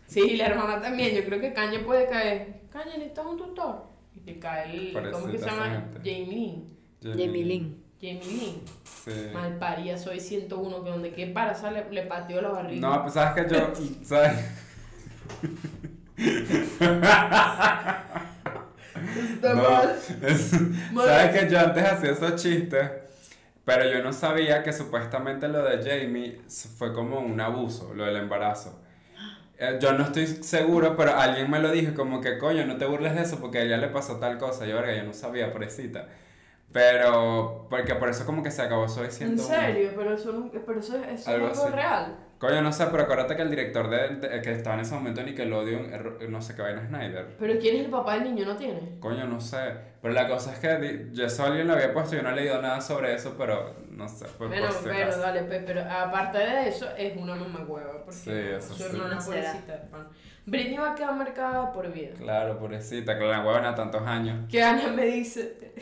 Sí, 0.06 0.36
la 0.36 0.46
hermana 0.46 0.80
también. 0.80 1.14
Yo 1.14 1.24
creo 1.24 1.40
que 1.40 1.52
Kanye 1.52 1.80
puede 1.80 2.08
caer. 2.08 2.60
Kanye, 2.70 2.92
necesitas 2.98 3.26
un 3.26 3.36
tutor. 3.36 3.86
Y 4.14 4.20
te 4.20 4.38
cae 4.38 4.96
el. 4.96 5.10
¿Cómo 5.12 5.30
que 5.30 5.38
se 5.38 5.46
llama? 5.46 5.84
Jamie 5.98 6.26
Lynn. 6.26 6.76
Jamie 7.02 7.44
Lynn. 7.44 7.84
Jamie 8.00 8.24
Lynn. 8.24 8.60
Sí. 8.84 9.10
Malparía, 9.34 9.98
soy 9.98 10.20
101. 10.20 10.84
Que 10.84 10.90
donde 10.90 11.12
que 11.12 11.26
para, 11.26 11.54
sale, 11.54 11.84
le 11.90 12.02
pateó 12.02 12.40
la 12.40 12.50
barriga. 12.50 12.88
No, 12.88 13.02
pues 13.02 13.14
sabes 13.14 13.44
que 13.44 13.54
yo, 13.54 13.72
¿sabes? 14.04 14.32
Está 19.34 19.54
No, 19.54 19.62
mal. 19.62 19.96
es- 20.22 20.52
Mal. 20.92 21.06
¿Sabes 21.08 21.40
que 21.40 21.50
yo 21.50 21.60
antes 21.60 21.84
hacía 21.84 22.10
esos 22.12 22.34
chistes? 22.42 22.90
Pero 23.64 23.84
yo 23.90 24.02
no 24.02 24.12
sabía 24.12 24.62
que 24.62 24.72
supuestamente 24.72 25.46
lo 25.48 25.62
de 25.62 25.78
Jamie 25.78 26.40
fue 26.78 26.92
como 26.92 27.20
un 27.20 27.40
abuso, 27.40 27.92
lo 27.94 28.04
del 28.04 28.16
embarazo. 28.16 28.80
Eh, 29.58 29.78
Yo 29.80 29.92
no 29.92 30.04
estoy 30.04 30.26
seguro, 30.26 30.96
pero 30.96 31.14
alguien 31.14 31.50
me 31.50 31.60
lo 31.60 31.70
dijo 31.70 31.94
como 31.94 32.20
que 32.22 32.38
coño, 32.38 32.64
no 32.66 32.78
te 32.78 32.86
burles 32.86 33.14
de 33.14 33.22
eso 33.22 33.38
porque 33.40 33.58
a 33.58 33.62
ella 33.62 33.76
le 33.76 33.88
pasó 33.88 34.16
tal 34.18 34.38
cosa. 34.38 34.66
Yo, 34.66 34.76
verga, 34.76 34.94
yo 34.96 35.04
no 35.04 35.12
sabía, 35.12 35.52
pobrecita. 35.52 36.08
Pero, 36.72 37.66
porque 37.68 37.94
por 37.96 38.08
eso 38.08 38.24
como 38.24 38.42
que 38.42 38.50
se 38.50 38.62
acabó 38.62 38.86
eso 38.86 39.00
En 39.02 39.10
diciendo... 39.10 39.42
serio, 39.42 39.92
pero 39.96 40.14
eso, 40.14 40.50
pero 40.66 40.80
eso, 40.80 40.96
eso 40.96 41.12
es 41.12 41.28
Algo 41.28 41.46
algo 41.48 41.68
real. 41.68 42.16
Coño, 42.40 42.62
no 42.62 42.72
sé, 42.72 42.86
pero 42.90 43.02
acuérdate 43.02 43.36
que 43.36 43.42
el 43.42 43.50
director 43.50 43.90
de, 43.90 44.16
de- 44.16 44.40
que 44.40 44.52
estaba 44.52 44.74
en 44.76 44.80
ese 44.80 44.94
momento 44.94 45.20
en 45.20 45.26
Nickelodeon, 45.26 45.92
eh, 45.92 46.26
no 46.30 46.40
sé 46.40 46.54
qué 46.56 46.62
vaina 46.62 46.86
Snyder. 46.88 47.36
Pero 47.38 47.58
¿quién 47.60 47.76
es 47.76 47.84
el 47.84 47.90
papá 47.90 48.14
del 48.14 48.24
niño? 48.24 48.46
No 48.46 48.56
tiene. 48.56 48.98
Coño, 48.98 49.26
no 49.26 49.38
sé. 49.42 49.58
Pero 50.00 50.14
la 50.14 50.26
cosa 50.26 50.54
es 50.54 50.58
que 50.58 50.76
di- 50.78 51.10
yo 51.12 51.26
eso 51.26 51.44
alguien 51.44 51.66
lo 51.68 51.74
había 51.74 51.92
puesto, 51.92 52.16
yo 52.16 52.22
no 52.22 52.30
he 52.30 52.34
leído 52.36 52.60
nada 52.62 52.80
sobre 52.80 53.14
eso, 53.14 53.34
pero 53.36 53.76
no 53.90 54.08
sé. 54.08 54.24
Por, 54.38 54.48
Bueno, 54.48 54.68
por 54.68 54.74
si 54.74 54.84
pero 54.84 55.02
acaso. 55.02 55.20
dale, 55.20 55.42
pe- 55.42 55.60
pero 55.66 55.82
aparte 55.82 56.38
de 56.38 56.68
eso, 56.70 56.88
es 56.96 57.14
una 57.14 57.34
mamá 57.34 57.60
hueva. 57.68 58.04
Porque 58.06 58.12
Sí, 58.18 58.30
eso 58.32 58.68
su 58.74 58.74
sí. 58.74 58.82
hermana 58.84 59.20
Será. 59.20 59.52
pobrecita. 59.52 59.88
Britney 60.46 60.78
va 60.78 60.92
a 60.92 60.94
quedar 60.94 61.14
marcada 61.14 61.70
por 61.74 61.92
vida. 61.92 62.14
Claro, 62.16 62.58
pobrecita, 62.58 63.18
que 63.18 63.24
la 63.26 63.40
huevona 63.44 63.74
tantos 63.74 64.00
años. 64.06 64.48
Que 64.50 64.62
Ana 64.62 64.88
me 64.88 65.04
dice, 65.04 65.74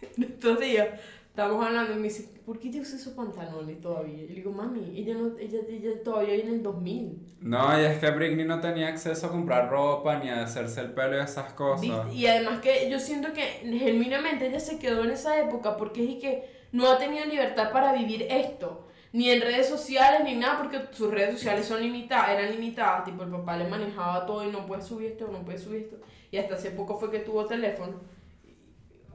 estos 0.18 0.58
días, 0.60 0.88
estamos 1.36 1.66
hablando 1.66 1.92
y 1.92 1.96
me 1.96 2.04
dice, 2.04 2.30
¿por 2.46 2.58
qué 2.58 2.70
te 2.70 2.80
usas 2.80 2.94
esos 2.94 3.12
pantalones 3.12 3.78
todavía? 3.82 4.22
Y 4.22 4.28
le 4.28 4.34
digo, 4.36 4.52
mami, 4.52 4.98
ella, 4.98 5.14
no, 5.14 5.36
ella, 5.38 5.58
ella 5.68 6.02
todavía 6.02 6.32
viene 6.32 6.48
en 6.48 6.54
el 6.56 6.62
2000. 6.62 7.36
No, 7.42 7.78
y 7.78 7.84
es 7.84 7.98
que 7.98 8.10
Britney 8.10 8.46
no 8.46 8.58
tenía 8.58 8.88
acceso 8.88 9.26
a 9.26 9.30
comprar 9.30 9.68
ropa 9.68 10.18
ni 10.18 10.30
a 10.30 10.44
hacerse 10.44 10.80
el 10.80 10.94
pelo 10.94 11.18
y 11.18 11.20
esas 11.20 11.52
cosas. 11.52 11.82
¿Viste? 11.82 12.14
Y 12.14 12.26
además 12.26 12.60
que 12.60 12.88
yo 12.90 12.98
siento 12.98 13.34
que 13.34 13.42
genuinamente 13.62 14.46
ella 14.46 14.60
se 14.60 14.78
quedó 14.78 15.04
en 15.04 15.10
esa 15.10 15.38
época 15.38 15.76
porque 15.76 16.10
es 16.10 16.18
que 16.22 16.50
no 16.72 16.90
ha 16.90 16.96
tenido 16.96 17.26
libertad 17.26 17.70
para 17.70 17.92
vivir 17.92 18.26
esto. 18.30 18.88
Ni 19.12 19.28
en 19.28 19.42
redes 19.42 19.68
sociales 19.68 20.22
ni 20.24 20.36
nada, 20.36 20.56
porque 20.56 20.80
sus 20.92 21.10
redes 21.10 21.34
sociales 21.34 21.66
son 21.66 21.82
limitadas, 21.82 22.30
eran 22.30 22.50
limitadas, 22.50 23.04
tipo 23.04 23.22
el 23.24 23.30
papá 23.30 23.58
le 23.58 23.68
manejaba 23.68 24.24
todo 24.24 24.42
y 24.48 24.50
no 24.50 24.64
puede 24.64 24.80
subir 24.80 25.12
esto, 25.12 25.28
no 25.30 25.44
puede 25.44 25.58
subir 25.58 25.82
esto. 25.82 25.96
Y 26.30 26.38
hasta 26.38 26.54
hace 26.54 26.70
poco 26.70 26.98
fue 26.98 27.10
que 27.10 27.18
tuvo 27.18 27.44
teléfono. 27.44 28.15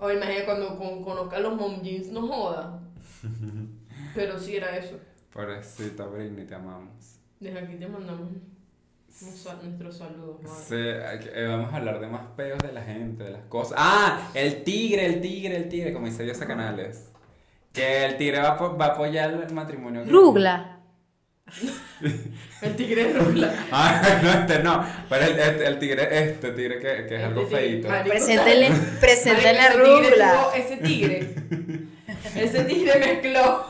O 0.01 0.11
imagínate 0.11 0.45
cuando 0.45 0.77
con, 0.79 1.03
conozca 1.03 1.39
los 1.39 1.55
mom 1.55 1.79
jeans, 1.83 2.07
no 2.07 2.27
joda. 2.27 2.79
Pero 4.15 4.39
sí 4.39 4.55
era 4.55 4.75
eso. 4.75 4.99
Pobrecita 5.31 6.05
Britney, 6.07 6.47
te 6.47 6.55
amamos. 6.55 7.19
Desde 7.39 7.59
aquí 7.59 7.75
te 7.75 7.87
mandamos 7.87 8.31
nuestros 9.63 9.97
saludos, 9.97 10.41
madre. 10.41 10.63
Sí, 10.67 10.75
eh, 11.33 11.45
vamos 11.47 11.71
a 11.71 11.77
hablar 11.77 11.99
de 11.99 12.07
más 12.07 12.21
peos 12.35 12.57
de 12.63 12.71
la 12.71 12.81
gente, 12.81 13.23
de 13.23 13.29
las 13.29 13.43
cosas. 13.43 13.77
¡Ah! 13.79 14.31
El 14.33 14.63
tigre, 14.63 15.05
el 15.05 15.21
tigre, 15.21 15.55
el 15.55 15.69
tigre, 15.69 15.93
como 15.93 16.07
dice 16.07 16.23
Dios 16.23 16.39
Canales. 16.39 17.11
Que 17.71 18.05
el 18.05 18.17
tigre 18.17 18.39
va, 18.39 18.55
a 18.55 18.67
va 18.69 18.85
a 18.85 18.89
apoyar 18.93 19.31
el 19.31 19.53
matrimonio. 19.53 20.03
Rugla. 20.05 20.80
El 22.61 22.75
tigre 22.75 23.13
rula. 23.13 23.53
Ah, 23.71 24.19
no, 24.23 24.31
este 24.31 24.59
no. 24.59 24.85
Pero 25.09 25.25
el, 25.25 25.39
el, 25.39 25.61
el 25.61 25.79
tigre, 25.79 26.07
este 26.29 26.51
tigre 26.51 26.79
que, 26.79 27.07
que 27.07 27.15
es 27.15 27.23
algo 27.23 27.41
Este 27.43 27.57
tigre, 27.57 27.81
feito. 27.89 28.09
Preséntele, 28.09 28.69
preséntele 28.99 29.59
a 29.59 29.69
Marico, 29.77 30.53
ese 30.55 30.77
tigre 30.77 31.17
Ese 31.19 31.41
tigre. 31.41 32.43
ese 32.45 32.63
tigre 32.63 32.99
mezcló. 32.99 33.65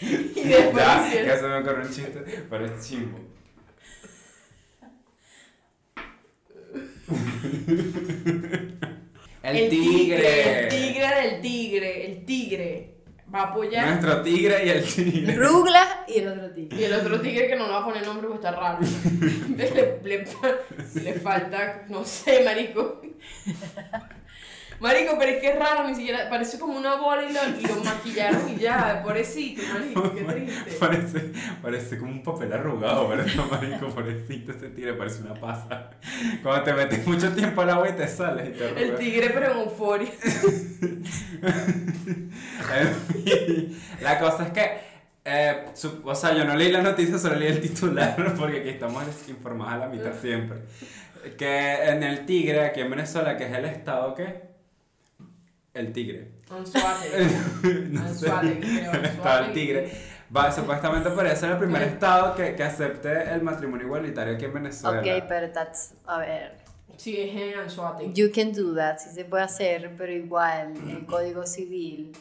Y 0.00 0.42
después 0.48 0.84
Ya, 0.84 1.22
ya 1.26 1.36
se 1.38 1.42
me 1.46 1.56
ocurrió 1.58 1.86
un 1.86 1.90
chiste, 1.92 2.44
pero 2.50 2.66
es 2.66 2.86
chimbo. 2.86 3.18
El, 9.42 9.68
tigre. 9.68 10.60
El 10.64 10.68
tigre 10.68 11.06
del 11.22 11.40
tigre. 11.40 12.06
El 12.06 12.24
tigre. 12.24 12.95
Va 13.34 13.40
a 13.40 13.42
apoyar. 13.44 13.88
Nuestro 13.88 14.22
tigre 14.22 14.66
y 14.66 14.68
el 14.70 14.84
tigre. 14.84 15.34
Rugla 15.34 16.04
y 16.06 16.18
el 16.18 16.28
otro 16.28 16.50
tigre. 16.50 16.80
Y 16.80 16.84
el 16.84 16.92
otro 16.94 17.20
tigre 17.20 17.48
que 17.48 17.56
no 17.56 17.66
le 17.66 17.72
va 17.72 17.78
a 17.78 17.84
poner 17.84 18.06
nombre 18.06 18.28
porque 18.28 18.46
está 18.46 18.58
raro. 18.58 18.78
le, 19.56 20.00
le, 20.02 21.02
le 21.02 21.14
falta, 21.14 21.84
no 21.88 22.04
sé, 22.04 22.44
marico. 22.44 23.02
Marico, 24.80 25.16
pero 25.18 25.30
es 25.32 25.38
que 25.40 25.48
es 25.50 25.58
raro, 25.58 25.88
ni 25.88 25.94
siquiera, 25.94 26.28
parece 26.28 26.58
como 26.58 26.76
una 26.76 26.96
bola 26.96 27.22
y 27.28 27.32
lo, 27.32 27.40
y 27.60 27.66
lo 27.66 27.82
maquillaron 27.82 28.48
y 28.50 28.56
ya, 28.58 29.00
pobrecito, 29.02 29.62
marico, 29.72 30.14
qué 30.14 30.20
triste. 30.32 30.72
Parece, 30.78 31.32
parece 31.62 31.98
como 31.98 32.12
un 32.12 32.22
papel 32.22 32.52
arrugado, 32.52 33.08
¿verdad, 33.08 33.26
marico? 33.50 33.88
Pobrecito 33.88 34.52
ese 34.52 34.68
tigre, 34.68 34.92
parece 34.94 35.22
una 35.22 35.34
pasa. 35.34 35.90
Cuando 36.42 36.62
te 36.64 36.72
metes 36.74 37.06
mucho 37.06 37.32
tiempo 37.32 37.62
al 37.62 37.70
agua 37.70 37.88
y 37.88 37.92
te 37.92 38.06
sales 38.06 38.48
y 38.50 38.52
te 38.52 38.64
El 38.68 38.76
arrugas. 38.76 38.98
tigre 38.98 39.30
pero 39.30 39.52
en 39.52 39.58
euforia. 39.60 40.08
En 42.74 42.94
fin, 43.24 43.78
La 44.02 44.18
cosa 44.18 44.44
es 44.46 44.52
que, 44.52 44.70
eh, 45.24 45.64
su- 45.74 46.02
o 46.04 46.14
sea, 46.14 46.34
yo 46.34 46.44
no 46.44 46.54
leí 46.54 46.70
la 46.70 46.82
noticia, 46.82 47.18
solo 47.18 47.36
leí 47.36 47.48
el 47.48 47.60
titular, 47.60 48.34
porque 48.38 48.60
aquí 48.60 48.68
estamos 48.70 49.04
informados 49.28 49.72
a 49.74 49.78
la 49.78 49.88
mitad 49.88 50.12
siempre. 50.20 50.58
Que 51.36 51.88
en 51.88 52.02
el 52.04 52.24
Tigre, 52.24 52.64
aquí 52.66 52.80
en 52.80 52.90
Venezuela, 52.90 53.36
que 53.36 53.46
es 53.46 53.52
el 53.52 53.64
estado 53.64 54.14
que... 54.14 54.45
El 55.76 55.92
Tigre. 55.92 56.32
Anzuategui. 56.50 57.88
no 57.90 58.00
sé, 58.14 58.30
Anzuategui, 58.30 58.78
creo, 58.78 58.92
el 58.92 59.02
del 59.02 59.10
Anzuategui. 59.10 59.52
Tigre. 59.52 59.90
Va, 60.34 60.50
supuestamente 60.50 61.10
podría 61.10 61.36
ser 61.36 61.52
el 61.52 61.58
primer 61.58 61.82
estado 61.82 62.34
que, 62.34 62.54
que 62.56 62.62
acepte 62.64 63.30
el 63.32 63.42
matrimonio 63.42 63.86
igualitario 63.86 64.34
aquí 64.34 64.46
en 64.46 64.54
Venezuela. 64.54 65.00
Ok, 65.00 65.24
pero 65.28 65.52
that's, 65.52 65.94
a 66.06 66.18
ver. 66.18 66.56
Sí, 66.96 67.20
es 67.20 67.36
en 67.36 67.60
Anzuategui. 67.60 68.12
You 68.14 68.30
can 68.34 68.52
do 68.52 68.74
that, 68.74 68.98
sí 68.98 69.10
se 69.10 69.24
puede 69.24 69.44
hacer, 69.44 69.94
pero 69.96 70.12
igual 70.12 70.74
el 70.88 71.04
código 71.06 71.46
civil 71.46 72.12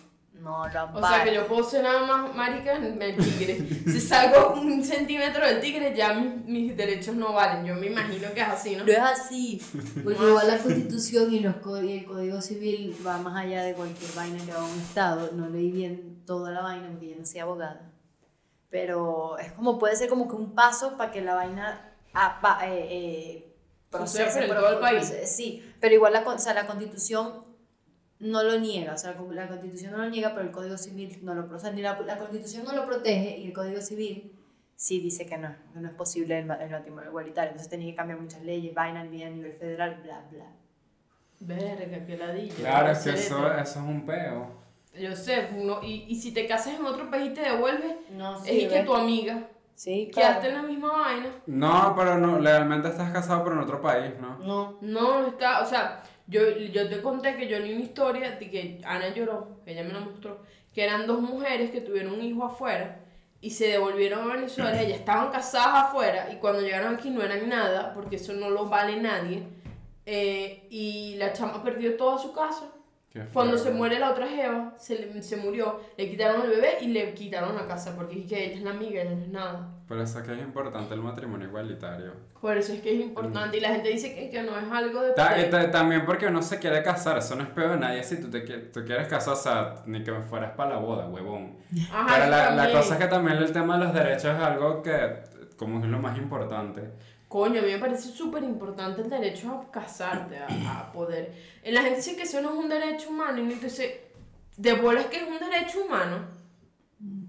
no 0.41 0.67
lo 0.67 0.83
O 0.93 1.07
sea 1.07 1.23
que 1.23 1.33
yo 1.33 1.47
puedo 1.47 1.63
ser 1.63 1.83
nada 1.83 2.05
más 2.05 2.35
marica 2.35 2.73
en 2.75 3.01
el 3.01 3.15
tigre. 3.17 3.67
Si 3.91 3.99
salgo 3.99 4.53
un 4.53 4.83
centímetro 4.83 5.45
del 5.45 5.59
tigre, 5.59 5.93
ya 5.95 6.13
mis, 6.13 6.45
mis 6.45 6.77
derechos 6.77 7.15
no 7.15 7.33
valen. 7.33 7.65
Yo 7.65 7.75
me 7.75 7.87
imagino 7.87 8.31
que 8.33 8.41
es 8.41 8.47
así, 8.47 8.75
¿no? 8.75 8.83
No 8.85 8.91
es 8.91 8.99
así, 8.99 9.61
porque 10.03 10.23
igual 10.27 10.47
la 10.47 10.57
constitución 10.59 11.33
y, 11.33 11.39
los 11.39 11.55
y 11.83 11.97
el 11.99 12.05
código 12.05 12.41
civil 12.41 12.95
va 13.05 13.17
más 13.17 13.35
allá 13.43 13.63
de 13.63 13.73
cualquier 13.73 14.11
vaina 14.13 14.43
que 14.45 14.51
va 14.51 14.59
a 14.61 14.65
un 14.65 14.79
estado. 14.79 15.31
No 15.33 15.49
leí 15.49 15.71
bien 15.71 16.21
toda 16.25 16.51
la 16.51 16.61
vaina 16.61 16.89
porque 16.91 17.09
yo 17.09 17.15
no 17.17 17.25
soy 17.25 17.39
abogada. 17.39 17.91
Pero 18.69 19.37
es 19.37 19.51
como, 19.53 19.79
puede 19.79 19.95
ser 19.95 20.09
como 20.09 20.27
que 20.27 20.35
un 20.35 20.53
paso 20.53 20.97
para 20.97 21.11
que 21.11 21.21
la 21.21 21.35
vaina 21.35 21.91
ah, 22.13 22.39
pa- 22.41 22.59
eh, 22.67 22.87
eh, 22.89 23.55
procese, 23.89 24.39
pero 24.47 24.55
todo 24.61 24.69
el 24.73 24.79
país. 24.79 25.09
procese- 25.11 25.25
Sí, 25.27 25.73
pero 25.79 25.95
igual 25.95 26.13
la, 26.13 26.21
o 26.21 26.37
sea, 26.37 26.53
la 26.53 26.67
constitución 26.67 27.45
no 28.19 28.43
lo 28.43 28.59
niega, 28.59 28.93
o 28.93 28.97
sea, 28.97 29.15
la, 29.31 29.47
constitución 29.47 29.91
no 29.91 29.97
lo 29.99 30.09
niega, 30.09 30.33
pero 30.33 30.41
el 30.41 30.51
código 30.51 30.77
civil 30.77 31.19
no 31.21 31.35
lo 31.35 31.47
protege, 31.47 31.73
ni 31.73 31.81
la, 31.81 31.99
la 32.01 32.17
constitución 32.17 32.63
no 32.63 32.73
lo 32.73 32.85
protege 32.85 33.37
y 33.37 33.47
el 33.47 33.53
código 33.53 33.81
civil 33.81 34.31
sí 34.75 34.99
dice 34.99 35.25
que 35.25 35.37
no, 35.37 35.53
que 35.73 35.79
no 35.79 35.87
es 35.87 35.93
posible 35.93 36.39
el, 36.39 36.49
el 36.49 36.69
matrimonio 36.69 37.09
igualitario, 37.09 37.51
entonces 37.51 37.69
tenía 37.69 37.91
que 37.91 37.95
cambiar 37.95 38.19
muchas 38.19 38.41
leyes, 38.43 38.73
vaina 38.73 39.01
a 39.01 39.03
nivel 39.03 39.53
federal, 39.53 39.99
bla, 40.03 40.23
bla. 40.31 40.45
Verga, 41.39 42.05
qué 42.05 42.17
ladilla. 42.17 42.55
Claro, 42.55 42.91
es 42.91 42.99
que 42.99 43.09
eso, 43.11 43.47
eso 43.53 43.79
es 43.79 43.85
un 43.85 44.05
peo. 44.05 44.65
Yo 44.97 45.13
sé, 45.15 45.49
uno, 45.57 45.79
y, 45.83 46.05
y 46.07 46.15
si 46.15 46.33
te 46.33 46.47
casas 46.47 46.79
en 46.79 46.85
otro 46.85 47.09
país 47.11 47.31
y 47.31 47.33
te 47.33 47.41
devuelves, 47.41 47.95
No, 48.11 48.41
es 48.43 48.49
y 48.49 48.67
que 48.67 48.83
tu 48.83 48.95
amiga. 48.95 49.49
Sí, 49.75 50.09
Quedaste 50.13 50.47
en 50.47 50.55
la 50.55 50.61
misma 50.63 50.93
vaina. 50.93 51.29
No, 51.47 51.93
pero 51.97 52.17
no, 52.17 52.39
legalmente 52.39 52.87
estás 52.87 53.11
casado 53.11 53.43
pero 53.43 53.57
en 53.57 53.63
otro 53.63 53.81
país, 53.81 54.13
¿no? 54.21 54.37
No. 54.39 54.77
No, 54.79 55.21
no 55.21 55.27
está, 55.27 55.61
o 55.61 55.65
sea, 55.65 56.01
yo, 56.27 56.49
yo 56.57 56.89
te 56.89 57.01
conté 57.01 57.35
que 57.37 57.47
yo 57.47 57.59
leí 57.59 57.73
una 57.73 57.83
historia 57.83 58.31
de 58.31 58.49
que 58.49 58.81
Ana 58.85 59.13
lloró, 59.13 59.59
que 59.63 59.71
ella 59.71 59.83
me 59.83 59.93
la 59.93 59.99
mostró, 59.99 60.41
que 60.73 60.83
eran 60.83 61.07
dos 61.07 61.21
mujeres 61.21 61.71
que 61.71 61.81
tuvieron 61.81 62.13
un 62.13 62.21
hijo 62.23 62.43
afuera 62.45 62.99
y 63.41 63.51
se 63.51 63.67
devolvieron 63.67 64.29
a 64.29 64.33
Venezuela, 64.35 64.81
ellas 64.81 64.99
estaban 64.99 65.31
casadas 65.31 65.83
afuera 65.85 66.29
y 66.33 66.37
cuando 66.37 66.61
llegaron 66.61 66.95
aquí 66.95 67.09
no 67.11 67.21
eran 67.21 67.47
nada, 67.47 67.93
porque 67.93 68.15
eso 68.15 68.33
no 68.33 68.49
lo 68.49 68.65
vale 68.67 68.99
nadie, 68.99 69.43
eh, 70.05 70.67
y 70.69 71.15
la 71.17 71.33
chama 71.33 71.63
perdió 71.63 71.95
toda 71.95 72.17
su 72.17 72.33
casa. 72.33 72.71
Cuando 73.31 73.57
se 73.57 73.71
muere 73.71 73.97
la 73.99 74.11
otra 74.11 74.27
jeva, 74.27 74.73
se, 74.77 74.99
le- 74.99 75.21
se 75.23 75.37
murió, 75.37 75.79
le 75.97 76.09
quitaron 76.09 76.41
el 76.41 76.49
bebé 76.49 76.77
y 76.81 76.87
le 76.87 77.13
quitaron 77.13 77.55
la 77.55 77.65
casa, 77.67 77.95
porque 77.95 78.19
es 78.19 78.25
que 78.25 78.43
ella 78.45 78.55
es 78.55 78.61
la 78.61 78.71
amiga, 78.71 79.01
ella 79.01 79.11
no 79.15 79.21
es 79.23 79.29
nada. 79.29 79.74
Por 79.87 79.99
eso 79.99 80.17
es 80.19 80.25
que 80.25 80.33
es 80.33 80.39
importante 80.41 80.95
el 80.95 81.01
matrimonio 81.01 81.47
igualitario. 81.47 82.13
Por 82.41 82.57
eso 82.57 82.73
es 82.73 82.81
que 82.81 82.95
es 82.95 83.01
importante 83.01 83.57
y 83.57 83.59
la 83.61 83.69
gente 83.69 83.89
dice 83.89 84.15
que, 84.15 84.29
que 84.31 84.41
no 84.41 84.57
es 84.57 84.71
algo 84.71 85.01
de... 85.01 85.13
Ta- 85.13 85.49
ta- 85.51 85.69
también 85.69 86.05
porque 86.07 86.25
uno 86.25 86.41
se 86.41 86.57
quiere 86.57 86.81
casar, 86.81 87.19
eso 87.19 87.35
no 87.35 87.43
es 87.43 87.49
peor 87.49 87.71
de 87.71 87.77
nadie 87.77 88.03
si 88.03 88.19
tú 88.19 88.29
te 88.31 88.39
tú 88.41 88.83
quieres 88.83 89.07
casar, 89.07 89.33
o 89.33 89.37
sea, 89.37 89.75
ni 89.85 90.03
que 90.03 90.11
me 90.11 90.21
fueras 90.23 90.53
para 90.53 90.71
la 90.71 90.77
boda, 90.77 91.07
huevón. 91.07 91.57
Ajá, 91.91 92.15
Pero 92.15 92.29
la, 92.31 92.51
la 92.51 92.71
cosa 92.71 92.95
es 92.95 92.99
que 92.99 93.07
también 93.07 93.37
el 93.37 93.51
tema 93.51 93.77
de 93.77 93.85
los 93.85 93.93
derechos 93.93 94.25
es 94.35 94.43
algo 94.43 94.81
que 94.81 95.23
como 95.55 95.79
es 95.83 95.85
lo 95.85 95.99
más 95.99 96.17
importante. 96.17 96.89
Coño, 97.27 97.59
a 97.59 97.63
mí 97.63 97.71
me 97.71 97.79
parece 97.79 98.09
súper 98.09 98.43
importante 98.43 99.01
el 99.01 99.09
derecho 99.09 99.51
a 99.51 99.71
casarte, 99.71 100.37
a, 100.37 100.47
a 100.79 100.91
poder. 100.91 101.31
Eh, 101.61 101.71
La 101.71 101.81
gente 101.81 101.97
dice 101.97 102.15
que 102.15 102.23
eso 102.23 102.41
no 102.41 102.49
es 102.53 102.55
un 102.55 102.69
derecho 102.69 103.09
humano, 103.09 103.37
y 103.39 103.51
entonces, 103.53 103.91
de 104.57 104.73
bolas 104.73 105.05
que 105.07 105.17
es 105.17 105.23
un 105.27 105.37
derecho 105.37 105.83
humano, 105.85 106.25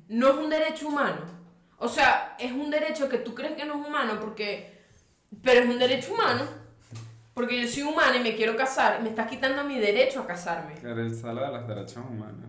no 0.09 0.29
es 0.29 0.35
un 0.37 0.49
derecho 0.51 0.89
humano. 0.89 1.36
O 1.79 1.89
sea, 1.89 2.37
es 2.39 2.53
un 2.53 2.71
derecho 2.71 3.09
que 3.09 3.19
tú 3.19 3.35
crees 3.35 3.55
que 3.55 3.65
no 3.65 3.81
es 3.81 3.87
humano 3.87 4.15
porque 4.21 4.81
Pero 5.43 5.61
es 5.61 5.69
un 5.69 5.79
derecho 5.79 6.15
humano. 6.15 6.45
Porque 7.35 7.61
yo 7.61 7.69
soy 7.69 7.83
humana 7.83 8.17
y 8.17 8.23
me 8.23 8.35
quiero 8.35 8.57
casar. 8.57 9.03
Me 9.03 9.11
estás 9.11 9.29
quitando 9.29 9.63
mi 9.65 9.79
derecho 9.79 10.21
a 10.21 10.27
casarme. 10.27 10.75
Era 10.81 11.03
el 11.03 11.15
salo 11.15 11.43
de 11.43 11.53
los 11.53 11.69
derechos 11.69 12.03
humanos. 12.09 12.49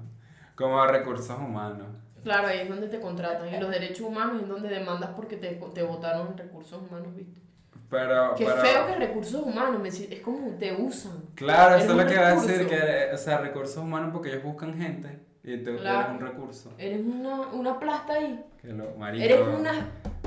Como 0.55 0.85
recursos 0.87 1.37
humanos. 1.37 1.87
Claro, 2.23 2.47
ahí 2.47 2.59
es 2.59 2.69
donde 2.69 2.87
te 2.87 3.01
contratan. 3.01 3.53
Y 3.53 3.59
los 3.59 3.69
derechos 3.69 4.07
humanos 4.07 4.41
es 4.41 4.47
donde 4.47 4.69
demandas 4.69 5.09
porque 5.15 5.35
te, 5.35 5.49
te 5.73 5.83
votaron 5.83 6.27
en 6.27 6.37
recursos 6.37 6.81
humanos, 6.81 7.13
¿viste? 7.15 7.41
Pero, 7.89 8.33
Qué 8.35 8.45
pero 8.45 8.61
feo 8.61 8.87
que 8.87 8.95
recursos 8.95 9.41
humanos, 9.43 9.99
es 9.99 10.19
como 10.21 10.57
te 10.57 10.73
usan. 10.73 11.23
Claro, 11.35 11.75
eso 11.75 11.91
es 11.91 11.97
lo 11.97 12.05
que 12.05 12.13
iba 12.13 12.27
a 12.27 12.35
decir, 12.35 12.67
que, 12.67 13.09
o 13.13 13.17
sea, 13.17 13.37
recursos 13.39 13.77
humanos 13.77 14.11
porque 14.13 14.29
ellos 14.29 14.43
buscan 14.43 14.77
gente 14.77 15.26
y 15.43 15.57
tú 15.63 15.77
Claro. 15.77 15.99
eres 16.11 16.21
un 16.21 16.27
recurso. 16.27 16.73
Eres 16.77 16.99
una, 17.05 17.41
una 17.49 17.79
plasta 17.79 18.13
ahí. 18.13 18.43
Que 18.61 18.67
lo, 18.69 18.91
marico. 18.97 19.23
Eres 19.23 19.39
una, 19.41 19.71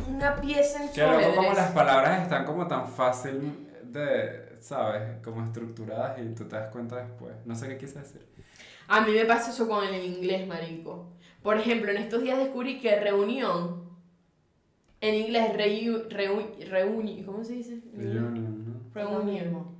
una 0.09 0.37
pieza 0.41 0.83
en 0.83 0.89
su 0.89 0.95
Que 0.95 1.03
luego 1.07 1.37
como 1.37 1.53
las 1.53 1.73
palabras 1.73 2.23
están 2.23 2.45
como 2.45 2.67
tan 2.67 2.89
fácil 2.89 3.69
de, 3.85 4.57
¿sabes? 4.61 5.03
Como 5.23 5.45
estructuradas 5.45 6.19
y 6.21 6.35
tú 6.35 6.45
te 6.45 6.57
das 6.57 6.71
cuenta 6.71 6.97
después. 6.97 7.35
No 7.45 7.55
sé 7.55 7.69
qué 7.69 7.77
quise 7.79 7.99
decir. 7.99 8.27
A 8.89 9.03
mí 9.03 9.13
me 9.13 9.25
pasa 9.25 9.51
eso 9.51 9.69
con 9.69 9.85
el 9.85 10.05
inglés, 10.05 10.47
marico. 10.47 11.13
Por 11.43 11.57
ejemplo, 11.59 11.91
en 11.91 11.99
estos 11.99 12.23
días 12.23 12.39
descubrí 12.39 12.81
que 12.81 12.99
reunión, 12.99 13.89
en 15.01 15.15
inglés, 15.15 15.53
reu, 15.57 16.09
reu- 16.09 16.69
reuni, 16.69 17.23
¿cómo 17.25 17.43
se 17.45 17.55
dice? 17.55 17.81
Reunion, 17.95 18.65
¿no? 18.67 18.81
Reunión. 18.93 19.77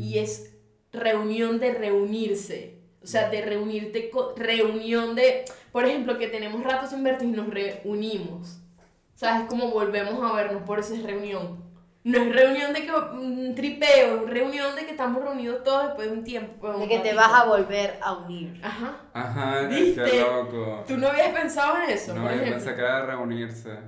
Y 0.00 0.18
es 0.18 0.56
reunión 0.92 1.58
de 1.58 1.74
reunirse. 1.74 2.79
O 3.02 3.06
sea, 3.06 3.30
de 3.30 3.40
reunirte, 3.42 4.10
co- 4.10 4.34
reunión 4.36 5.14
de, 5.14 5.44
por 5.72 5.86
ejemplo, 5.86 6.18
que 6.18 6.28
tenemos 6.28 6.62
rato 6.62 6.86
sin 6.86 7.02
vernos 7.02 7.22
y 7.24 7.28
nos 7.28 7.48
reunimos. 7.48 8.60
O 9.14 9.18
sea, 9.20 9.40
es 9.42 9.48
como 9.48 9.70
volvemos 9.70 10.22
a 10.30 10.34
vernos, 10.34 10.62
por 10.64 10.78
eso 10.80 10.94
es 10.94 11.02
reunión. 11.02 11.68
No 12.02 12.16
es 12.18 12.34
reunión 12.34 12.72
de 12.72 12.82
que 12.86 12.92
un 12.92 13.54
tripeo, 13.54 14.24
es 14.24 14.30
reunión 14.30 14.74
de 14.74 14.86
que 14.86 14.92
estamos 14.92 15.22
reunidos 15.22 15.62
todos 15.64 15.88
después 15.88 16.10
de 16.10 16.16
un 16.16 16.24
tiempo. 16.24 16.68
De 16.70 16.76
un 16.76 16.88
que 16.88 16.98
te 17.00 17.12
vas 17.14 17.30
a 17.30 17.44
volver 17.44 17.98
a 18.02 18.12
unir. 18.14 18.58
Ajá. 18.62 18.96
Ajá, 19.12 19.60
¿Viste? 19.62 20.02
qué 20.04 20.20
loco. 20.20 20.84
¿Tú 20.88 20.96
no 20.96 21.08
habías 21.08 21.28
pensado 21.34 21.76
en 21.82 21.90
eso? 21.90 22.14
No, 22.14 22.22
por 22.22 22.32
yo 22.34 22.42
pensé 22.42 22.74
que 22.74 22.80
era 22.80 23.04
reunirse. 23.04 23.78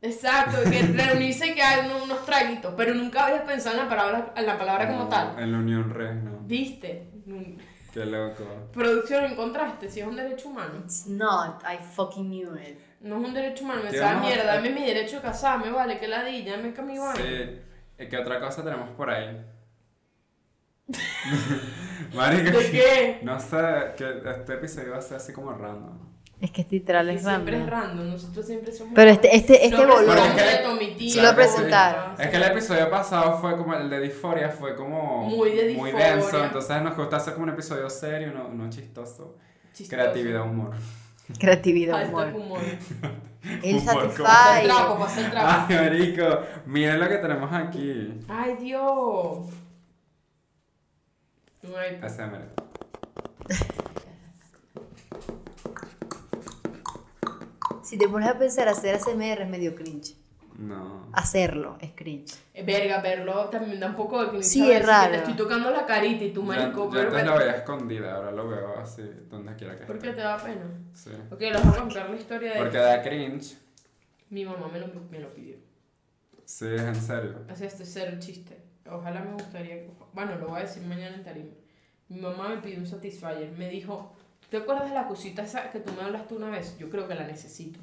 Exacto, 0.00 0.58
que 0.70 0.80
reunirse 1.04 1.54
que 1.54 1.62
hay 1.62 1.86
unos, 1.86 2.02
unos 2.04 2.24
traguitos, 2.24 2.72
pero 2.76 2.94
nunca 2.94 3.26
habías 3.26 3.42
pensado 3.42 3.76
en 3.76 3.82
la 3.82 3.88
palabra, 3.88 4.32
en 4.36 4.46
la 4.46 4.56
palabra 4.58 4.88
como 4.88 5.08
tal. 5.08 5.38
En 5.38 5.52
la 5.52 5.58
Unión 5.58 5.90
Res, 5.90 6.14
no. 6.22 6.38
¿Viste? 6.46 7.08
Qué 7.92 8.04
loco. 8.04 8.44
Producción 8.72 9.24
encontraste, 9.24 9.88
si 9.90 10.00
es 10.00 10.06
un 10.06 10.16
derecho 10.16 10.48
humano. 10.48 10.80
It's 10.84 11.06
not, 11.06 11.62
I 11.64 11.78
fucking 11.78 12.28
knew 12.28 12.54
it. 12.56 12.78
No 13.00 13.20
es 13.20 13.28
un 13.28 13.34
derecho 13.34 13.64
humano, 13.64 13.82
me 13.84 13.92
sabe 13.92 14.20
mierda, 14.20 14.54
dame 14.54 14.70
mi 14.70 14.84
derecho 14.84 15.18
a 15.18 15.22
casarme, 15.22 15.70
vale, 15.70 15.98
que 15.98 16.08
ladilla, 16.08 16.56
dame 16.56 16.74
que 16.74 16.82
mi 16.82 16.98
vaina. 16.98 17.14
Sí. 17.14 17.60
¿Y 17.98 18.08
qué 18.08 18.18
otra 18.18 18.40
cosa 18.40 18.62
tenemos 18.62 18.90
por 18.90 19.10
ahí? 19.10 19.44
Marico. 22.14 22.58
¿De 22.58 22.70
qué? 22.70 23.20
No 23.22 23.38
sé, 23.40 23.92
que 23.96 24.22
este 24.24 24.54
episodio 24.54 24.92
va 24.92 24.98
a 24.98 25.02
ser 25.02 25.16
así 25.16 25.32
como 25.32 25.52
random. 25.52 26.07
Es 26.40 26.52
que 26.52 26.62
es 26.62 26.70
literal, 26.70 27.08
es 27.10 27.22
siempre 27.22 27.56
es 27.56 27.66
random. 27.66 27.88
random, 27.98 28.10
nosotros 28.10 28.46
siempre 28.46 28.70
somos. 28.72 28.92
Pero 28.94 29.10
este, 29.10 29.34
este, 29.34 29.66
este 29.66 29.76
No, 29.84 30.00
es 30.00 30.32
que- 30.34 31.10
Sí 31.10 31.20
lo 31.20 31.34
presentaron. 31.34 32.20
Es 32.20 32.28
que 32.28 32.36
el 32.36 32.42
episodio 32.44 32.88
pasado 32.90 33.38
fue 33.40 33.56
como 33.56 33.74
el 33.74 33.90
de 33.90 34.00
Disforia, 34.00 34.48
fue 34.48 34.76
como 34.76 35.24
Muy 35.24 35.50
de 35.50 35.74
muy 35.74 35.90
denso, 35.90 36.44
entonces 36.44 36.80
nos 36.82 36.96
gusta 36.96 37.16
hacer 37.16 37.34
como 37.34 37.44
un 37.44 37.50
episodio 37.50 37.90
serio, 37.90 38.32
no, 38.32 38.48
no 38.50 38.70
chistoso. 38.70 39.36
Chistoso. 39.72 39.96
Creatividad, 39.96 40.42
humor. 40.42 40.70
Creatividad, 41.38 41.96
Alto 42.00 42.16
humor. 42.16 42.32
humor. 42.34 42.60
El 43.62 43.76
Humor, 43.76 44.14
¿cómo? 44.16 44.24
Pasa 44.24 44.60
el 44.60 44.68
Satisfy. 44.68 44.76
trapo, 44.76 44.98
pasa 44.98 45.20
el 45.24 45.30
trapo. 45.30 45.48
Ay, 45.68 45.76
marico, 45.76 46.40
miren 46.66 47.00
lo 47.00 47.08
que 47.08 47.16
tenemos 47.18 47.52
aquí. 47.52 48.20
Ay, 48.28 48.56
Dios. 48.60 49.46
Ay, 51.76 52.00
Si 57.88 57.96
te 57.98 58.08
pones 58.08 58.28
a 58.28 58.38
pensar, 58.38 58.68
hacer 58.68 58.94
ASMR 58.96 59.42
es 59.42 59.48
medio 59.48 59.74
cringe. 59.74 60.14
No. 60.58 61.06
Hacerlo 61.12 61.78
es 61.80 61.92
cringe. 61.94 62.34
Eh, 62.52 62.64
Verga, 62.64 63.00
verlo 63.00 63.48
también 63.48 63.78
da 63.78 63.86
un 63.86 63.94
poco 63.94 64.20
de 64.22 64.28
cringe. 64.30 64.44
Sí, 64.44 64.70
es 64.70 64.80
Que 64.80 64.86
raro. 64.86 65.12
Te 65.12 65.18
estoy 65.18 65.34
tocando 65.34 65.70
la 65.70 65.86
carita 65.86 66.24
y 66.24 66.32
tu 66.32 66.42
marico, 66.42 66.84
yo 66.86 66.90
pero. 66.90 67.10
antes 67.10 67.24
lo 67.26 67.38
veía 67.38 67.52
escondida, 67.52 68.14
ahora 68.16 68.32
lo 68.32 68.48
veo 68.48 68.78
así, 68.78 69.02
donde 69.30 69.54
quiera 69.54 69.76
que 69.78 69.84
¿Por 69.86 69.98
qué 70.00 70.08
esté. 70.08 70.20
te 70.20 70.26
da 70.26 70.36
pena? 70.36 70.66
Sí. 70.94 71.10
Ok, 71.30 71.40
les 71.40 71.64
voy 71.64 71.72
a 71.74 71.78
contar 71.78 72.10
la 72.10 72.16
historia 72.16 72.52
de. 72.54 72.58
Porque 72.58 72.76
da 72.78 73.02
cringe. 73.02 73.56
Mi 74.30 74.44
mamá 74.44 74.68
me 74.68 74.80
lo, 74.80 74.88
me 75.10 75.20
lo 75.20 75.32
pidió. 75.32 75.56
Sí, 76.44 76.66
es 76.66 76.82
en 76.82 76.96
serio. 76.96 77.36
O 77.50 77.54
sea, 77.54 77.66
este 77.66 77.84
es 77.84 77.90
cero 77.92 78.16
chiste. 78.18 78.58
Ojalá 78.90 79.20
me 79.20 79.32
gustaría 79.34 79.76
que. 79.76 79.90
Bueno, 80.12 80.36
lo 80.38 80.48
voy 80.48 80.58
a 80.58 80.62
decir 80.64 80.82
mañana 80.82 81.14
en 81.14 81.22
tarima. 81.22 81.52
Mi 82.08 82.20
mamá 82.20 82.48
me 82.48 82.56
pidió 82.58 82.78
un 82.78 82.86
Satisfyer. 82.86 83.52
Me 83.56 83.68
dijo, 83.68 84.16
¿tú 84.17 84.17
te 84.50 84.56
acuerdas 84.58 84.88
de 84.88 84.94
la 84.94 85.06
cosita 85.06 85.42
esa 85.42 85.70
que 85.70 85.80
tú 85.80 85.92
me 85.92 86.02
hablaste 86.02 86.34
una 86.34 86.50
vez? 86.50 86.76
Yo 86.78 86.88
creo 86.90 87.06
que 87.08 87.14
la 87.14 87.26
necesito. 87.26 87.80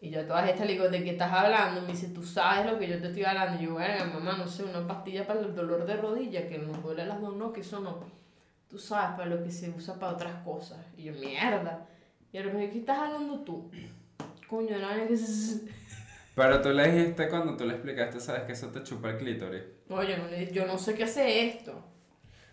Y 0.00 0.10
yo 0.10 0.20
a 0.22 0.26
todas 0.26 0.48
estas 0.48 0.66
le 0.66 0.72
digo, 0.72 0.88
¿de 0.88 1.04
qué 1.04 1.10
estás 1.10 1.30
hablando? 1.32 1.82
Me 1.82 1.88
dice, 1.88 2.08
¿tú 2.08 2.22
sabes 2.22 2.70
lo 2.70 2.78
que 2.78 2.88
yo 2.88 2.98
te 3.00 3.08
estoy 3.08 3.24
hablando? 3.24 3.60
Y 3.62 3.66
yo, 3.66 3.74
bueno, 3.74 4.04
mamá, 4.14 4.36
no 4.38 4.46
sé, 4.48 4.64
una 4.64 4.86
pastilla 4.86 5.26
para 5.26 5.40
el 5.40 5.54
dolor 5.54 5.84
de 5.84 5.96
rodilla, 5.96 6.48
que 6.48 6.58
nos 6.58 6.82
duele 6.82 7.04
las 7.04 7.20
dos, 7.20 7.36
no, 7.36 7.52
que 7.52 7.60
eso 7.60 7.80
no. 7.80 7.98
Tú 8.70 8.78
sabes, 8.78 9.16
para 9.18 9.26
lo 9.26 9.42
que 9.44 9.50
se 9.50 9.68
usa 9.70 9.98
para 9.98 10.12
otras 10.12 10.42
cosas. 10.44 10.78
Y 10.96 11.02
yo, 11.04 11.12
mierda. 11.14 11.86
Y 12.32 12.38
ahora 12.38 12.52
me 12.54 12.60
dice, 12.60 12.72
¿qué 12.72 12.78
estás 12.78 12.98
hablando 12.98 13.40
tú? 13.40 13.70
Coño, 14.48 14.70
vaina 14.80 15.06
que. 15.06 15.16
Pero 16.34 16.62
tú 16.62 16.70
le 16.70 16.90
dijiste 16.90 17.28
cuando 17.28 17.56
tú 17.56 17.64
le 17.66 17.74
explicaste, 17.74 18.20
¿sabes? 18.20 18.42
Que 18.44 18.52
eso 18.52 18.68
te 18.68 18.82
chupa 18.82 19.10
el 19.10 19.18
clítoris. 19.18 19.62
No, 19.88 20.02
yo 20.02 20.16
no, 20.16 20.28
le- 20.28 20.50
yo 20.52 20.64
no 20.66 20.78
sé 20.78 20.94
qué 20.94 21.04
hace 21.04 21.46
esto. 21.48 21.84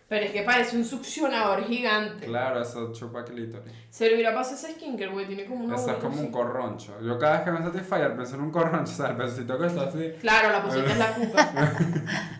Pero 0.08 0.24
es 0.24 0.30
que 0.32 0.42
parece 0.42 0.74
un 0.76 0.86
succionador 0.86 1.64
gigante. 1.66 2.24
Claro, 2.26 2.62
eso 2.62 2.92
chupa 2.94 3.24
clítoris. 3.24 3.72
Servirá 3.90 4.30
para 4.30 4.40
hacer 4.40 4.56
ese 4.70 4.72
skincare, 4.78 5.10
güey. 5.10 5.26
Tiene 5.26 5.44
como 5.44 5.64
una 5.66 5.76
Eso 5.76 5.90
es 5.90 5.96
como 5.98 6.18
un 6.20 6.32
corroncho. 6.32 6.98
Yo 7.02 7.18
cada 7.18 7.34
vez 7.36 7.42
que 7.42 7.50
me 7.52 7.58
satisfyer 7.62 8.14
pienso 8.14 8.36
en 8.36 8.40
un 8.40 8.50
corroncho, 8.50 8.92
o 8.92 8.96
sea, 8.96 9.08
el 9.08 9.16
pedacito 9.16 9.58
que 9.58 9.66
está 9.66 9.82
así. 9.82 10.12
Claro, 10.20 10.50
la 10.50 10.62
posita 10.62 10.90
es 10.92 10.98
la 10.98 11.14
cuca. 11.14 11.72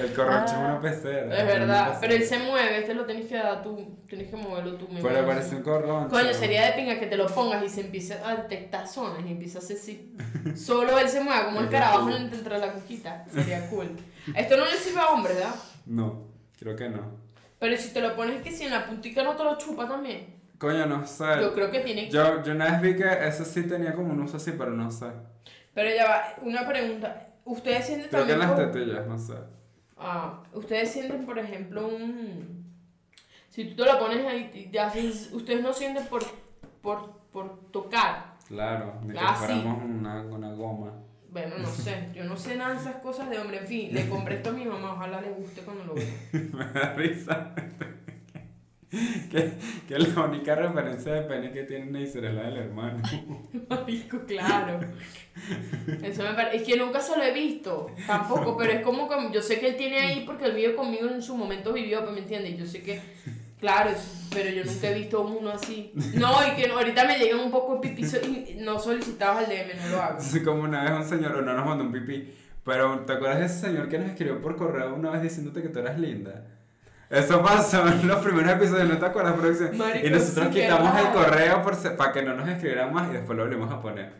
El 0.00 0.14
corroncho 0.14 0.52
es 0.54 0.58
una 0.58 0.80
pecera. 0.80 1.38
es 1.38 1.46
verdad. 1.46 1.88
una 1.90 2.00
Pero 2.00 2.14
él 2.14 2.20
pecera. 2.20 2.40
se 2.40 2.50
mueve, 2.50 2.78
este 2.78 2.94
lo 2.94 3.04
tienes 3.04 3.26
que 3.26 3.36
dar 3.36 3.62
tú. 3.62 3.98
Tienes 4.08 4.30
que 4.30 4.36
moverlo 4.36 4.76
tú. 4.76 4.88
me 4.88 5.02
Pero 5.02 5.26
parece 5.26 5.56
un 5.56 5.62
corroncho. 5.62 6.08
Coño, 6.08 6.32
sería 6.32 6.64
de 6.66 6.72
pinga 6.72 6.98
que 6.98 7.06
te 7.06 7.18
lo 7.18 7.26
pongas 7.26 7.62
y 7.62 7.68
se 7.68 7.82
empiece 7.82 8.14
a 8.14 8.36
detectar 8.36 8.88
zonas 8.88 9.20
y 9.26 9.32
empieza 9.32 9.58
a 9.58 9.60
hacer 9.62 9.76
así. 9.76 10.16
Solo 10.56 10.98
él 10.98 11.06
se 11.10 11.20
mueve 11.20 11.44
como 11.44 11.60
el 11.60 11.68
carabajo 11.68 12.06
dentro 12.08 12.54
de 12.54 12.66
la 12.66 12.72
cuquita. 12.72 13.26
Sería 13.30 13.68
cool. 13.68 13.90
Esto 14.34 14.56
no 14.56 14.64
le 14.64 14.72
sirve 14.72 15.00
a 15.00 15.08
hombres, 15.08 15.36
¿verdad? 15.36 15.54
No, 15.86 16.28
creo 16.58 16.76
que 16.76 16.88
no. 16.88 17.00
Pero 17.58 17.76
si 17.76 17.92
te 17.92 18.00
lo 18.00 18.16
pones 18.16 18.42
que 18.42 18.50
si 18.50 18.64
en 18.64 18.70
la 18.70 18.86
puntica 18.86 19.22
no 19.22 19.36
te 19.36 19.44
lo 19.44 19.56
chupa 19.58 19.86
también. 19.88 20.40
Coño, 20.58 20.86
no 20.86 21.06
sé. 21.06 21.24
Yo 21.40 21.52
creo 21.54 21.70
que 21.70 21.80
tiene 21.80 22.04
que. 22.06 22.10
Yo, 22.10 22.42
yo 22.42 22.52
una 22.52 22.66
vez 22.70 22.80
vi 22.82 22.96
que 22.96 23.26
eso 23.28 23.44
sí 23.44 23.64
tenía 23.64 23.94
como 23.94 24.12
un 24.12 24.20
uso 24.22 24.36
así, 24.36 24.52
pero 24.52 24.70
no 24.70 24.90
sé. 24.90 25.06
Pero 25.74 25.90
ya 25.94 26.04
va, 26.08 26.22
una 26.42 26.66
pregunta. 26.66 27.28
¿Ustedes 27.44 27.86
sienten 27.86 28.10
Creo 28.10 28.26
que 28.26 28.32
en 28.32 28.38
también. 28.40 28.58
las 28.58 28.70
como- 28.70 28.72
tetillas, 28.72 29.06
no 29.06 29.18
sé. 29.18 29.34
Ah, 29.96 30.42
ustedes 30.52 30.90
sienten, 30.92 31.24
por 31.26 31.38
ejemplo, 31.38 31.86
un... 31.88 32.62
Si 33.48 33.64
tú 33.66 33.82
te 33.84 33.92
lo 33.92 33.98
pones 33.98 34.24
ahí, 34.26 34.50
y 34.54 34.66
te 34.70 34.78
haces- 34.80 35.30
ustedes 35.32 35.62
no 35.62 35.72
sienten 35.72 36.06
por, 36.06 36.22
por, 36.80 37.18
por 37.32 37.70
tocar. 37.70 38.32
Claro, 38.48 38.94
ni 39.04 39.12
que 39.12 39.18
Ah, 39.20 39.36
sí. 39.46 39.52
una, 39.64 40.22
una 40.22 40.52
goma. 40.54 40.92
Bueno, 41.32 41.56
no 41.56 41.66
sé, 41.66 42.08
yo 42.14 42.24
no 42.24 42.36
sé 42.36 42.56
nada 42.56 42.74
de 42.74 42.80
esas 42.80 42.96
cosas 42.96 43.30
de 43.30 43.38
hombre. 43.38 43.60
En 43.60 43.66
fin, 43.66 43.88
le 43.92 44.06
compré 44.06 44.36
esto 44.36 44.50
a 44.50 44.52
mi 44.52 44.66
mamá, 44.66 44.92
ojalá 44.92 45.22
le 45.22 45.30
guste 45.30 45.62
cuando 45.62 45.84
lo 45.84 45.94
vea. 45.94 46.04
Me 46.32 46.64
da 46.78 46.92
risa. 46.94 47.54
que, 48.90 49.52
que 49.88 49.98
la 49.98 50.24
única 50.26 50.54
referencia 50.54 51.14
de 51.14 51.22
pene 51.22 51.50
que 51.50 51.62
tiene 51.62 51.86
Neisser 51.86 52.26
es 52.26 52.34
la 52.34 52.42
del 52.42 52.58
hermano. 52.58 53.02
Marico, 53.70 54.20
claro. 54.26 54.80
Eso 56.02 56.22
me 56.22 56.34
parece. 56.34 56.56
Es 56.58 56.62
que 56.64 56.76
nunca 56.76 57.00
se 57.00 57.16
lo 57.16 57.22
he 57.22 57.32
visto, 57.32 57.86
tampoco, 58.06 58.54
pero 58.58 58.72
es 58.72 58.82
como 58.82 59.08
que 59.08 59.14
yo 59.32 59.40
sé 59.40 59.58
que 59.58 59.68
él 59.68 59.76
tiene 59.76 60.00
ahí 60.00 60.24
porque 60.26 60.44
él 60.44 60.54
vive 60.54 60.74
conmigo 60.74 61.08
en 61.08 61.22
su 61.22 61.34
momento 61.34 61.72
vivió, 61.72 62.02
¿me 62.02 62.18
entiendes? 62.18 62.58
Yo 62.58 62.66
sé 62.66 62.82
que, 62.82 63.00
claro, 63.62 63.90
pero 64.30 64.50
yo 64.50 64.64
nunca 64.64 64.88
he 64.90 64.94
visto 64.94 65.22
uno 65.22 65.50
así. 65.50 65.92
No, 66.14 66.30
y 66.46 66.50
que 66.60 66.68
no- 66.68 66.74
ahorita 66.78 67.04
me 67.06 67.16
llegan 67.18 67.40
un 67.40 67.50
poco 67.50 67.80
pipí 67.80 68.04
so- 68.04 68.18
y 68.20 68.58
no 68.60 68.78
solicitados 68.78 69.38
al 69.38 69.46
DM, 69.46 69.72
no 69.82 69.88
lo 69.96 70.02
hago. 70.02 70.18
Como 70.44 70.62
una 70.64 70.82
vez 70.84 70.92
un 70.92 71.04
señor, 71.08 71.42
no 71.42 71.54
nos 71.54 71.64
mandó 71.64 71.84
un 71.84 71.92
pipí. 71.92 72.34
Pero, 72.64 73.00
¿te 73.06 73.14
acuerdas 73.14 73.38
de 73.40 73.46
ese 73.46 73.60
señor 73.68 73.88
que 73.88 73.98
nos 73.98 74.10
escribió 74.10 74.40
por 74.42 74.56
correo 74.56 74.94
una 74.94 75.10
vez 75.10 75.22
diciéndote 75.22 75.62
que 75.62 75.68
tú 75.68 75.78
eras 75.78 75.98
linda? 75.98 76.44
Eso 77.08 77.42
pasó 77.42 77.86
en 77.88 78.06
los 78.08 78.18
primeros 78.24 78.52
episodios, 78.52 78.88
¿no 78.88 78.98
te 78.98 79.06
acuerdas, 79.06 79.34
producción? 79.34 79.76
Marico, 79.76 80.06
y 80.06 80.10
nosotros 80.10 80.46
sí, 80.52 80.60
quitamos 80.60 80.98
el 80.98 81.08
correo 81.12 81.62
por 81.62 81.96
para 81.96 82.12
que 82.12 82.22
no 82.22 82.34
nos 82.34 82.48
escribieran 82.48 82.92
más 82.92 83.10
y 83.10 83.12
después 83.14 83.36
lo 83.36 83.44
volvimos 83.44 83.70
a 83.70 83.80
poner. 83.80 84.12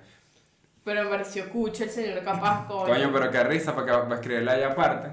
Pero 0.85 1.05
me 1.05 1.11
pareció 1.11 1.49
cucho 1.49 1.85
el 1.85 1.91
señor 1.91 2.23
capaz, 2.25 2.67
coño. 2.67 2.93
Coño, 2.93 3.11
pero 3.13 3.31
qué 3.31 3.45
risa, 3.45 3.75
para 3.75 3.87
que 3.87 3.93
va 3.93 4.09
a 4.09 4.15
escribirle 4.17 4.51
ahí 4.51 4.63
aparte. 4.65 5.09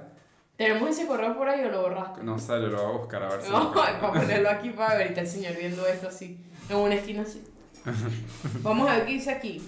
¿Tenemos 0.60 0.90
ese 0.90 1.08
correo 1.08 1.38
por 1.38 1.48
ahí 1.48 1.64
o 1.64 1.70
lo 1.70 1.84
borraste? 1.84 2.22
No 2.22 2.38
sé, 2.38 2.52
yo 2.52 2.68
lo 2.68 2.84
voy 2.84 2.96
a 2.96 2.98
buscar 2.98 3.24
a 3.24 3.30
ver 3.30 3.42
si. 3.42 3.50
No, 3.52 3.72
para 3.74 4.12
ponerlo 4.12 4.50
aquí 4.50 4.72
para 4.72 4.96
ver. 4.96 5.04
Ahorita 5.04 5.22
el 5.22 5.28
señor 5.28 5.56
viendo 5.56 5.88
esto 5.88 6.10
así, 6.10 6.38
en 6.68 6.76
una 6.76 6.96
esquina 6.96 7.22
así. 7.22 7.42
Vamos 8.62 8.90
a 8.90 8.98
ver 8.98 9.06
qué 9.06 9.14
dice 9.14 9.32
aquí. 9.32 9.62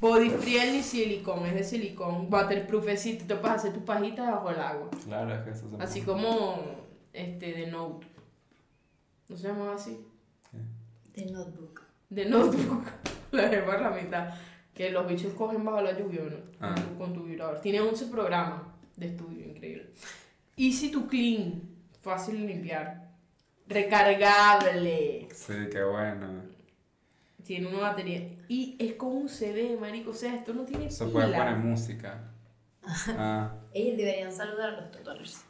Body 0.00 0.30
friendly 0.30 0.82
silicone, 0.82 1.50
es 1.50 1.54
de 1.56 1.64
silicón. 1.64 2.32
Waterproof 2.32 2.88
es 2.88 3.02
si 3.02 3.18
te 3.18 3.36
puedes 3.36 3.58
hacer 3.58 3.74
tu 3.74 3.84
pajita 3.84 4.30
bajo 4.30 4.48
el 4.48 4.58
agua. 4.58 4.88
Claro, 5.04 5.34
es 5.34 5.40
que 5.42 5.50
eso 5.50 5.70
son 5.70 5.82
Así 5.82 6.00
como 6.00 6.62
este 7.12 7.52
de 7.52 7.66
Note. 7.66 8.06
¿No 9.28 9.36
se 9.36 9.48
llama 9.48 9.74
así? 9.74 10.02
De 11.12 11.26
notebook. 11.26 11.82
De 12.08 12.24
Notebook. 12.24 12.84
La 13.32 13.50
de 13.50 13.58
por 13.58 13.82
la 13.82 13.90
mitad. 13.90 14.32
Que 14.72 14.90
los 14.92 15.06
bichos 15.06 15.34
cogen 15.34 15.62
bajo 15.62 15.82
la 15.82 15.98
lluvia, 15.98 16.22
¿no? 16.22 16.36
Ah. 16.58 16.74
Con, 16.74 16.84
tu, 16.84 16.98
con 16.98 17.12
tu 17.12 17.22
vibrador. 17.24 17.60
Tiene 17.60 17.80
11 17.82 18.06
programas 18.06 18.62
de 18.96 19.08
estudio, 19.08 19.45
increíble. 19.56 19.90
Easy 20.56 20.90
to 20.90 21.06
clean. 21.08 21.62
Fácil 22.02 22.40
de 22.40 22.46
limpiar. 22.54 23.10
Recargable. 23.68 25.28
Sí, 25.34 25.54
qué 25.70 25.82
bueno. 25.84 26.42
Tiene 27.44 27.68
una 27.68 27.78
batería. 27.80 28.28
Y 28.48 28.76
es 28.78 28.94
como 28.94 29.12
un 29.14 29.28
CD, 29.28 29.76
marico. 29.76 30.10
O 30.10 30.14
sea, 30.14 30.34
esto 30.34 30.52
no 30.54 30.64
tiene 30.64 30.86
pila. 30.88 31.10
puede 31.12 31.36
poner 31.36 31.56
música. 31.56 32.22
Ah, 33.18 33.52
Ellos 33.74 33.96
deberían 33.96 34.30
saludar 34.32 34.74
a 34.74 34.80
los 34.82 34.90
tutores. 34.92 35.44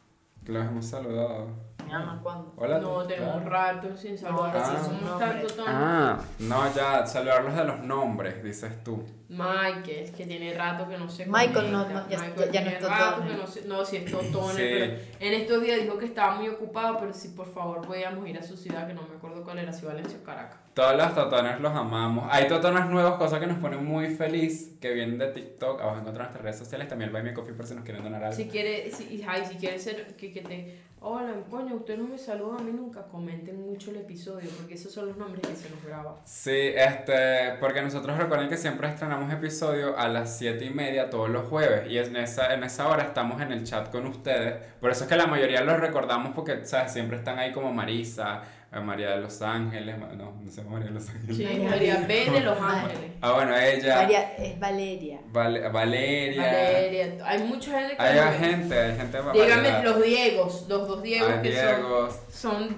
los 0.45 0.65
hemos 0.65 0.85
saludado. 0.87 1.51
Mira, 1.87 1.99
no, 1.99 2.21
¿cuándo? 2.21 2.53
Hola. 2.57 2.79
No, 2.79 3.03
tenemos 3.07 3.41
claro. 3.43 3.49
rato 3.49 3.97
sin 3.97 4.17
saludar. 4.17 4.65
somos 4.65 4.99
son 4.99 5.19
tanto. 5.19 5.47
Ah, 5.65 6.19
no, 6.39 6.73
ya, 6.75 7.07
saludarlos 7.07 7.55
de 7.55 7.63
los 7.63 7.79
nombres, 7.79 8.43
dices 8.43 8.83
tú. 8.83 9.03
Michael, 9.29 10.11
que 10.15 10.25
tiene 10.25 10.53
rato 10.53 10.87
que 10.87 10.97
no 10.97 11.09
se 11.09 11.25
Michael 11.25 11.71
no- 11.71 11.85
no, 11.87 12.09
ya- 12.09 12.17
Michael 12.19 12.35
ya 12.35 12.45
no 12.45 12.51
tiene 12.51 12.69
es 12.71 12.77
que 12.77 13.33
no, 13.37 13.47
se- 13.47 13.65
no, 13.67 13.85
sí 13.85 13.97
es 13.97 14.11
Totone, 14.11 14.53
Sí. 14.53 14.57
pero 14.57 14.95
en 15.19 15.33
estos 15.41 15.61
días 15.61 15.81
dijo 15.81 15.97
que 15.97 16.05
estaba 16.05 16.35
muy 16.35 16.49
ocupado, 16.49 16.97
pero 16.97 17.13
si 17.13 17.29
por 17.29 17.51
favor 17.53 17.81
podíamos 17.87 18.27
ir 18.27 18.37
a 18.37 18.43
su 18.43 18.55
ciudad, 18.57 18.85
que 18.87 18.93
no 18.93 19.01
me 19.03 19.15
acuerdo 19.15 19.43
cuál 19.43 19.59
era, 19.59 19.71
si 19.73 19.85
Valencia 19.85 20.17
o 20.21 20.25
Caracas. 20.25 20.59
Todos 20.77 20.95
los 20.95 21.15
totones 21.15 21.59
los 21.59 21.75
amamos. 21.75 22.27
Hay 22.29 22.47
totones 22.47 22.85
nuevos, 22.85 23.17
cosas 23.17 23.39
que 23.39 23.47
nos 23.47 23.57
ponen 23.57 23.83
muy 23.83 24.09
feliz, 24.09 24.75
que 24.79 24.93
vienen 24.93 25.17
de 25.17 25.29
TikTok. 25.29 25.81
Abajo 25.81 25.97
encuentran 25.97 26.25
nuestras 26.27 26.43
redes 26.43 26.59
sociales. 26.59 26.87
También 26.87 27.09
el 27.09 27.13
Buy 27.15 27.23
Me 27.23 27.33
Coffee 27.33 27.55
por 27.55 27.65
si 27.65 27.73
nos 27.73 27.83
quieren 27.83 28.03
donar 28.03 28.23
algo. 28.23 28.37
Si 28.37 28.45
quiere, 28.45 28.91
si, 28.91 29.25
ay, 29.27 29.43
si 29.49 29.55
quiere 29.55 29.79
ser, 29.79 30.15
que, 30.15 30.31
que 30.31 30.41
te, 30.41 30.77
hola, 30.99 31.33
coño, 31.49 31.75
usted 31.75 31.97
no 31.97 32.07
me 32.07 32.17
saluda 32.17 32.57
a 32.59 32.61
mí 32.61 32.71
nunca, 32.71 33.03
comenten 33.03 33.59
mucho 33.59 33.91
el 33.91 33.97
episodio, 33.97 34.49
porque 34.55 34.75
esos 34.75 34.91
son 34.91 35.07
los 35.07 35.17
nombres 35.17 35.47
que 35.47 35.55
se 35.55 35.69
nos 35.69 35.83
graba. 35.83 36.19
Sí, 36.25 36.71
este, 36.75 37.53
porque 37.59 37.81
nosotros 37.81 38.17
recuerden 38.17 38.49
que 38.49 38.57
siempre 38.57 38.87
estrenamos 38.87 39.33
episodio 39.33 39.97
a 39.97 40.07
las 40.07 40.37
7 40.37 40.63
y 40.63 40.69
media 40.69 41.09
todos 41.09 41.29
los 41.29 41.47
jueves 41.47 41.89
y 41.89 41.97
en 41.97 42.15
esa, 42.17 42.53
en 42.53 42.63
esa 42.63 42.87
hora 42.87 43.03
estamos 43.03 43.41
en 43.41 43.51
el 43.51 43.63
chat 43.63 43.89
con 43.89 44.05
ustedes. 44.05 44.55
Por 44.79 44.91
eso 44.91 45.05
es 45.05 45.09
que 45.09 45.15
la 45.15 45.27
mayoría 45.27 45.61
los 45.61 45.79
recordamos 45.79 46.33
porque, 46.35 46.65
¿sabes? 46.65 46.91
Siempre 46.91 47.17
están 47.17 47.39
ahí 47.39 47.51
como 47.51 47.73
Marisa, 47.73 48.43
eh, 48.71 48.79
María 48.81 49.11
de 49.11 49.21
los 49.21 49.41
Ángeles, 49.41 49.97
no, 49.97 50.33
no 50.41 50.51
sé 50.51 50.63
María 50.63 50.87
de 50.87 50.93
los 50.93 51.09
Ángeles. 51.09 51.37
Sí, 51.37 51.43
María 51.45 51.69
María. 51.69 52.05
B 52.07 52.31
de 52.31 52.39
Los 52.41 52.59
María. 52.59 52.81
Ángeles. 52.83 53.11
Ah, 53.21 53.31
bueno, 53.33 53.57
ella, 53.57 53.95
María, 53.95 54.35
es 54.37 54.59
Valeria. 54.59 55.19
Val- 55.31 55.71
Valeria, 55.71 56.41
Valeria, 56.43 57.17
hay 57.25 57.43
mucha 57.43 57.79
gente 57.79 57.97
que... 57.97 58.03
hay 58.03 58.37
gente, 58.39 58.79
hay 58.79 58.97
gente 58.97 59.17
Dígame 59.33 59.83
los 59.83 60.03
Diegos, 60.03 60.65
los 60.67 60.87
dos 60.87 61.01
Diegos 61.01 61.29
Hay 61.31 61.41
que 61.41 61.49
Diegos. 61.51 62.15
son, 62.29 62.51
son, 62.67 62.77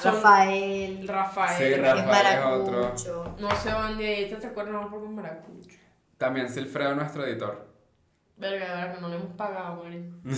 son 0.00 0.14
Rafael. 0.14 1.08
Rafael. 1.08 1.74
Sí, 1.74 1.80
Rafael 1.80 2.26
es 2.38 2.44
otro. 2.44 3.36
No 3.38 3.50
se 3.56 3.72
van 3.72 3.98
de 3.98 4.06
ahí, 4.06 4.30
¿te 4.30 4.46
acuerdas? 4.46 4.72
No, 4.74 4.90
porque 4.90 5.06
es 5.06 5.12
maracucho. 5.12 5.76
También 6.16 6.48
Silfredo, 6.48 6.94
nuestro 6.94 7.26
editor. 7.26 7.74
Verga, 8.36 8.64
de 8.66 8.74
verdad 8.74 8.94
que 8.94 9.00
no 9.00 9.08
le 9.08 9.16
hemos 9.16 9.34
pagado, 9.36 9.84
marico. 9.84 10.16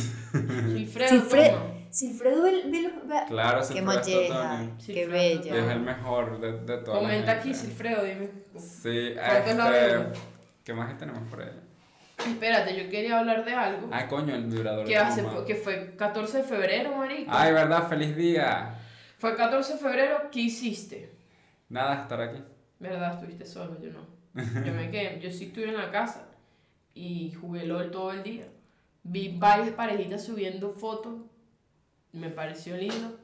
Silfredo, 0.75 1.09
Silfredo. 1.09 1.75
Silfredo 1.91 2.43
ve- 2.43 3.25
Claro, 3.29 3.61
Qué 3.61 3.65
Silfredo 3.67 4.77
qué 4.87 5.07
bella. 5.07 5.55
Y 5.55 5.59
es 5.59 5.69
el 5.71 5.81
mejor 5.81 6.41
de, 6.41 6.53
de 6.61 6.79
todos. 6.83 6.99
Comenta 6.99 7.33
aquí, 7.33 7.55
Silfredo, 7.55 8.05
dime. 8.05 8.31
Sí, 8.57 9.13
¿Cuánto 9.15 9.51
es 9.51 9.57
la 9.57 9.87
este? 9.87 10.21
¿Qué 10.65 10.75
más 10.75 10.97
tenemos 10.99 11.29
por 11.31 11.43
ahí? 11.43 11.51
Espérate, 12.27 12.77
yo 12.83 12.91
quería 12.91 13.19
hablar 13.19 13.45
de 13.45 13.53
algo. 13.55 13.89
Ah, 13.93 14.09
coño, 14.09 14.35
el 14.35 14.45
vibrador. 14.47 14.87
que, 14.87 14.97
hace, 14.97 15.25
que 15.47 15.55
fue 15.55 15.95
14 15.97 16.39
de 16.39 16.45
febrero, 16.45 16.97
marico. 16.97 17.31
Ay, 17.33 17.53
verdad, 17.53 17.89
feliz 17.89 18.17
día. 18.17 18.75
Fue 19.19 19.37
14 19.37 19.75
de 19.75 19.79
febrero, 19.79 20.29
¿qué 20.31 20.41
hiciste? 20.41 21.15
Nada, 21.69 22.03
estar 22.03 22.21
aquí. 22.21 22.43
¿Verdad? 22.79 23.15
Estuviste 23.15 23.45
solo, 23.47 23.79
yo 23.81 23.91
no. 23.91 24.17
Yo 24.65 24.73
me 24.73 24.91
quedé, 24.91 25.19
yo 25.21 25.31
sí 25.31 25.45
estuve 25.47 25.69
en 25.69 25.77
la 25.77 25.91
casa 25.91 26.29
y 26.95 27.33
jugué 27.33 27.65
LOL 27.65 27.91
todo 27.91 28.13
el 28.13 28.23
día. 28.23 28.47
Vi 29.03 29.37
varias 29.39 29.71
parejitas 29.71 30.25
subiendo 30.25 30.71
fotos, 30.71 31.15
me 32.17 32.31
pareció 32.31 32.77
lindo. 32.77 33.19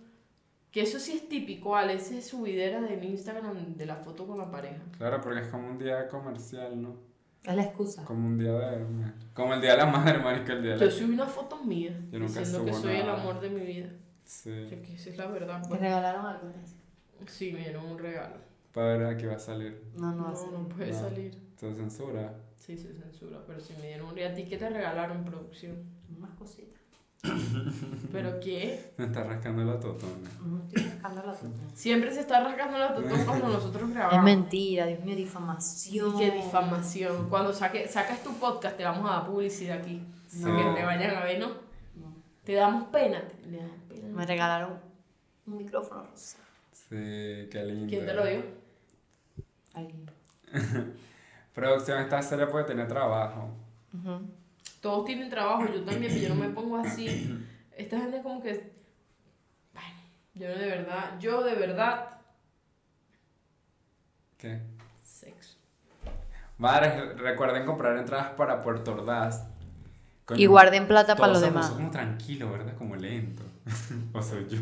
Que 0.70 0.82
eso 0.82 0.98
sí 0.98 1.12
es 1.12 1.28
típico, 1.28 1.76
Ale, 1.76 1.94
esa 1.94 2.16
es 2.16 2.26
subidera 2.28 2.80
del 2.80 3.04
Instagram 3.04 3.74
de 3.76 3.84
la 3.86 3.96
foto 3.96 4.26
con 4.26 4.38
la 4.38 4.50
pareja. 4.50 4.80
Claro, 4.96 5.20
porque 5.20 5.40
es 5.40 5.48
como 5.48 5.68
un 5.68 5.78
día 5.78 6.08
comercial, 6.08 6.80
¿no? 6.80 6.96
Es 7.44 7.54
la 7.56 7.64
excusa. 7.64 8.04
Como 8.04 8.26
un 8.26 8.38
día 8.38 8.52
de. 8.52 8.86
Como 9.34 9.52
el 9.52 9.60
día 9.60 9.72
de 9.72 9.76
la 9.78 9.86
madre, 9.86 10.18
marico, 10.18 10.52
el 10.52 10.62
día 10.62 10.72
de 10.74 10.78
Yo 10.78 10.84
la. 10.86 10.90
subí 10.90 11.12
una 11.12 11.26
foto 11.26 11.62
mía, 11.62 11.90
Yo 12.10 12.18
nunca 12.20 12.38
diciendo 12.40 12.64
que 12.64 12.72
soy 12.72 12.96
el 12.96 13.06
nada. 13.06 13.20
amor 13.20 13.40
de 13.40 13.50
mi 13.50 13.66
vida. 13.66 13.88
Sí. 14.24 14.50
Que, 14.70 14.80
que 14.80 14.94
esa 14.94 15.10
es 15.10 15.16
la 15.18 15.26
verdad. 15.26 15.60
¿Te 15.62 15.68
pues. 15.68 15.80
regalaron 15.80 16.24
algunas? 16.24 16.74
Sí, 17.26 17.52
me 17.52 17.60
dieron 17.60 17.84
un 17.84 17.98
regalo. 17.98 18.36
Para 18.72 18.96
ver 18.96 19.06
aquí 19.14 19.26
va 19.26 19.34
a 19.34 19.38
salir. 19.38 19.82
No, 19.96 20.12
no, 20.12 20.28
No, 20.32 20.50
no 20.58 20.68
puede 20.68 20.92
No. 20.92 21.00
salir. 21.00 21.36
Se 21.56 21.74
censura. 21.74 22.34
Sí, 22.56 22.78
se 22.78 22.94
censura, 22.94 23.40
pero 23.46 23.60
si 23.60 23.74
me 23.74 23.88
dieron 23.88 24.08
un 24.08 24.14
regalo. 24.14 24.32
¿A 24.32 24.36
ti 24.36 24.44
qué 24.46 24.56
te 24.56 24.70
regalaron 24.70 25.24
producción? 25.24 25.76
Unas 26.16 26.30
cositas. 26.36 26.80
¿Pero 28.12 28.40
qué? 28.40 28.92
Me 28.96 29.06
está 29.06 29.22
rascando 29.24 29.64
la 29.64 29.78
totona. 29.78 30.28
No 30.44 30.62
estoy 30.64 30.82
sacando 30.82 31.22
la 31.24 31.32
totona. 31.32 31.54
Siempre 31.74 32.12
se 32.12 32.20
está 32.20 32.42
rascando 32.42 32.78
la 32.78 32.94
totón 32.94 33.24
cuando 33.26 33.48
nosotros 33.48 33.90
grabamos. 33.90 34.18
Es 34.18 34.22
mentira, 34.24 34.86
Dios 34.86 35.04
mío, 35.04 35.16
difamación. 35.16 36.16
Y 36.16 36.18
qué 36.18 36.30
difamación. 36.32 37.28
Cuando 37.28 37.52
saque, 37.52 37.86
sacas 37.88 38.22
tu 38.22 38.32
podcast, 38.34 38.76
te 38.76 38.84
vamos 38.84 39.08
a 39.10 39.14
dar 39.14 39.26
publicidad 39.26 39.78
aquí. 39.78 40.02
Sí. 40.26 40.42
Para 40.42 40.56
que 40.74 40.80
te 40.80 40.84
vayan 40.86 41.16
a 41.16 41.24
ver, 41.24 41.38
¿no? 41.40 41.48
No. 41.48 42.14
Te 42.44 42.54
damos 42.54 42.88
pena. 42.88 43.22
te- 43.22 43.48
Le 43.48 43.58
damos 43.58 43.76
pena. 43.88 44.08
Me 44.08 44.26
regalaron 44.26 44.78
un 45.46 45.56
micrófono 45.58 46.02
rosa. 46.04 46.38
Sí, 46.72 47.48
qué 47.50 47.64
lindo. 47.66 47.88
¿Quién 47.88 48.04
te 48.06 48.14
lo 48.14 48.26
dio? 48.26 48.42
Alguien. 49.74 50.10
Producción 51.54 51.98
esta 52.00 52.20
serie 52.22 52.46
puede 52.46 52.64
tener 52.64 52.88
trabajo. 52.88 53.50
Ujú. 53.94 54.20
Todos 54.82 55.06
tienen 55.06 55.30
trabajo, 55.30 55.64
yo 55.72 55.82
también, 55.84 56.12
pero 56.12 56.28
yo 56.28 56.28
no 56.28 56.34
me 56.34 56.50
pongo 56.50 56.76
así. 56.76 57.38
Esta 57.76 57.98
gente 58.00 58.20
como 58.22 58.42
que... 58.42 58.70
Bueno, 59.72 59.88
yo 60.34 60.48
de 60.48 60.66
verdad, 60.66 61.18
yo 61.18 61.42
de 61.42 61.54
verdad... 61.54 62.18
¿Qué? 64.36 64.60
Sexo. 65.00 65.56
Madres, 66.58 67.16
recuerden 67.18 67.64
comprar 67.64 67.96
entradas 67.96 68.30
para 68.30 68.60
Puerto 68.60 68.92
Ordaz. 68.92 69.46
Coño, 70.24 70.40
Y 70.40 70.46
guarden 70.46 70.86
plata 70.86 71.14
para 71.16 71.32
todo 71.32 71.40
los 71.42 71.52
demás. 71.52 71.70
como 71.70 71.90
tranquilo, 71.90 72.50
¿verdad? 72.50 72.76
Como 72.76 72.96
lento. 72.96 73.42
o 74.12 74.20
soy 74.22 74.46
yo. 74.48 74.58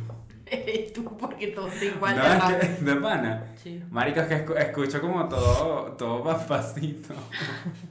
Eres 0.47 0.93
tú, 0.95 1.05
porque 1.17 1.49
todos 1.49 1.73
te 1.79 1.87
igual 1.87 2.17
no, 2.17 2.23
de 2.23 2.29
es 2.31 2.39
rápido. 2.41 2.61
que, 2.61 2.85
de 2.85 2.97
pana. 2.97 3.47
Sí. 3.57 3.83
Marico, 3.91 4.21
es 4.21 4.27
que 4.27 4.47
escu- 4.47 4.59
escucho 4.59 5.01
como 5.01 5.29
todo, 5.29 5.93
todo 5.93 6.23
papacito. 6.25 7.15
Escucha 7.15 7.90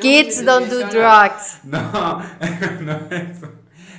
Kids 0.00 0.44
don't 0.44 0.68
do 0.68 0.80
drugs. 0.88 1.60
No, 1.64 1.80
no 2.80 2.92
es 3.10 3.36
eso. 3.36 3.52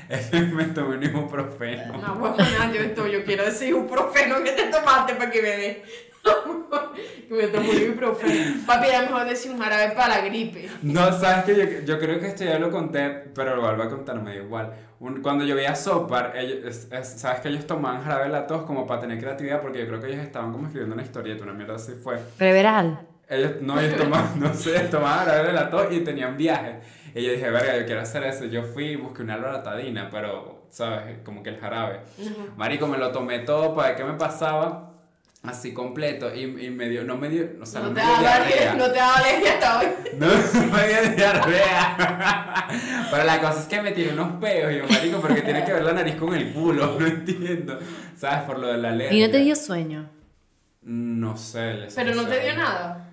Es 0.09 0.25
que 0.27 0.41
me 0.41 0.63
tomé 0.65 0.95
un 0.97 1.03
ibuprofeno. 1.03 1.97
No, 1.97 2.13
huevona, 2.15 2.71
yo, 2.73 2.81
esto, 2.81 3.05
yo 3.07 3.23
quiero 3.23 3.45
decir 3.45 3.75
un 3.75 3.87
profeno 3.87 4.43
que 4.43 4.51
te 4.53 4.63
tomaste 4.63 5.13
para 5.15 5.29
que 5.29 5.41
me 5.41 5.47
dé. 5.49 5.83
que 7.27 7.33
me 7.35 7.47
tomé 7.47 7.69
un 7.69 7.77
ibuprofeno. 7.77 8.65
Papi, 8.65 8.87
era 8.87 9.01
mejor 9.03 9.25
decir 9.27 9.51
un 9.51 9.59
jarabe 9.59 9.91
para 9.95 10.07
la 10.17 10.21
gripe. 10.21 10.67
No, 10.81 11.11
sabes 11.17 11.45
que 11.45 11.55
yo, 11.55 11.85
yo 11.85 11.99
creo 11.99 12.19
que 12.19 12.27
esto 12.27 12.43
ya 12.43 12.57
lo 12.57 12.71
conté, 12.71 13.07
pero 13.35 13.55
lo 13.55 13.61
vuelvo 13.61 13.83
a 13.83 13.89
contar, 13.89 14.19
me 14.19 14.35
da 14.35 14.43
igual. 14.43 14.73
Un- 14.99 15.21
cuando 15.21 15.45
yo 15.45 15.55
vi 15.55 15.65
a 15.65 15.75
Sopar, 15.75 16.33
ellos, 16.35 16.65
es- 16.65 16.87
es- 16.91 17.21
sabes 17.21 17.41
que 17.41 17.49
ellos 17.49 17.67
tomaban 17.67 18.01
jarabe 18.03 18.23
de 18.25 18.29
la 18.31 18.47
tos 18.47 18.63
como 18.63 18.87
para 18.87 19.01
tener 19.01 19.19
creatividad, 19.19 19.61
porque 19.61 19.77
yo 19.79 19.87
creo 19.87 20.01
que 20.01 20.07
ellos 20.07 20.21
estaban 20.21 20.51
como 20.51 20.65
escribiendo 20.65 20.95
una 20.95 21.03
historieta, 21.03 21.43
una 21.43 21.53
mierda 21.53 21.75
así 21.75 21.91
fue. 21.93 22.17
Preveral. 22.37 22.99
Ellos, 23.29 23.51
no, 23.61 23.79
ellos 23.79 23.95
tomaban, 24.03 24.39
no 24.39 24.53
sé, 24.53 24.79
tomaban 24.91 25.45
de 25.45 25.53
la 25.53 25.69
tos 25.69 25.87
y 25.91 25.99
tenían 26.01 26.35
viajes. 26.37 26.75
Y 27.15 27.23
yo 27.23 27.31
dije, 27.31 27.49
verga, 27.49 27.77
yo 27.77 27.85
quiero 27.85 28.01
hacer 28.01 28.23
eso. 28.23 28.45
Yo 28.45 28.63
fui 28.63 28.85
y 28.89 28.95
busqué 28.95 29.21
una 29.23 29.37
loratadina, 29.37 30.09
pero, 30.11 30.65
¿sabes? 30.69 31.17
Como 31.23 31.41
que 31.43 31.49
el 31.49 31.57
jarabe. 31.59 32.01
Marico, 32.57 32.87
me 32.87 32.97
lo 32.97 33.11
tomé 33.11 33.39
todo 33.39 33.73
para 33.75 33.89
ver 33.89 33.97
qué 33.97 34.03
me 34.03 34.13
pasaba, 34.13 34.93
así 35.43 35.73
completo, 35.73 36.33
y, 36.35 36.41
y 36.43 36.69
me 36.69 36.87
dio, 36.89 37.03
no 37.03 37.17
me 37.17 37.29
dio, 37.29 37.47
o 37.61 37.65
sea, 37.65 37.81
no, 37.81 37.87
no, 37.87 37.93
me 37.93 38.01
te 38.01 38.05
dio 38.07 38.21
da 38.21 38.35
alergia, 38.35 38.55
diarrea. 38.57 38.75
no 38.87 38.91
te 38.93 38.99
alergia 38.99 39.53
hasta 39.53 39.79
hoy. 39.79 39.85
No, 40.19 40.27
no 40.27 40.73
me 40.73 40.87
dio 40.87 41.15
diarrea. 41.15 42.67
Pero 43.11 43.23
la 43.23 43.41
cosa 43.41 43.59
es 43.61 43.65
que 43.67 43.81
me 43.81 43.91
tiré 43.91 44.13
unos 44.13 44.33
peos, 44.39 44.73
yo, 44.75 44.83
marico, 44.93 45.19
porque 45.21 45.41
tiene 45.41 45.63
que 45.63 45.73
ver 45.73 45.83
la 45.83 45.93
nariz 45.93 46.15
con 46.15 46.33
el 46.35 46.51
culo, 46.53 46.97
no 46.99 47.07
entiendo. 47.07 47.79
¿Sabes? 48.17 48.41
Por 48.43 48.59
lo 48.59 48.67
de 48.67 48.77
la 48.77 48.89
alergia. 48.89 49.17
Y 49.17 49.21
no 49.25 49.31
te 49.31 49.37
dio 49.39 49.55
sueño. 49.55 50.09
No 50.83 51.37
sé. 51.37 51.73
les- 51.75 51.93
Pero 51.95 52.13
no 52.15 52.23
o 52.23 52.25
te 52.27 52.39
dio 52.39 52.55
nada. 52.55 53.05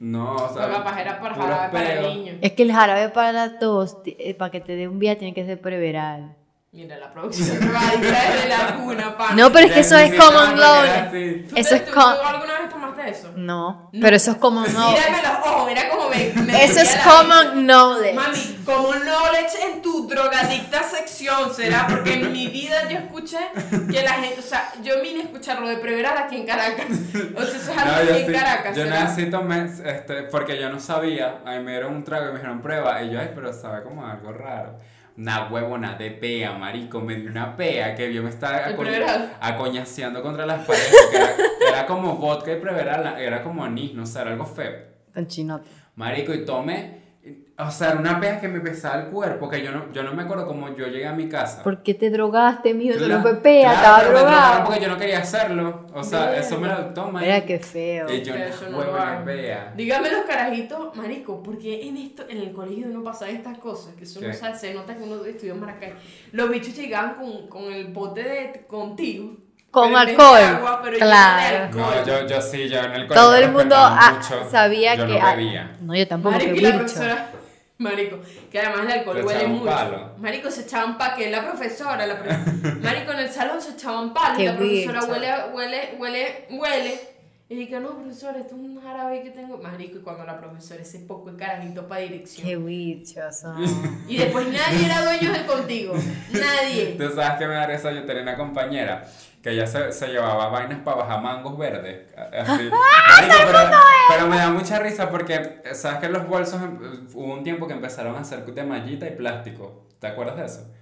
No, 0.00 0.34
o 0.34 0.38
sea. 0.48 0.62
Porque 0.62 0.72
capaz 0.72 1.00
era 1.00 1.20
para 1.20 1.34
jarabe 1.34 1.72
para 1.72 2.00
peos. 2.00 2.14
niños. 2.16 2.36
Es 2.40 2.52
que 2.52 2.62
el 2.62 2.72
jarabe 2.72 3.10
para 3.10 3.32
la 3.32 3.58
tos, 3.58 3.98
eh, 4.06 4.34
para 4.34 4.50
que 4.50 4.60
te 4.60 4.74
dé 4.74 4.88
un 4.88 4.98
viaje, 4.98 5.18
tiene 5.20 5.34
que 5.34 5.44
ser 5.44 5.60
preveral. 5.60 6.36
Mira, 6.72 6.98
la 6.98 7.10
producción 7.12 7.58
desde 8.00 8.48
la 8.48 8.76
cuna, 8.76 9.18
pana. 9.18 9.34
No, 9.34 9.50
pero 9.52 9.66
es 9.66 9.72
que 9.72 9.80
eso 9.80 9.96
es 9.98 10.14
common 10.14 10.54
knowledge. 10.54 10.98
así. 11.00 11.46
¿Tú, 11.48 11.56
eso 11.56 11.74
es 11.74 11.84
tú- 11.84 11.92
com- 11.92 12.14
tú 12.14 12.22
alguna 12.24 12.60
vez 12.60 12.68
tomaste 12.70 13.10
eso? 13.10 13.32
No, 13.34 13.90
pero 14.00 14.14
eso 14.14 14.30
es 14.30 14.36
common 14.36 14.66
knowledge. 14.72 15.00
Mírame 15.10 15.22
los 15.28 15.46
ojos, 15.48 15.66
mira 15.68 15.88
cómo 15.88 16.08
me... 16.08 16.32
me 16.44 16.64
Eso 16.64 16.78
es 16.80 16.96
common 16.98 17.66
knowledge. 17.66 18.14
Mami, 18.14 18.60
como 18.64 18.92
knowledge 18.94 19.58
en 19.68 19.82
tu 19.82 20.06
drogadicta 20.06 20.84
sección, 20.84 21.52
¿será? 21.52 21.88
Porque 21.88 22.14
en 22.14 22.30
mi 22.32 22.46
vida 22.46 22.88
yo 22.88 22.98
escuché 22.98 23.38
que 23.90 24.02
la 24.04 24.12
gente, 24.12 24.38
o 24.38 24.42
sea, 24.42 24.72
yo 24.80 25.02
vine 25.02 25.22
a 25.22 25.24
escuchar 25.24 25.60
lo 25.60 25.66
de 25.68 25.76
preverar 25.78 26.16
aquí 26.18 26.36
en 26.36 26.46
Caracas. 26.46 26.86
O 27.36 27.42
sea, 27.42 27.56
eso 27.58 27.72
es 27.72 27.78
algo 27.78 27.96
No, 27.96 28.02
yo 28.04 28.10
aquí 28.12 28.20
en 28.20 28.26
sí, 28.28 28.32
Caracas, 28.32 28.76
yo 28.76 28.84
¿será? 28.84 29.00
necesito, 29.04 29.42
me- 29.42 29.64
este, 29.64 30.22
porque 30.30 30.56
yo 30.60 30.68
no 30.70 30.78
sabía, 30.78 31.40
a 31.44 31.50
mí 31.50 31.64
me 31.64 31.72
dieron 31.72 31.96
un 31.96 32.04
trago 32.04 32.26
y 32.26 32.28
me 32.28 32.34
dijeron 32.34 32.62
prueba, 32.62 33.02
y 33.02 33.10
yo, 33.10 33.18
ay, 33.18 33.32
pero 33.34 33.52
sabe 33.52 33.82
como 33.82 34.06
algo 34.06 34.32
raro. 34.32 34.78
Una 35.20 35.48
huevona 35.50 35.96
de 35.96 36.12
pea, 36.12 36.52
marico, 36.52 36.98
me 37.02 37.14
dio 37.14 37.30
una 37.30 37.54
pea 37.54 37.94
que 37.94 38.10
yo 38.10 38.22
me 38.22 38.30
estaba 38.30 38.60
¿El 38.70 38.74
aco- 38.74 39.28
acoñaseando 39.38 40.22
contra 40.22 40.46
las 40.46 40.64
paredes, 40.66 40.94
era, 41.12 41.28
era 41.68 41.86
como 41.86 42.16
vodka 42.16 42.52
y 42.52 42.56
preveral, 42.56 43.20
era 43.20 43.42
como 43.42 43.62
anís, 43.62 43.92
no 43.92 44.06
sé, 44.06 44.18
era 44.22 44.30
algo 44.30 44.46
feo. 44.46 44.72
Con 45.12 45.26
chinote. 45.26 45.68
Marico, 45.96 46.32
y 46.32 46.46
tomé, 46.46 47.09
o 47.66 47.70
sea, 47.70 47.90
era 47.90 47.98
una 47.98 48.20
pea 48.20 48.40
que 48.40 48.48
me 48.48 48.60
pesaba 48.60 49.02
el 49.02 49.08
cuerpo, 49.08 49.48
que 49.48 49.62
yo 49.62 49.70
no, 49.72 49.92
yo 49.92 50.02
no 50.02 50.12
me 50.12 50.22
acuerdo 50.22 50.46
cómo 50.46 50.74
yo 50.74 50.86
llegué 50.86 51.06
a 51.06 51.12
mi 51.12 51.28
casa. 51.28 51.62
¿Por 51.62 51.82
qué 51.82 51.94
te 51.94 52.10
drogaste, 52.10 52.74
mijo? 52.74 52.94
Eso 52.94 53.08
no 53.08 53.20
fue 53.22 53.36
pea, 53.36 53.72
claro, 53.72 53.76
estaba 53.76 53.98
pero 53.98 54.10
me 54.10 54.18
drogaron 54.18 54.42
drogado. 54.42 54.64
porque 54.64 54.80
yo 54.80 54.88
no 54.88 54.96
quería 54.98 55.18
hacerlo, 55.18 55.86
o 55.92 56.02
sea, 56.02 56.36
eso 56.36 56.58
me 56.58 56.68
lo 56.68 56.86
toma. 56.86 57.20
Mira 57.20 57.44
qué 57.44 57.58
feo. 57.58 58.10
Y 58.10 58.22
yo, 58.22 58.34
no 58.34 58.70
no, 58.70 58.78
huevona 58.78 59.02
hagan. 59.02 59.24
pea. 59.24 59.72
Dígame 59.76 60.10
los 60.10 60.22
carajitos, 60.22 60.96
marico, 60.96 61.42
porque 61.42 61.86
en 61.86 61.96
esto, 61.96 62.24
en 62.28 62.38
el 62.38 62.52
colegio 62.52 62.86
uno 62.86 63.02
pasa 63.02 63.28
estas 63.28 63.58
cosas, 63.58 63.94
que 63.94 64.04
eso 64.04 64.20
no 64.20 64.32
sabe, 64.32 64.56
se 64.56 64.72
nota 64.72 64.96
que 64.96 65.02
uno 65.02 65.24
estudió 65.24 65.54
en 65.54 65.60
Maracay. 65.60 65.94
Los 66.32 66.50
bichos 66.50 66.76
llegaban 66.76 67.14
con, 67.14 67.48
con 67.48 67.72
el 67.72 67.88
bote 67.88 68.22
de 68.22 68.64
contigo. 68.66 69.36
Con 69.70 69.94
alcohol, 69.94 70.36
agua, 70.36 70.80
pero 70.82 70.98
claro. 70.98 71.68
No, 71.72 72.04
yo, 72.04 72.26
yo 72.26 72.42
sí, 72.42 72.68
yo 72.68 72.80
en 72.80 72.92
el 72.92 73.06
colegio 73.06 73.14
Todo 73.14 73.34
el 73.36 73.52
mundo 73.52 73.76
respetaba 73.76 73.98
ah, 74.00 74.12
mucho, 74.14 74.50
sabía 74.50 74.94
yo 74.96 75.06
que. 75.06 75.20
no 75.20 75.26
bebía. 75.26 75.76
no, 75.80 75.94
yo 75.94 76.08
tampoco, 76.08 76.36
la 76.38 76.44
bicho. 76.44 77.00
Marico, 77.80 78.18
que 78.50 78.58
además 78.60 78.86
el 78.86 78.92
alcohol 78.92 79.16
Se 79.18 79.22
huele 79.24 79.46
mucho. 79.48 79.64
palo. 79.64 80.10
Marico, 80.18 80.50
se 80.50 80.62
echaban 80.62 80.96
pa' 80.98 81.14
que 81.14 81.30
la 81.30 81.46
profesora, 81.46 82.06
la 82.06 82.14
marico, 82.82 83.12
en 83.12 83.18
el 83.20 83.30
salón 83.30 83.60
se 83.60 83.72
echaban 83.72 84.12
palos, 84.14 84.38
y 84.38 84.42
Qué 84.42 84.46
la 84.46 84.56
profesora 84.56 85.04
huele, 85.04 85.32
huele, 85.52 85.94
huele, 85.98 86.46
huele. 86.50 87.00
Y 87.50 87.56
dije, 87.56 87.80
no, 87.80 87.96
profesor, 87.96 88.36
esto 88.36 88.54
es 88.54 88.60
un 88.60 88.80
jarabe 88.80 89.24
que 89.24 89.30
tengo. 89.30 89.58
Marico, 89.58 89.98
y 89.98 90.02
cuando 90.02 90.24
la 90.24 90.38
profesora, 90.38 90.82
ese 90.82 91.00
poco 91.00 91.32
de 91.32 91.36
carajito 91.36 91.88
para 91.88 92.02
dirección. 92.02 92.46
Qué 92.46 92.56
bichos 92.56 93.40
son. 93.40 93.60
Y 94.06 94.18
después 94.18 94.46
nadie 94.46 94.86
era 94.86 95.02
dueño 95.02 95.32
del 95.32 95.46
contigo. 95.46 95.94
Nadie. 96.32 96.94
Tú 96.96 97.10
sabes 97.12 97.40
que 97.40 97.48
me 97.48 97.54
da 97.54 97.66
risa, 97.66 97.90
yo 97.90 98.04
tenía 98.04 98.22
una 98.22 98.36
compañera 98.36 99.04
que 99.42 99.50
ella 99.50 99.66
se, 99.66 99.90
se 99.90 100.06
llevaba 100.06 100.46
vainas 100.46 100.78
para 100.84 100.98
bajar 100.98 101.22
mangos 101.22 101.58
verdes. 101.58 102.06
Así. 102.16 102.70
Marico, 103.20 103.36
pero, 103.44 103.58
pero 104.10 104.26
me 104.28 104.36
da 104.36 104.50
mucha 104.50 104.78
risa 104.78 105.10
porque, 105.10 105.60
sabes 105.72 105.98
que 105.98 106.08
los 106.08 106.28
bolsos, 106.28 106.62
em- 106.62 107.08
hubo 107.14 107.32
un 107.34 107.42
tiempo 107.42 107.66
que 107.66 107.72
empezaron 107.72 108.14
a 108.14 108.20
hacer 108.20 108.44
de 108.44 108.62
mallita 108.62 109.08
y 109.08 109.16
plástico. 109.16 109.88
¿Te 109.98 110.06
acuerdas 110.06 110.36
de 110.36 110.44
eso? 110.44 110.72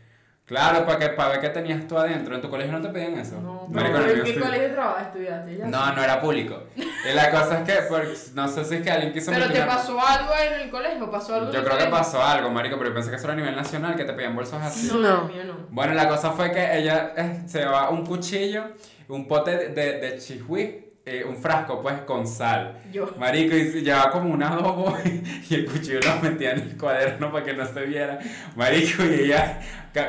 Claro, 0.49 0.87
para, 0.87 0.99
que, 0.99 1.09
para 1.11 1.29
ver 1.33 1.41
qué 1.41 1.51
tenías 1.51 1.87
tú 1.87 1.99
adentro. 1.99 2.35
¿En 2.35 2.41
tu 2.41 2.49
colegio 2.49 2.73
no 2.73 2.81
te 2.81 2.89
pedían 2.89 3.19
eso? 3.19 3.39
No, 3.39 3.67
Marico, 3.69 3.99
pero 3.99 4.05
en 4.05 4.11
el 4.11 4.17
¿en 4.19 4.25
mío 4.25 4.35
qué 4.35 4.41
colegio 4.41 4.73
trabajas 4.73 5.07
estudiaste? 5.09 5.57
Ya 5.59 5.67
No, 5.67 5.93
no 5.95 6.03
era 6.03 6.21
público. 6.23 6.63
Y 6.75 7.15
la 7.15 7.31
cosa 7.31 7.59
es 7.59 7.65
que, 7.71 7.83
pues, 7.87 8.33
no 8.35 8.49
sé 8.49 8.65
si 8.65 8.77
es 8.77 8.83
que 8.83 8.91
alguien 8.91 9.13
quiso 9.13 9.31
Pero 9.31 9.47
te 9.53 9.61
pasó 9.63 10.01
algo 10.01 10.33
en 10.35 10.61
el 10.63 10.71
colegio, 10.71 11.11
pasó 11.11 11.35
algo 11.35 11.47
Yo 11.53 11.53
creo 11.53 11.65
que 11.65 11.71
colegio? 11.85 11.91
pasó 11.91 12.23
algo, 12.23 12.49
marico, 12.51 12.79
pero 12.79 12.89
yo 12.91 12.95
pensé 12.95 13.11
que 13.11 13.17
eso 13.17 13.27
era 13.27 13.35
a 13.35 13.37
nivel 13.37 13.55
nacional, 13.55 13.95
que 13.95 14.05
te 14.05 14.15
pedían 14.15 14.35
bolsos 14.35 14.63
así. 14.63 14.89
No, 14.91 14.99
No. 15.01 15.25
mío 15.25 15.45
no. 15.45 15.55
Bueno, 15.69 15.93
la 15.93 16.09
cosa 16.09 16.31
fue 16.33 16.51
que 16.51 16.79
ella 16.79 17.13
eh, 17.15 17.43
se 17.47 17.59
llevaba 17.59 17.91
un 17.91 18.07
cuchillo, 18.07 18.65
un 19.09 19.29
pote 19.29 19.55
de, 19.55 19.69
de, 19.69 19.93
de 20.01 20.19
chihui, 20.19 20.88
eh, 21.11 21.25
un 21.25 21.37
frasco 21.37 21.81
pues 21.81 22.01
con 22.03 22.27
sal. 22.27 22.79
Yo. 22.93 23.09
Marico, 23.19 23.57
y 23.57 23.83
llevaba 23.83 24.11
como 24.11 24.31
un 24.31 24.43
adobo 24.43 24.97
y 25.51 25.55
el 25.55 25.67
cuchillo 25.67 26.01
lo 26.01 26.29
metía 26.31 26.53
en 26.53 26.61
el 26.61 26.77
cuaderno 26.77 27.33
para 27.33 27.45
que 27.45 27.55
no 27.55 27.67
se 27.67 27.83
viera. 27.87 28.19
Marico, 28.57 29.05
y 29.05 29.15
ella 29.25 29.61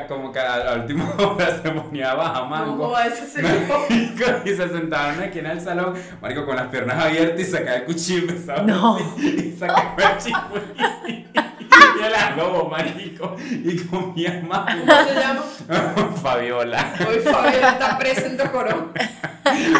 como 0.08 0.30
que 0.30 0.38
a 0.38 0.58
la 0.64 0.74
última 0.74 1.10
hora 1.18 1.60
se 1.62 1.68
ponía 1.70 2.14
baja 2.14 2.40
No, 2.40 2.46
mango. 2.46 2.86
joda, 2.88 3.06
ese 3.06 3.26
se 3.26 3.42
Marico, 3.42 3.86
y 4.44 4.48
se 4.50 4.68
sentaron 4.68 5.20
aquí 5.20 5.40
en 5.40 5.46
el 5.46 5.60
salón, 5.60 5.94
marico, 6.20 6.44
con 6.46 6.54
las 6.56 6.68
piernas 6.68 7.02
abiertas 7.04 7.40
y 7.40 7.44
sacaba 7.44 7.76
el 7.76 7.84
cuchillo 7.84 8.18
y 8.26 8.28
empezaba 8.28 8.62
No. 8.62 8.98
y 9.18 9.56
sacaba 9.58 9.94
el 9.96 10.18
chihui. 10.18 11.26
Y 11.98 12.04
el 12.04 12.14
adobo, 12.14 12.68
marico, 12.68 13.36
y 13.50 13.76
comía 13.78 14.42
mango. 14.46 14.84
¿Cómo 14.86 15.04
se 15.08 15.14
llama? 15.14 15.42
Fabiola. 16.22 16.92
Hoy 17.08 17.18
Fabiola 17.20 17.70
está 17.70 17.98
presa 17.98 18.26
en 18.26 18.36
Tocorón. 18.36 18.92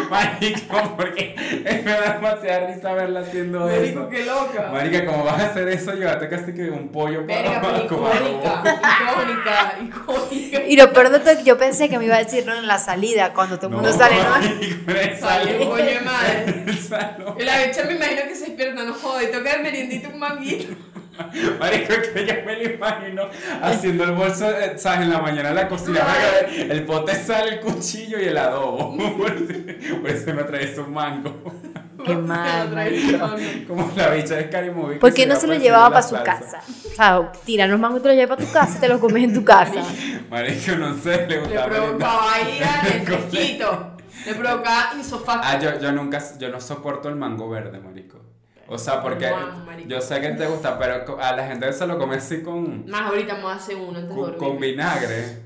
Marico, 0.09 0.95
porque 0.97 1.35
me 1.37 1.91
da 1.91 2.13
demasiada 2.13 2.67
risa 2.67 2.93
verla 2.93 3.19
haciendo 3.21 3.61
Marico, 3.61 4.01
eso. 4.01 4.09
qué 4.09 4.25
loca. 4.25 4.69
Marica, 4.71 5.05
¿cómo 5.05 5.23
vas 5.23 5.39
a 5.39 5.45
hacer 5.47 5.67
eso? 5.69 5.93
Llévate 5.93 6.27
casi 6.29 6.53
que 6.53 6.69
un 6.69 6.89
pollo 6.89 7.25
Verga, 7.25 7.61
para 7.61 7.75
pero 7.75 7.87
como 7.87 8.07
icónica, 8.07 8.63
icónica, 8.63 9.75
icónica. 9.83 10.63
Y 10.67 10.75
lo 10.75 10.91
peor 10.91 11.09
de 11.09 11.19
todo 11.19 11.29
es 11.31 11.37
que 11.39 11.43
yo 11.43 11.57
pensé 11.57 11.89
que 11.89 11.99
me 11.99 12.05
iba 12.05 12.15
a 12.15 12.23
decir 12.23 12.45
no 12.45 12.55
en 12.55 12.67
la 12.67 12.79
salida, 12.79 13.33
cuando 13.33 13.57
todo 13.57 13.67
el 13.69 13.75
mundo 13.75 13.93
sale, 13.93 14.15
¿no? 14.15 14.29
marico, 15.21 15.69
coño 15.69 15.85
de 15.85 16.01
madre. 16.01 16.65
Y 17.39 17.43
la 17.43 17.63
bicha 17.63 17.83
me 17.85 17.93
imagino 17.93 18.21
que 18.27 18.35
se 18.35 18.45
despierta, 18.47 18.83
no 18.83 18.93
joda, 18.93 19.23
y 19.23 19.27
toca 19.31 19.53
el 19.53 19.63
meriendito 19.63 20.09
un 20.09 20.19
manguito. 20.19 20.73
Marico, 21.59 21.93
que 22.13 22.25
yo 22.25 22.33
me 22.45 22.55
lo 22.57 22.73
imagino 22.73 23.23
haciendo 23.61 24.03
el 24.05 24.11
bolso, 24.11 24.49
eh, 24.49 24.73
¿sabes? 24.77 25.01
En 25.01 25.11
la 25.11 25.19
mañana 25.19 25.49
en 25.49 25.55
la 25.55 25.67
cocina, 25.67 26.01
el 26.57 26.83
pote 26.83 27.15
sale, 27.15 27.55
el 27.55 27.59
cuchillo 27.59 28.19
y 28.19 28.25
el 28.25 28.37
adobo. 28.37 28.95
Por 29.17 30.09
eso- 30.09 30.33
me 30.33 30.43
traes 30.43 30.77
un 30.77 30.93
mango. 30.93 31.33
Qué 32.05 32.15
mal. 32.15 32.73
Como 33.67 33.91
la 33.95 34.09
bicha 34.09 34.35
de 34.35 34.47
Scary 34.47 34.71
¿Por 34.99 35.13
qué 35.13 35.27
no 35.27 35.35
se 35.35 35.45
lo 35.45 35.53
llevaba 35.53 35.89
para 35.89 36.01
su 36.01 36.15
casa? 36.15 36.59
O 36.91 36.95
sea, 36.95 37.31
tiran 37.45 37.69
los 37.69 37.79
mangos 37.79 37.99
y 37.99 38.03
te 38.03 38.07
los 38.09 38.17
llevas 38.17 38.37
para 38.37 38.47
tu 38.47 38.53
casa 38.53 38.77
y 38.77 38.81
te 38.81 38.87
los 38.87 38.99
comes 38.99 39.23
en 39.23 39.33
tu 39.35 39.43
casa. 39.43 39.83
Marico, 40.29 40.75
no 40.77 40.97
sé, 40.97 41.27
le 41.27 41.27
Le 41.27 41.39
gustaba. 41.41 41.67
merendar. 41.67 41.97
provocaba 41.99 42.41
ir 42.49 42.63
al 42.63 43.01
fresquito. 43.05 43.91
Le 44.25 44.33
provocaba 44.35 44.91
insofacto. 44.97 45.41
Ah, 45.47 45.59
yo, 45.59 45.79
yo 45.79 45.91
nunca, 45.91 46.19
yo 46.39 46.49
no 46.49 46.59
soporto 46.59 47.07
el 47.09 47.15
mango 47.17 47.49
verde, 47.49 47.79
marico. 47.79 48.20
O 48.73 48.77
sea, 48.77 49.01
porque 49.01 49.29
yo 49.85 49.99
sé 49.99 50.21
que 50.21 50.29
te 50.29 50.45
gusta, 50.47 50.79
pero 50.79 51.19
a 51.21 51.35
la 51.35 51.45
gente 51.45 51.71
se 51.73 51.85
lo 51.85 51.97
come 51.97 52.15
así 52.15 52.41
con, 52.41 52.89
Más 52.89 53.01
ahorita 53.01 53.35
me 53.35 53.51
hace 53.51 53.75
uno 53.75 53.99
antes 53.99 54.15
con, 54.15 54.33
con 54.37 54.59
vinagre. 54.59 55.39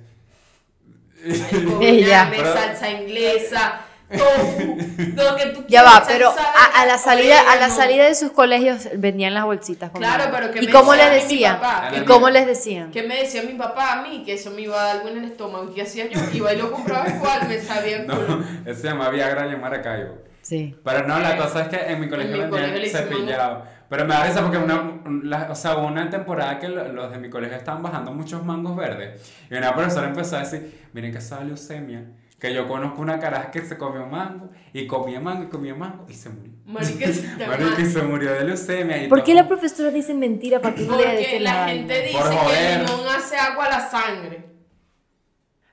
Con 1.52 1.82
Ella. 1.82 2.26
vinagre, 2.26 2.38
Pero- 2.38 2.54
salsa 2.54 2.92
inglesa, 2.92 3.82
tofu, 4.16 4.78
lo 5.16 5.36
que 5.36 5.46
tú 5.48 5.62
Ya 5.68 5.82
quieras, 5.82 5.86
va, 5.96 6.04
pero 6.08 6.30
a, 6.30 6.82
a 6.82 6.86
la 6.86 6.98
salida, 7.00 7.52
a 7.52 7.56
la 7.56 7.70
salida 7.72 8.06
de 8.06 8.14
sus 8.14 8.32
colegios 8.32 8.88
vendían 8.96 9.34
las 9.34 9.46
bolsitas 9.46 9.90
con 9.90 10.02
Claro, 10.02 10.26
pero 10.32 10.52
que 10.52 10.60
¿Y 10.64 10.68
me 10.68 10.72
cómo 10.72 10.92
decía 10.94 11.10
les 11.10 11.20
a 11.20 11.24
decían? 11.24 11.56
papá, 11.60 11.90
¿Y 11.94 12.00
que- 12.02 12.06
cómo 12.06 12.30
les 12.30 12.46
decían? 12.46 12.92
¿Qué 12.92 13.02
me 13.04 13.16
decía 13.18 13.42
mi 13.42 13.54
papá 13.54 13.94
a 13.94 14.02
mí? 14.04 14.22
Que 14.24 14.34
eso 14.34 14.52
me 14.52 14.62
iba 14.62 14.80
a 14.80 14.86
dar 14.86 14.96
algo 14.98 15.10
en 15.10 15.18
el 15.18 15.26
estómago. 15.32 15.74
¿Qué 15.74 15.82
hacía 15.82 16.08
yo? 16.08 16.20
Iba 16.32 16.54
y 16.54 16.58
lo 16.58 16.72
compraba 16.72 17.10
igual, 17.10 17.48
me 17.48 17.60
sabía 17.60 17.98
el 17.98 18.06
culo. 18.06 18.28
No, 18.38 18.46
ese 18.70 18.82
se 18.82 18.88
llama 18.88 19.10
Viagra 19.10 19.52
en 19.52 19.60
Maracaibo. 19.60 20.14
Sí. 20.46 20.76
Pero 20.84 21.08
no, 21.08 21.20
la 21.20 21.38
cosa 21.38 21.64
es 21.64 21.70
que 21.70 21.92
en 21.92 22.00
mi 22.00 22.08
colegio 22.08 22.34
mi 22.36 22.40
vendían 22.44 22.72
colegio 22.72 23.00
cepillado. 23.00 23.64
Pero 23.90 24.06
me 24.06 24.14
da 24.14 24.26
risa 24.28 24.42
porque 24.44 24.58
una, 24.60 25.50
o 25.50 25.56
sea, 25.56 25.78
una 25.78 26.08
temporada 26.08 26.60
que 26.60 26.70
lo- 26.70 26.88
los 26.94 27.12
de 27.12 27.18
mi 27.18 27.32
colegio 27.32 27.58
estaban 27.58 27.82
bajando 27.82 28.12
muchos 28.12 28.46
mangos 28.46 28.76
verdes. 28.76 29.34
Y 29.50 29.56
una 29.56 29.74
profesora 29.74 30.08
empezó 30.08 30.38
a 30.38 30.42
decir, 30.42 30.88
miren 30.94 31.12
que 31.12 31.18
esa 31.18 31.44
leucemia. 31.44 32.06
Que 32.40 32.54
yo 32.54 32.68
conozco 32.68 33.02
una 33.02 33.18
caraja 33.18 33.50
que 33.50 33.62
se 33.62 33.76
comió 33.76 34.06
mango 34.06 34.52
y 34.72 34.86
comía 34.86 35.20
mango 35.20 35.46
y 35.46 35.48
comía 35.48 35.74
mango 35.74 36.06
y 36.08 36.14
se 36.14 36.30
murió. 36.30 36.52
Marica, 36.66 37.08
se 37.86 38.00
y 38.00 38.02
murió 38.04 38.32
de 38.34 38.44
leucemia. 38.44 39.04
Y 39.04 39.08
¿Por 39.08 39.24
qué 39.24 39.34
la 39.34 39.48
profesora 39.48 39.90
dice 39.90 40.14
mentira 40.14 40.60
para 40.62 40.76
que 40.76 40.82
le 40.82 40.88
Porque 40.88 41.40
la 41.40 41.54
la 41.64 41.68
gente 41.70 42.02
dice 42.04 42.18
Por 42.20 42.30
que 42.30 42.36
joder. 42.36 42.82
el 42.82 42.86
limón 42.86 43.08
hace 43.18 43.36
agua 43.38 43.66
a 43.66 43.70
la 43.70 43.90
sangre. 43.90 44.46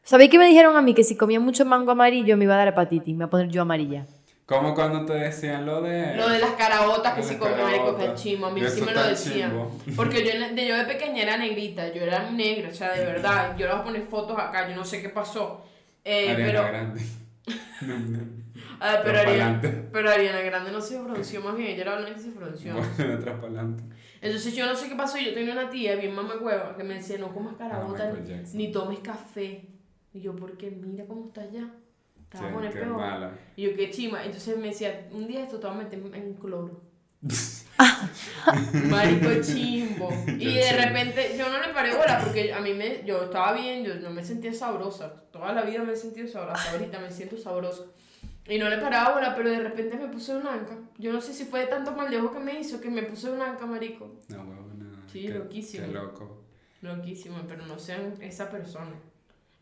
¿Sabéis 0.02 0.30
que 0.30 0.38
me 0.38 0.46
dijeron 0.46 0.76
a 0.76 0.82
mí 0.82 0.94
que 0.94 1.04
si 1.04 1.14
comía 1.16 1.40
mucho 1.40 1.66
mango 1.66 1.90
amarillo 1.92 2.36
me 2.38 2.44
iba 2.44 2.54
a 2.54 2.58
dar 2.58 2.68
hepatitis? 2.68 3.08
Me 3.14 3.18
iba 3.18 3.26
a 3.26 3.30
poner 3.30 3.48
yo 3.48 3.62
amarilla. 3.62 4.06
Como 4.52 4.74
cuando 4.74 5.06
te 5.06 5.14
decían 5.14 5.64
lo 5.64 5.80
de. 5.80 6.14
Lo 6.14 6.28
de 6.28 6.38
las 6.38 6.52
carabotas 6.52 7.14
que 7.14 7.22
si 7.22 7.36
comía 7.36 7.64
marico 7.64 7.96
que 7.96 8.14
chimo, 8.14 8.46
a 8.46 8.50
mí 8.50 8.60
sí 8.68 8.82
me 8.82 8.92
lo 8.92 9.02
decían. 9.02 9.50
chimbo. 9.50 9.78
Porque 9.96 10.22
yo, 10.24 10.32
de, 10.54 10.68
yo 10.68 10.76
de 10.76 10.84
pequeña 10.84 11.22
era 11.22 11.36
negrita, 11.38 11.90
yo 11.92 12.02
era 12.02 12.30
negra, 12.30 12.68
o 12.68 12.74
sea, 12.74 12.92
de 12.92 13.04
verdad. 13.06 13.56
Yo 13.56 13.66
les 13.66 13.74
voy 13.74 13.80
a 13.80 13.84
poner 13.84 14.02
fotos 14.02 14.38
acá, 14.38 14.68
yo 14.68 14.76
no 14.76 14.84
sé 14.84 15.00
qué 15.00 15.08
pasó. 15.08 15.64
Eh, 16.04 16.30
Ariana 16.30 16.46
pero, 16.46 16.68
Grande. 16.68 17.02
No, 17.82 17.98
no. 17.98 18.18
ah, 18.78 19.00
pero, 19.02 19.18
Ariana, 19.18 19.60
pero 19.90 20.10
Ariana 20.10 20.40
Grande 20.40 20.70
no 20.70 20.80
se 20.80 21.00
pronunció 21.00 21.40
más 21.40 21.56
bien, 21.56 21.70
ella 21.70 21.82
era 21.82 21.94
la 21.96 22.02
única 22.02 22.16
que 22.16 22.22
se 22.22 22.30
pronunció. 22.30 22.74
Bueno, 22.74 23.14
adelante. 23.42 23.82
Entonces 24.20 24.54
yo 24.54 24.66
no 24.66 24.76
sé 24.76 24.88
qué 24.88 24.94
pasó, 24.94 25.18
yo 25.18 25.34
tenía 25.34 25.52
una 25.52 25.68
tía 25.68 25.96
bien 25.96 26.14
mamá 26.14 26.34
hueva 26.40 26.76
que 26.76 26.84
me 26.84 26.94
decía 26.94 27.18
no 27.18 27.34
comas 27.34 27.54
Ah, 27.58 27.84
Michael 27.88 28.44
ni, 28.54 28.66
ni 28.66 28.72
tomes 28.72 29.00
café. 29.00 29.68
Y 30.14 30.20
yo, 30.20 30.36
porque 30.36 30.70
mira 30.70 31.06
cómo 31.06 31.26
está 31.26 31.50
ya. 31.50 31.68
Vas 32.32 32.42
a 32.42 32.48
Sí, 32.72 32.78
peor. 32.78 32.86
mala. 32.96 33.32
Y 33.56 33.62
yo, 33.62 33.76
qué 33.76 33.90
chima. 33.90 34.24
Entonces 34.24 34.56
me 34.58 34.68
decía, 34.68 35.08
un 35.12 35.26
día 35.26 35.42
esto 35.44 35.58
te 35.58 35.66
va 35.66 35.72
a 35.74 35.76
meter 35.76 35.98
en 36.14 36.34
cloro. 36.34 36.80
Marico 38.90 39.28
chimbo. 39.42 40.08
Y 40.26 40.54
de 40.54 40.72
repente 40.72 41.34
yo 41.38 41.48
no 41.48 41.60
le 41.60 41.72
paré 41.72 41.94
bola 41.96 42.20
porque 42.22 42.52
a 42.52 42.60
mí 42.60 42.74
me, 42.74 43.04
yo 43.04 43.24
estaba 43.24 43.52
bien, 43.52 43.84
yo 43.84 43.94
no 43.96 44.10
me 44.10 44.24
sentía 44.24 44.52
sabrosa. 44.52 45.22
Toda 45.30 45.52
la 45.52 45.62
vida 45.62 45.82
me 45.82 45.92
he 45.92 45.96
sentido 45.96 46.28
sabrosa, 46.28 46.72
ahorita 46.72 46.98
me 46.98 47.10
siento 47.10 47.36
sabrosa. 47.36 47.84
Y 48.48 48.58
no 48.58 48.68
le 48.68 48.78
paraba 48.78 49.14
bola, 49.14 49.34
pero 49.36 49.50
de 49.50 49.60
repente 49.60 49.96
me 49.96 50.08
puse 50.08 50.34
un 50.34 50.46
anca. 50.46 50.76
Yo 50.98 51.12
no 51.12 51.20
sé 51.20 51.32
si 51.32 51.44
fue 51.44 51.60
de 51.60 51.66
tanto 51.66 51.92
mal 51.92 52.10
de 52.10 52.18
ojo 52.18 52.32
que 52.32 52.40
me 52.40 52.58
hizo 52.58 52.80
que 52.80 52.90
me 52.90 53.02
puse 53.04 53.30
un 53.30 53.40
anca, 53.40 53.66
marico. 53.66 54.18
No, 54.28 54.38
huevona. 54.42 55.04
Sí, 55.12 55.22
qué- 55.26 55.34
loquísimo. 55.34 55.86
Qué 55.86 55.92
loco. 55.92 56.42
Loquísimo, 56.80 57.36
pero 57.46 57.64
no 57.66 57.78
sean 57.78 58.14
esa 58.20 58.50
persona. 58.50 58.94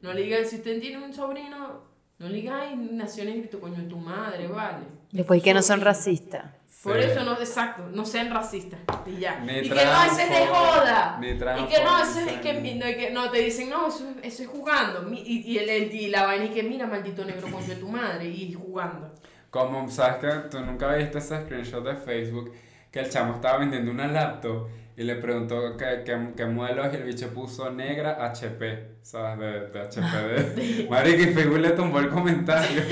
No 0.01 0.15
le 0.15 0.23
digan, 0.23 0.47
si 0.47 0.57
usted 0.57 0.81
tiene 0.81 1.05
un 1.05 1.13
sobrino, 1.13 1.90
no 2.21 2.29
le 2.29 2.37
digan, 2.37 2.61
ay, 2.61 2.77
nació 2.93 3.25
negrito, 3.25 3.59
coño, 3.61 3.83
tu 3.89 3.97
madre, 3.97 4.47
vale. 4.47 4.85
Después 5.11 5.43
que 5.43 5.53
no 5.53 5.63
son 5.63 5.81
racistas. 5.81 6.45
Por 6.83 6.97
Sí. 7.03 7.09
eso 7.11 7.25
no, 7.25 7.33
exacto, 7.33 7.83
no 7.93 8.05
sean 8.07 8.31
racistas. 8.33 8.79
Y 9.07 9.19
ya. 9.19 9.43
Y 9.45 9.69
que 9.69 9.75
no, 9.75 10.05
ese 10.05 10.23
es 10.23 10.31
de 10.31 10.47
joda. 10.47 11.19
ni 11.21 11.29
y 11.29 11.37
que 11.37 11.85
no, 11.85 12.03
ese 12.03 12.25
es 12.35 12.41
que, 12.41 12.53
no, 12.75 12.89
y 12.89 12.95
que 12.97 13.11
no, 13.11 13.31
te 13.31 13.39
dicen, 13.41 13.69
no, 13.69 13.89
eso, 13.89 14.09
es- 14.23 14.33
eso 14.35 14.43
es 14.45 14.49
jugando. 14.49 15.13
Y, 15.13 15.43
y, 15.53 15.59
el, 15.59 15.69
el- 15.69 15.95
y 15.95 16.09
la 16.09 16.25
vaina 16.25 16.45
y 16.47 16.51
que 16.51 16.63
mira, 16.63 16.87
maldito 16.87 17.25
negro, 17.25 17.49
coño, 17.51 17.75
tu 17.79 17.89
madre, 17.89 18.27
y 18.29 18.53
jugando. 18.55 19.13
Como, 19.51 19.91
¿sabes 19.91 20.17
que 20.17 20.49
Tú 20.49 20.61
nunca 20.61 20.95
viste 20.95 21.19
ese 21.19 21.43
screenshot 21.43 21.85
de 21.85 21.97
Facebook 21.97 22.53
que 22.91 23.01
el 23.01 23.11
chamo 23.11 23.35
estaba 23.35 23.59
vendiendo 23.59 23.91
una 23.91 24.07
laptop 24.07 24.69
y 25.01 25.03
le 25.03 25.15
preguntó 25.15 25.79
qué, 25.79 26.03
qué, 26.05 26.15
qué 26.37 26.43
y 26.45 26.97
el 26.97 27.05
bicho 27.05 27.33
puso 27.33 27.71
negra 27.71 28.23
HP, 28.23 28.99
¿sabes? 29.01 29.39
De, 29.39 29.69
de 29.69 29.81
HP. 29.81 30.03
De... 30.05 30.87
Marico, 30.91 31.23
y 31.23 31.33
Facebook 31.33 31.59
le 31.59 31.71
tumbó 31.71 32.01
el 32.01 32.11
comentario. 32.11 32.83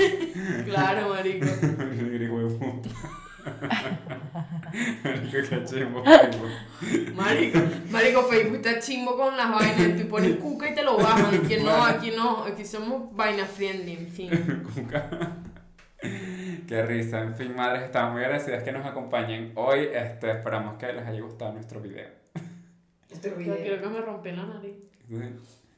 Claro, 0.65 1.09
marico. 1.09 1.45
Marico, 5.03 5.31
qué 5.31 5.63
chimbo 5.65 6.03
Facebook. 6.03 7.13
Marico, 7.15 7.59
marico, 7.91 8.23
Facebook 8.23 8.55
está 8.55 8.79
chimbo 8.79 9.15
con 9.15 9.37
las 9.37 9.51
vainas. 9.51 9.97
Te 9.97 10.05
pones 10.05 10.37
cuca 10.37 10.69
y 10.69 10.73
te 10.73 10.83
lo 10.83 10.97
bajan. 10.97 11.35
Aquí 11.43 11.57
no, 11.57 11.85
aquí 11.85 12.11
no, 12.15 12.43
aquí 12.43 12.65
somos 12.65 13.15
vaina 13.15 13.45
friendly, 13.45 13.93
en 13.93 14.07
fin. 14.07 14.63
Cuca. 14.73 15.09
Qué 16.01 16.83
risa. 16.87 17.21
En 17.21 17.35
fin, 17.35 17.55
madres, 17.55 17.83
estamos 17.83 18.13
muy 18.13 18.23
agradecidas 18.23 18.63
que 18.63 18.71
nos 18.71 18.85
acompañen 18.85 19.51
hoy. 19.55 19.89
Este, 19.93 20.31
esperamos 20.31 20.75
que 20.77 20.93
les 20.93 21.05
haya 21.05 21.21
gustado 21.21 21.53
nuestro 21.53 21.79
video. 21.81 22.07
Este 23.09 23.29
Yo 23.29 23.55
creo 23.55 23.81
que 23.81 23.89
me 23.89 24.01
rompí 24.01 24.31
la 24.31 24.45
nariz. 24.45 24.75
Sí. 25.07 25.15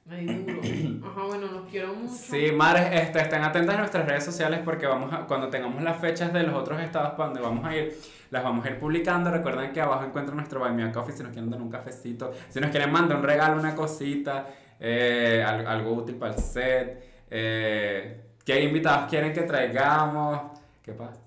Me 0.05 0.25
duro. 0.25 0.61
Ajá, 1.07 1.23
bueno, 1.25 1.47
los 1.47 1.69
quiero 1.69 1.93
mucho. 1.93 2.13
Sí, 2.13 2.51
madres, 2.51 2.89
este, 2.91 3.19
estén 3.21 3.41
atentas 3.43 3.75
a 3.75 3.79
nuestras 3.79 4.05
redes 4.05 4.23
sociales 4.25 4.59
porque 4.65 4.85
vamos 4.85 5.13
a, 5.13 5.25
cuando 5.25 5.49
tengamos 5.49 5.81
las 5.81 5.97
fechas 5.99 6.33
de 6.33 6.43
los 6.43 6.53
otros 6.55 6.81
estados 6.81 7.11
para 7.11 7.25
donde 7.29 7.41
vamos 7.41 7.63
a 7.65 7.75
ir, 7.75 7.95
las 8.29 8.43
vamos 8.43 8.65
a 8.65 8.69
ir 8.69 8.77
publicando. 8.79 9.31
Recuerden 9.31 9.71
que 9.71 9.79
abajo 9.81 10.03
encuentran 10.05 10.35
nuestro 10.37 10.59
Buy 10.59 10.71
Me 10.73 10.83
a 10.83 10.91
Coffee 10.91 11.15
si 11.15 11.23
nos 11.23 11.31
quieren 11.31 11.49
dar 11.49 11.61
un 11.61 11.69
cafecito, 11.69 12.33
si 12.49 12.59
nos 12.59 12.69
quieren 12.71 12.91
mandar 12.91 13.17
un 13.17 13.23
regalo, 13.23 13.59
una 13.59 13.75
cosita, 13.75 14.47
eh, 14.79 15.43
al- 15.47 15.65
algo 15.67 15.93
útil 15.93 16.15
para 16.15 16.33
el 16.33 16.39
set, 16.39 17.03
eh, 17.29 18.21
qué 18.45 18.63
invitados 18.63 19.09
quieren 19.09 19.33
que 19.33 19.41
traigamos, 19.41 20.59
¿qué 20.83 20.93
pasa? 20.93 21.21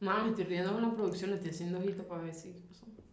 Mamá, 0.00 0.24
me 0.24 0.30
estoy 0.30 0.44
riendo 0.44 0.72
con 0.72 0.82
la 0.82 0.90
producción, 0.90 1.32
estoy 1.32 1.50
haciendo 1.50 1.78
ojitos 1.78 2.06
para 2.06 2.22
ver 2.22 2.34
si. 2.34 2.54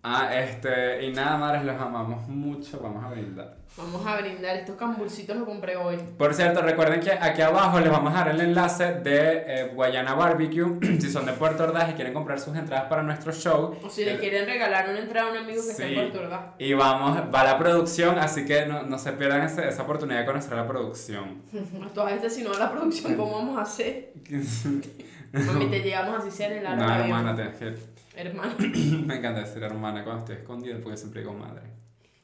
Ah, 0.06 0.36
este, 0.36 1.06
y 1.06 1.14
nada, 1.14 1.38
madres, 1.38 1.64
los 1.64 1.80
amamos 1.80 2.28
mucho, 2.28 2.78
vamos 2.82 3.04
a 3.06 3.10
brindar. 3.10 3.56
Vamos 3.78 4.06
a 4.06 4.18
brindar, 4.22 4.58
estos 4.58 4.76
camburcitos 4.76 5.36
los 5.36 5.48
compré 5.48 5.78
hoy. 5.78 5.98
Por 6.18 6.34
cierto, 6.34 6.62
recuerden 6.62 7.00
que 7.00 7.12
aquí 7.14 7.42
abajo 7.42 7.80
les 7.80 7.90
vamos 7.90 8.14
a 8.14 8.18
dar 8.18 8.28
el 8.28 8.42
enlace 8.42 8.96
de 8.96 9.44
eh, 9.48 9.72
Guayana 9.74 10.14
Barbecue. 10.14 10.78
si 11.02 11.10
son 11.10 11.26
de 11.26 11.32
Puerto 11.32 11.64
Ordaz 11.64 11.90
y 11.90 11.94
quieren 11.94 12.14
comprar 12.14 12.40
sus 12.40 12.56
entradas 12.56 12.86
para 12.90 13.02
nuestro 13.02 13.32
show. 13.32 13.76
O 13.84 13.90
si 13.90 14.04
le 14.06 14.20
quieren 14.20 14.46
regalar 14.46 14.90
una 14.90 15.00
entrada 15.00 15.30
a 15.30 15.32
un 15.32 15.38
amigo 15.38 15.64
que 15.64 15.72
está 15.72 15.88
en 15.88 15.96
Puerto 15.96 16.20
Ordaz. 16.20 16.42
Y 16.60 16.74
vamos, 16.74 17.18
va 17.34 17.44
la 17.46 17.58
producción, 17.58 18.20
así 18.20 18.46
que 18.46 18.66
no, 18.66 18.84
no 18.84 19.00
se 19.00 19.14
pierdan 19.14 19.42
ese- 19.44 19.68
esa 19.70 19.84
oportunidad 19.84 20.20
de 20.20 20.26
conocer 20.26 20.54
la 20.54 20.68
producción. 20.68 21.42
A 21.84 21.88
todas 21.94 22.12
estas, 22.12 22.36
si 22.36 22.44
no 22.44 22.54
la 22.54 22.70
producción, 22.72 23.16
¿cómo 23.16 23.38
vamos 23.38 23.58
a 23.58 23.62
hacer? 23.62 24.12
Mami, 25.32 25.66
te 25.68 25.80
llegamos 25.82 26.20
así 26.20 26.30
sea 26.30 26.48
en 26.56 26.64
el 26.66 26.78
no, 26.78 26.94
hermana, 26.94 27.36
tienes 27.36 27.56
que... 27.58 27.93
Hermana. 28.16 28.56
Me 28.60 29.18
encanta 29.18 29.42
decir 29.42 29.64
hermana 29.64 30.04
cuando 30.04 30.22
estoy 30.22 30.36
escondida 30.38 30.78
porque 30.82 30.98
siempre 30.98 31.22
digo 31.22 31.34
madre. 31.34 31.62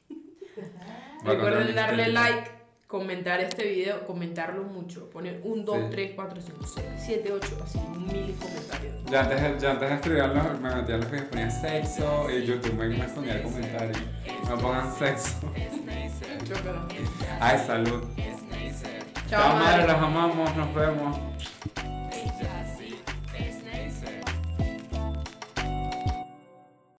Recuerden 1.23 1.75
darle 1.75 2.09
like, 2.09 2.51
comentar 2.87 3.39
este 3.39 3.65
video, 3.67 4.05
comentarlo 4.05 4.63
mucho. 4.63 5.09
Poner 5.09 5.41
1, 5.43 5.63
2, 5.63 5.77
Sí. 5.77 5.83
3, 5.91 6.11
4, 6.15 6.41
5, 6.41 6.67
6, 6.67 6.85
7, 7.05 7.33
8, 7.33 7.57
así, 7.63 7.79
mil 7.79 8.35
comentarios. 8.35 8.95
Yo 9.09 9.19
antes, 9.19 9.61
yo 9.61 9.69
antes 9.71 9.89
de 9.89 9.95
escribirlo 9.95 10.43
me 10.61 10.75
metía 10.75 10.97
los 10.97 11.11
videos, 11.11 11.27
ponía 11.27 11.49
sexo 11.51 12.27
y 12.29 12.45
YouTube 12.45 12.73
me 12.73 13.05
escondía 13.05 13.35
el 13.37 13.43
comentario. 13.43 13.95
No 14.47 14.57
pongan 14.57 14.93
sexo. 14.95 15.51
Ay, 17.39 17.59
salud. 17.65 18.03
Chao, 19.29 19.55
madre. 19.57 19.83
los 19.87 19.95
amamos, 19.97 20.55
nos 20.55 20.73
vemos. 20.73 21.19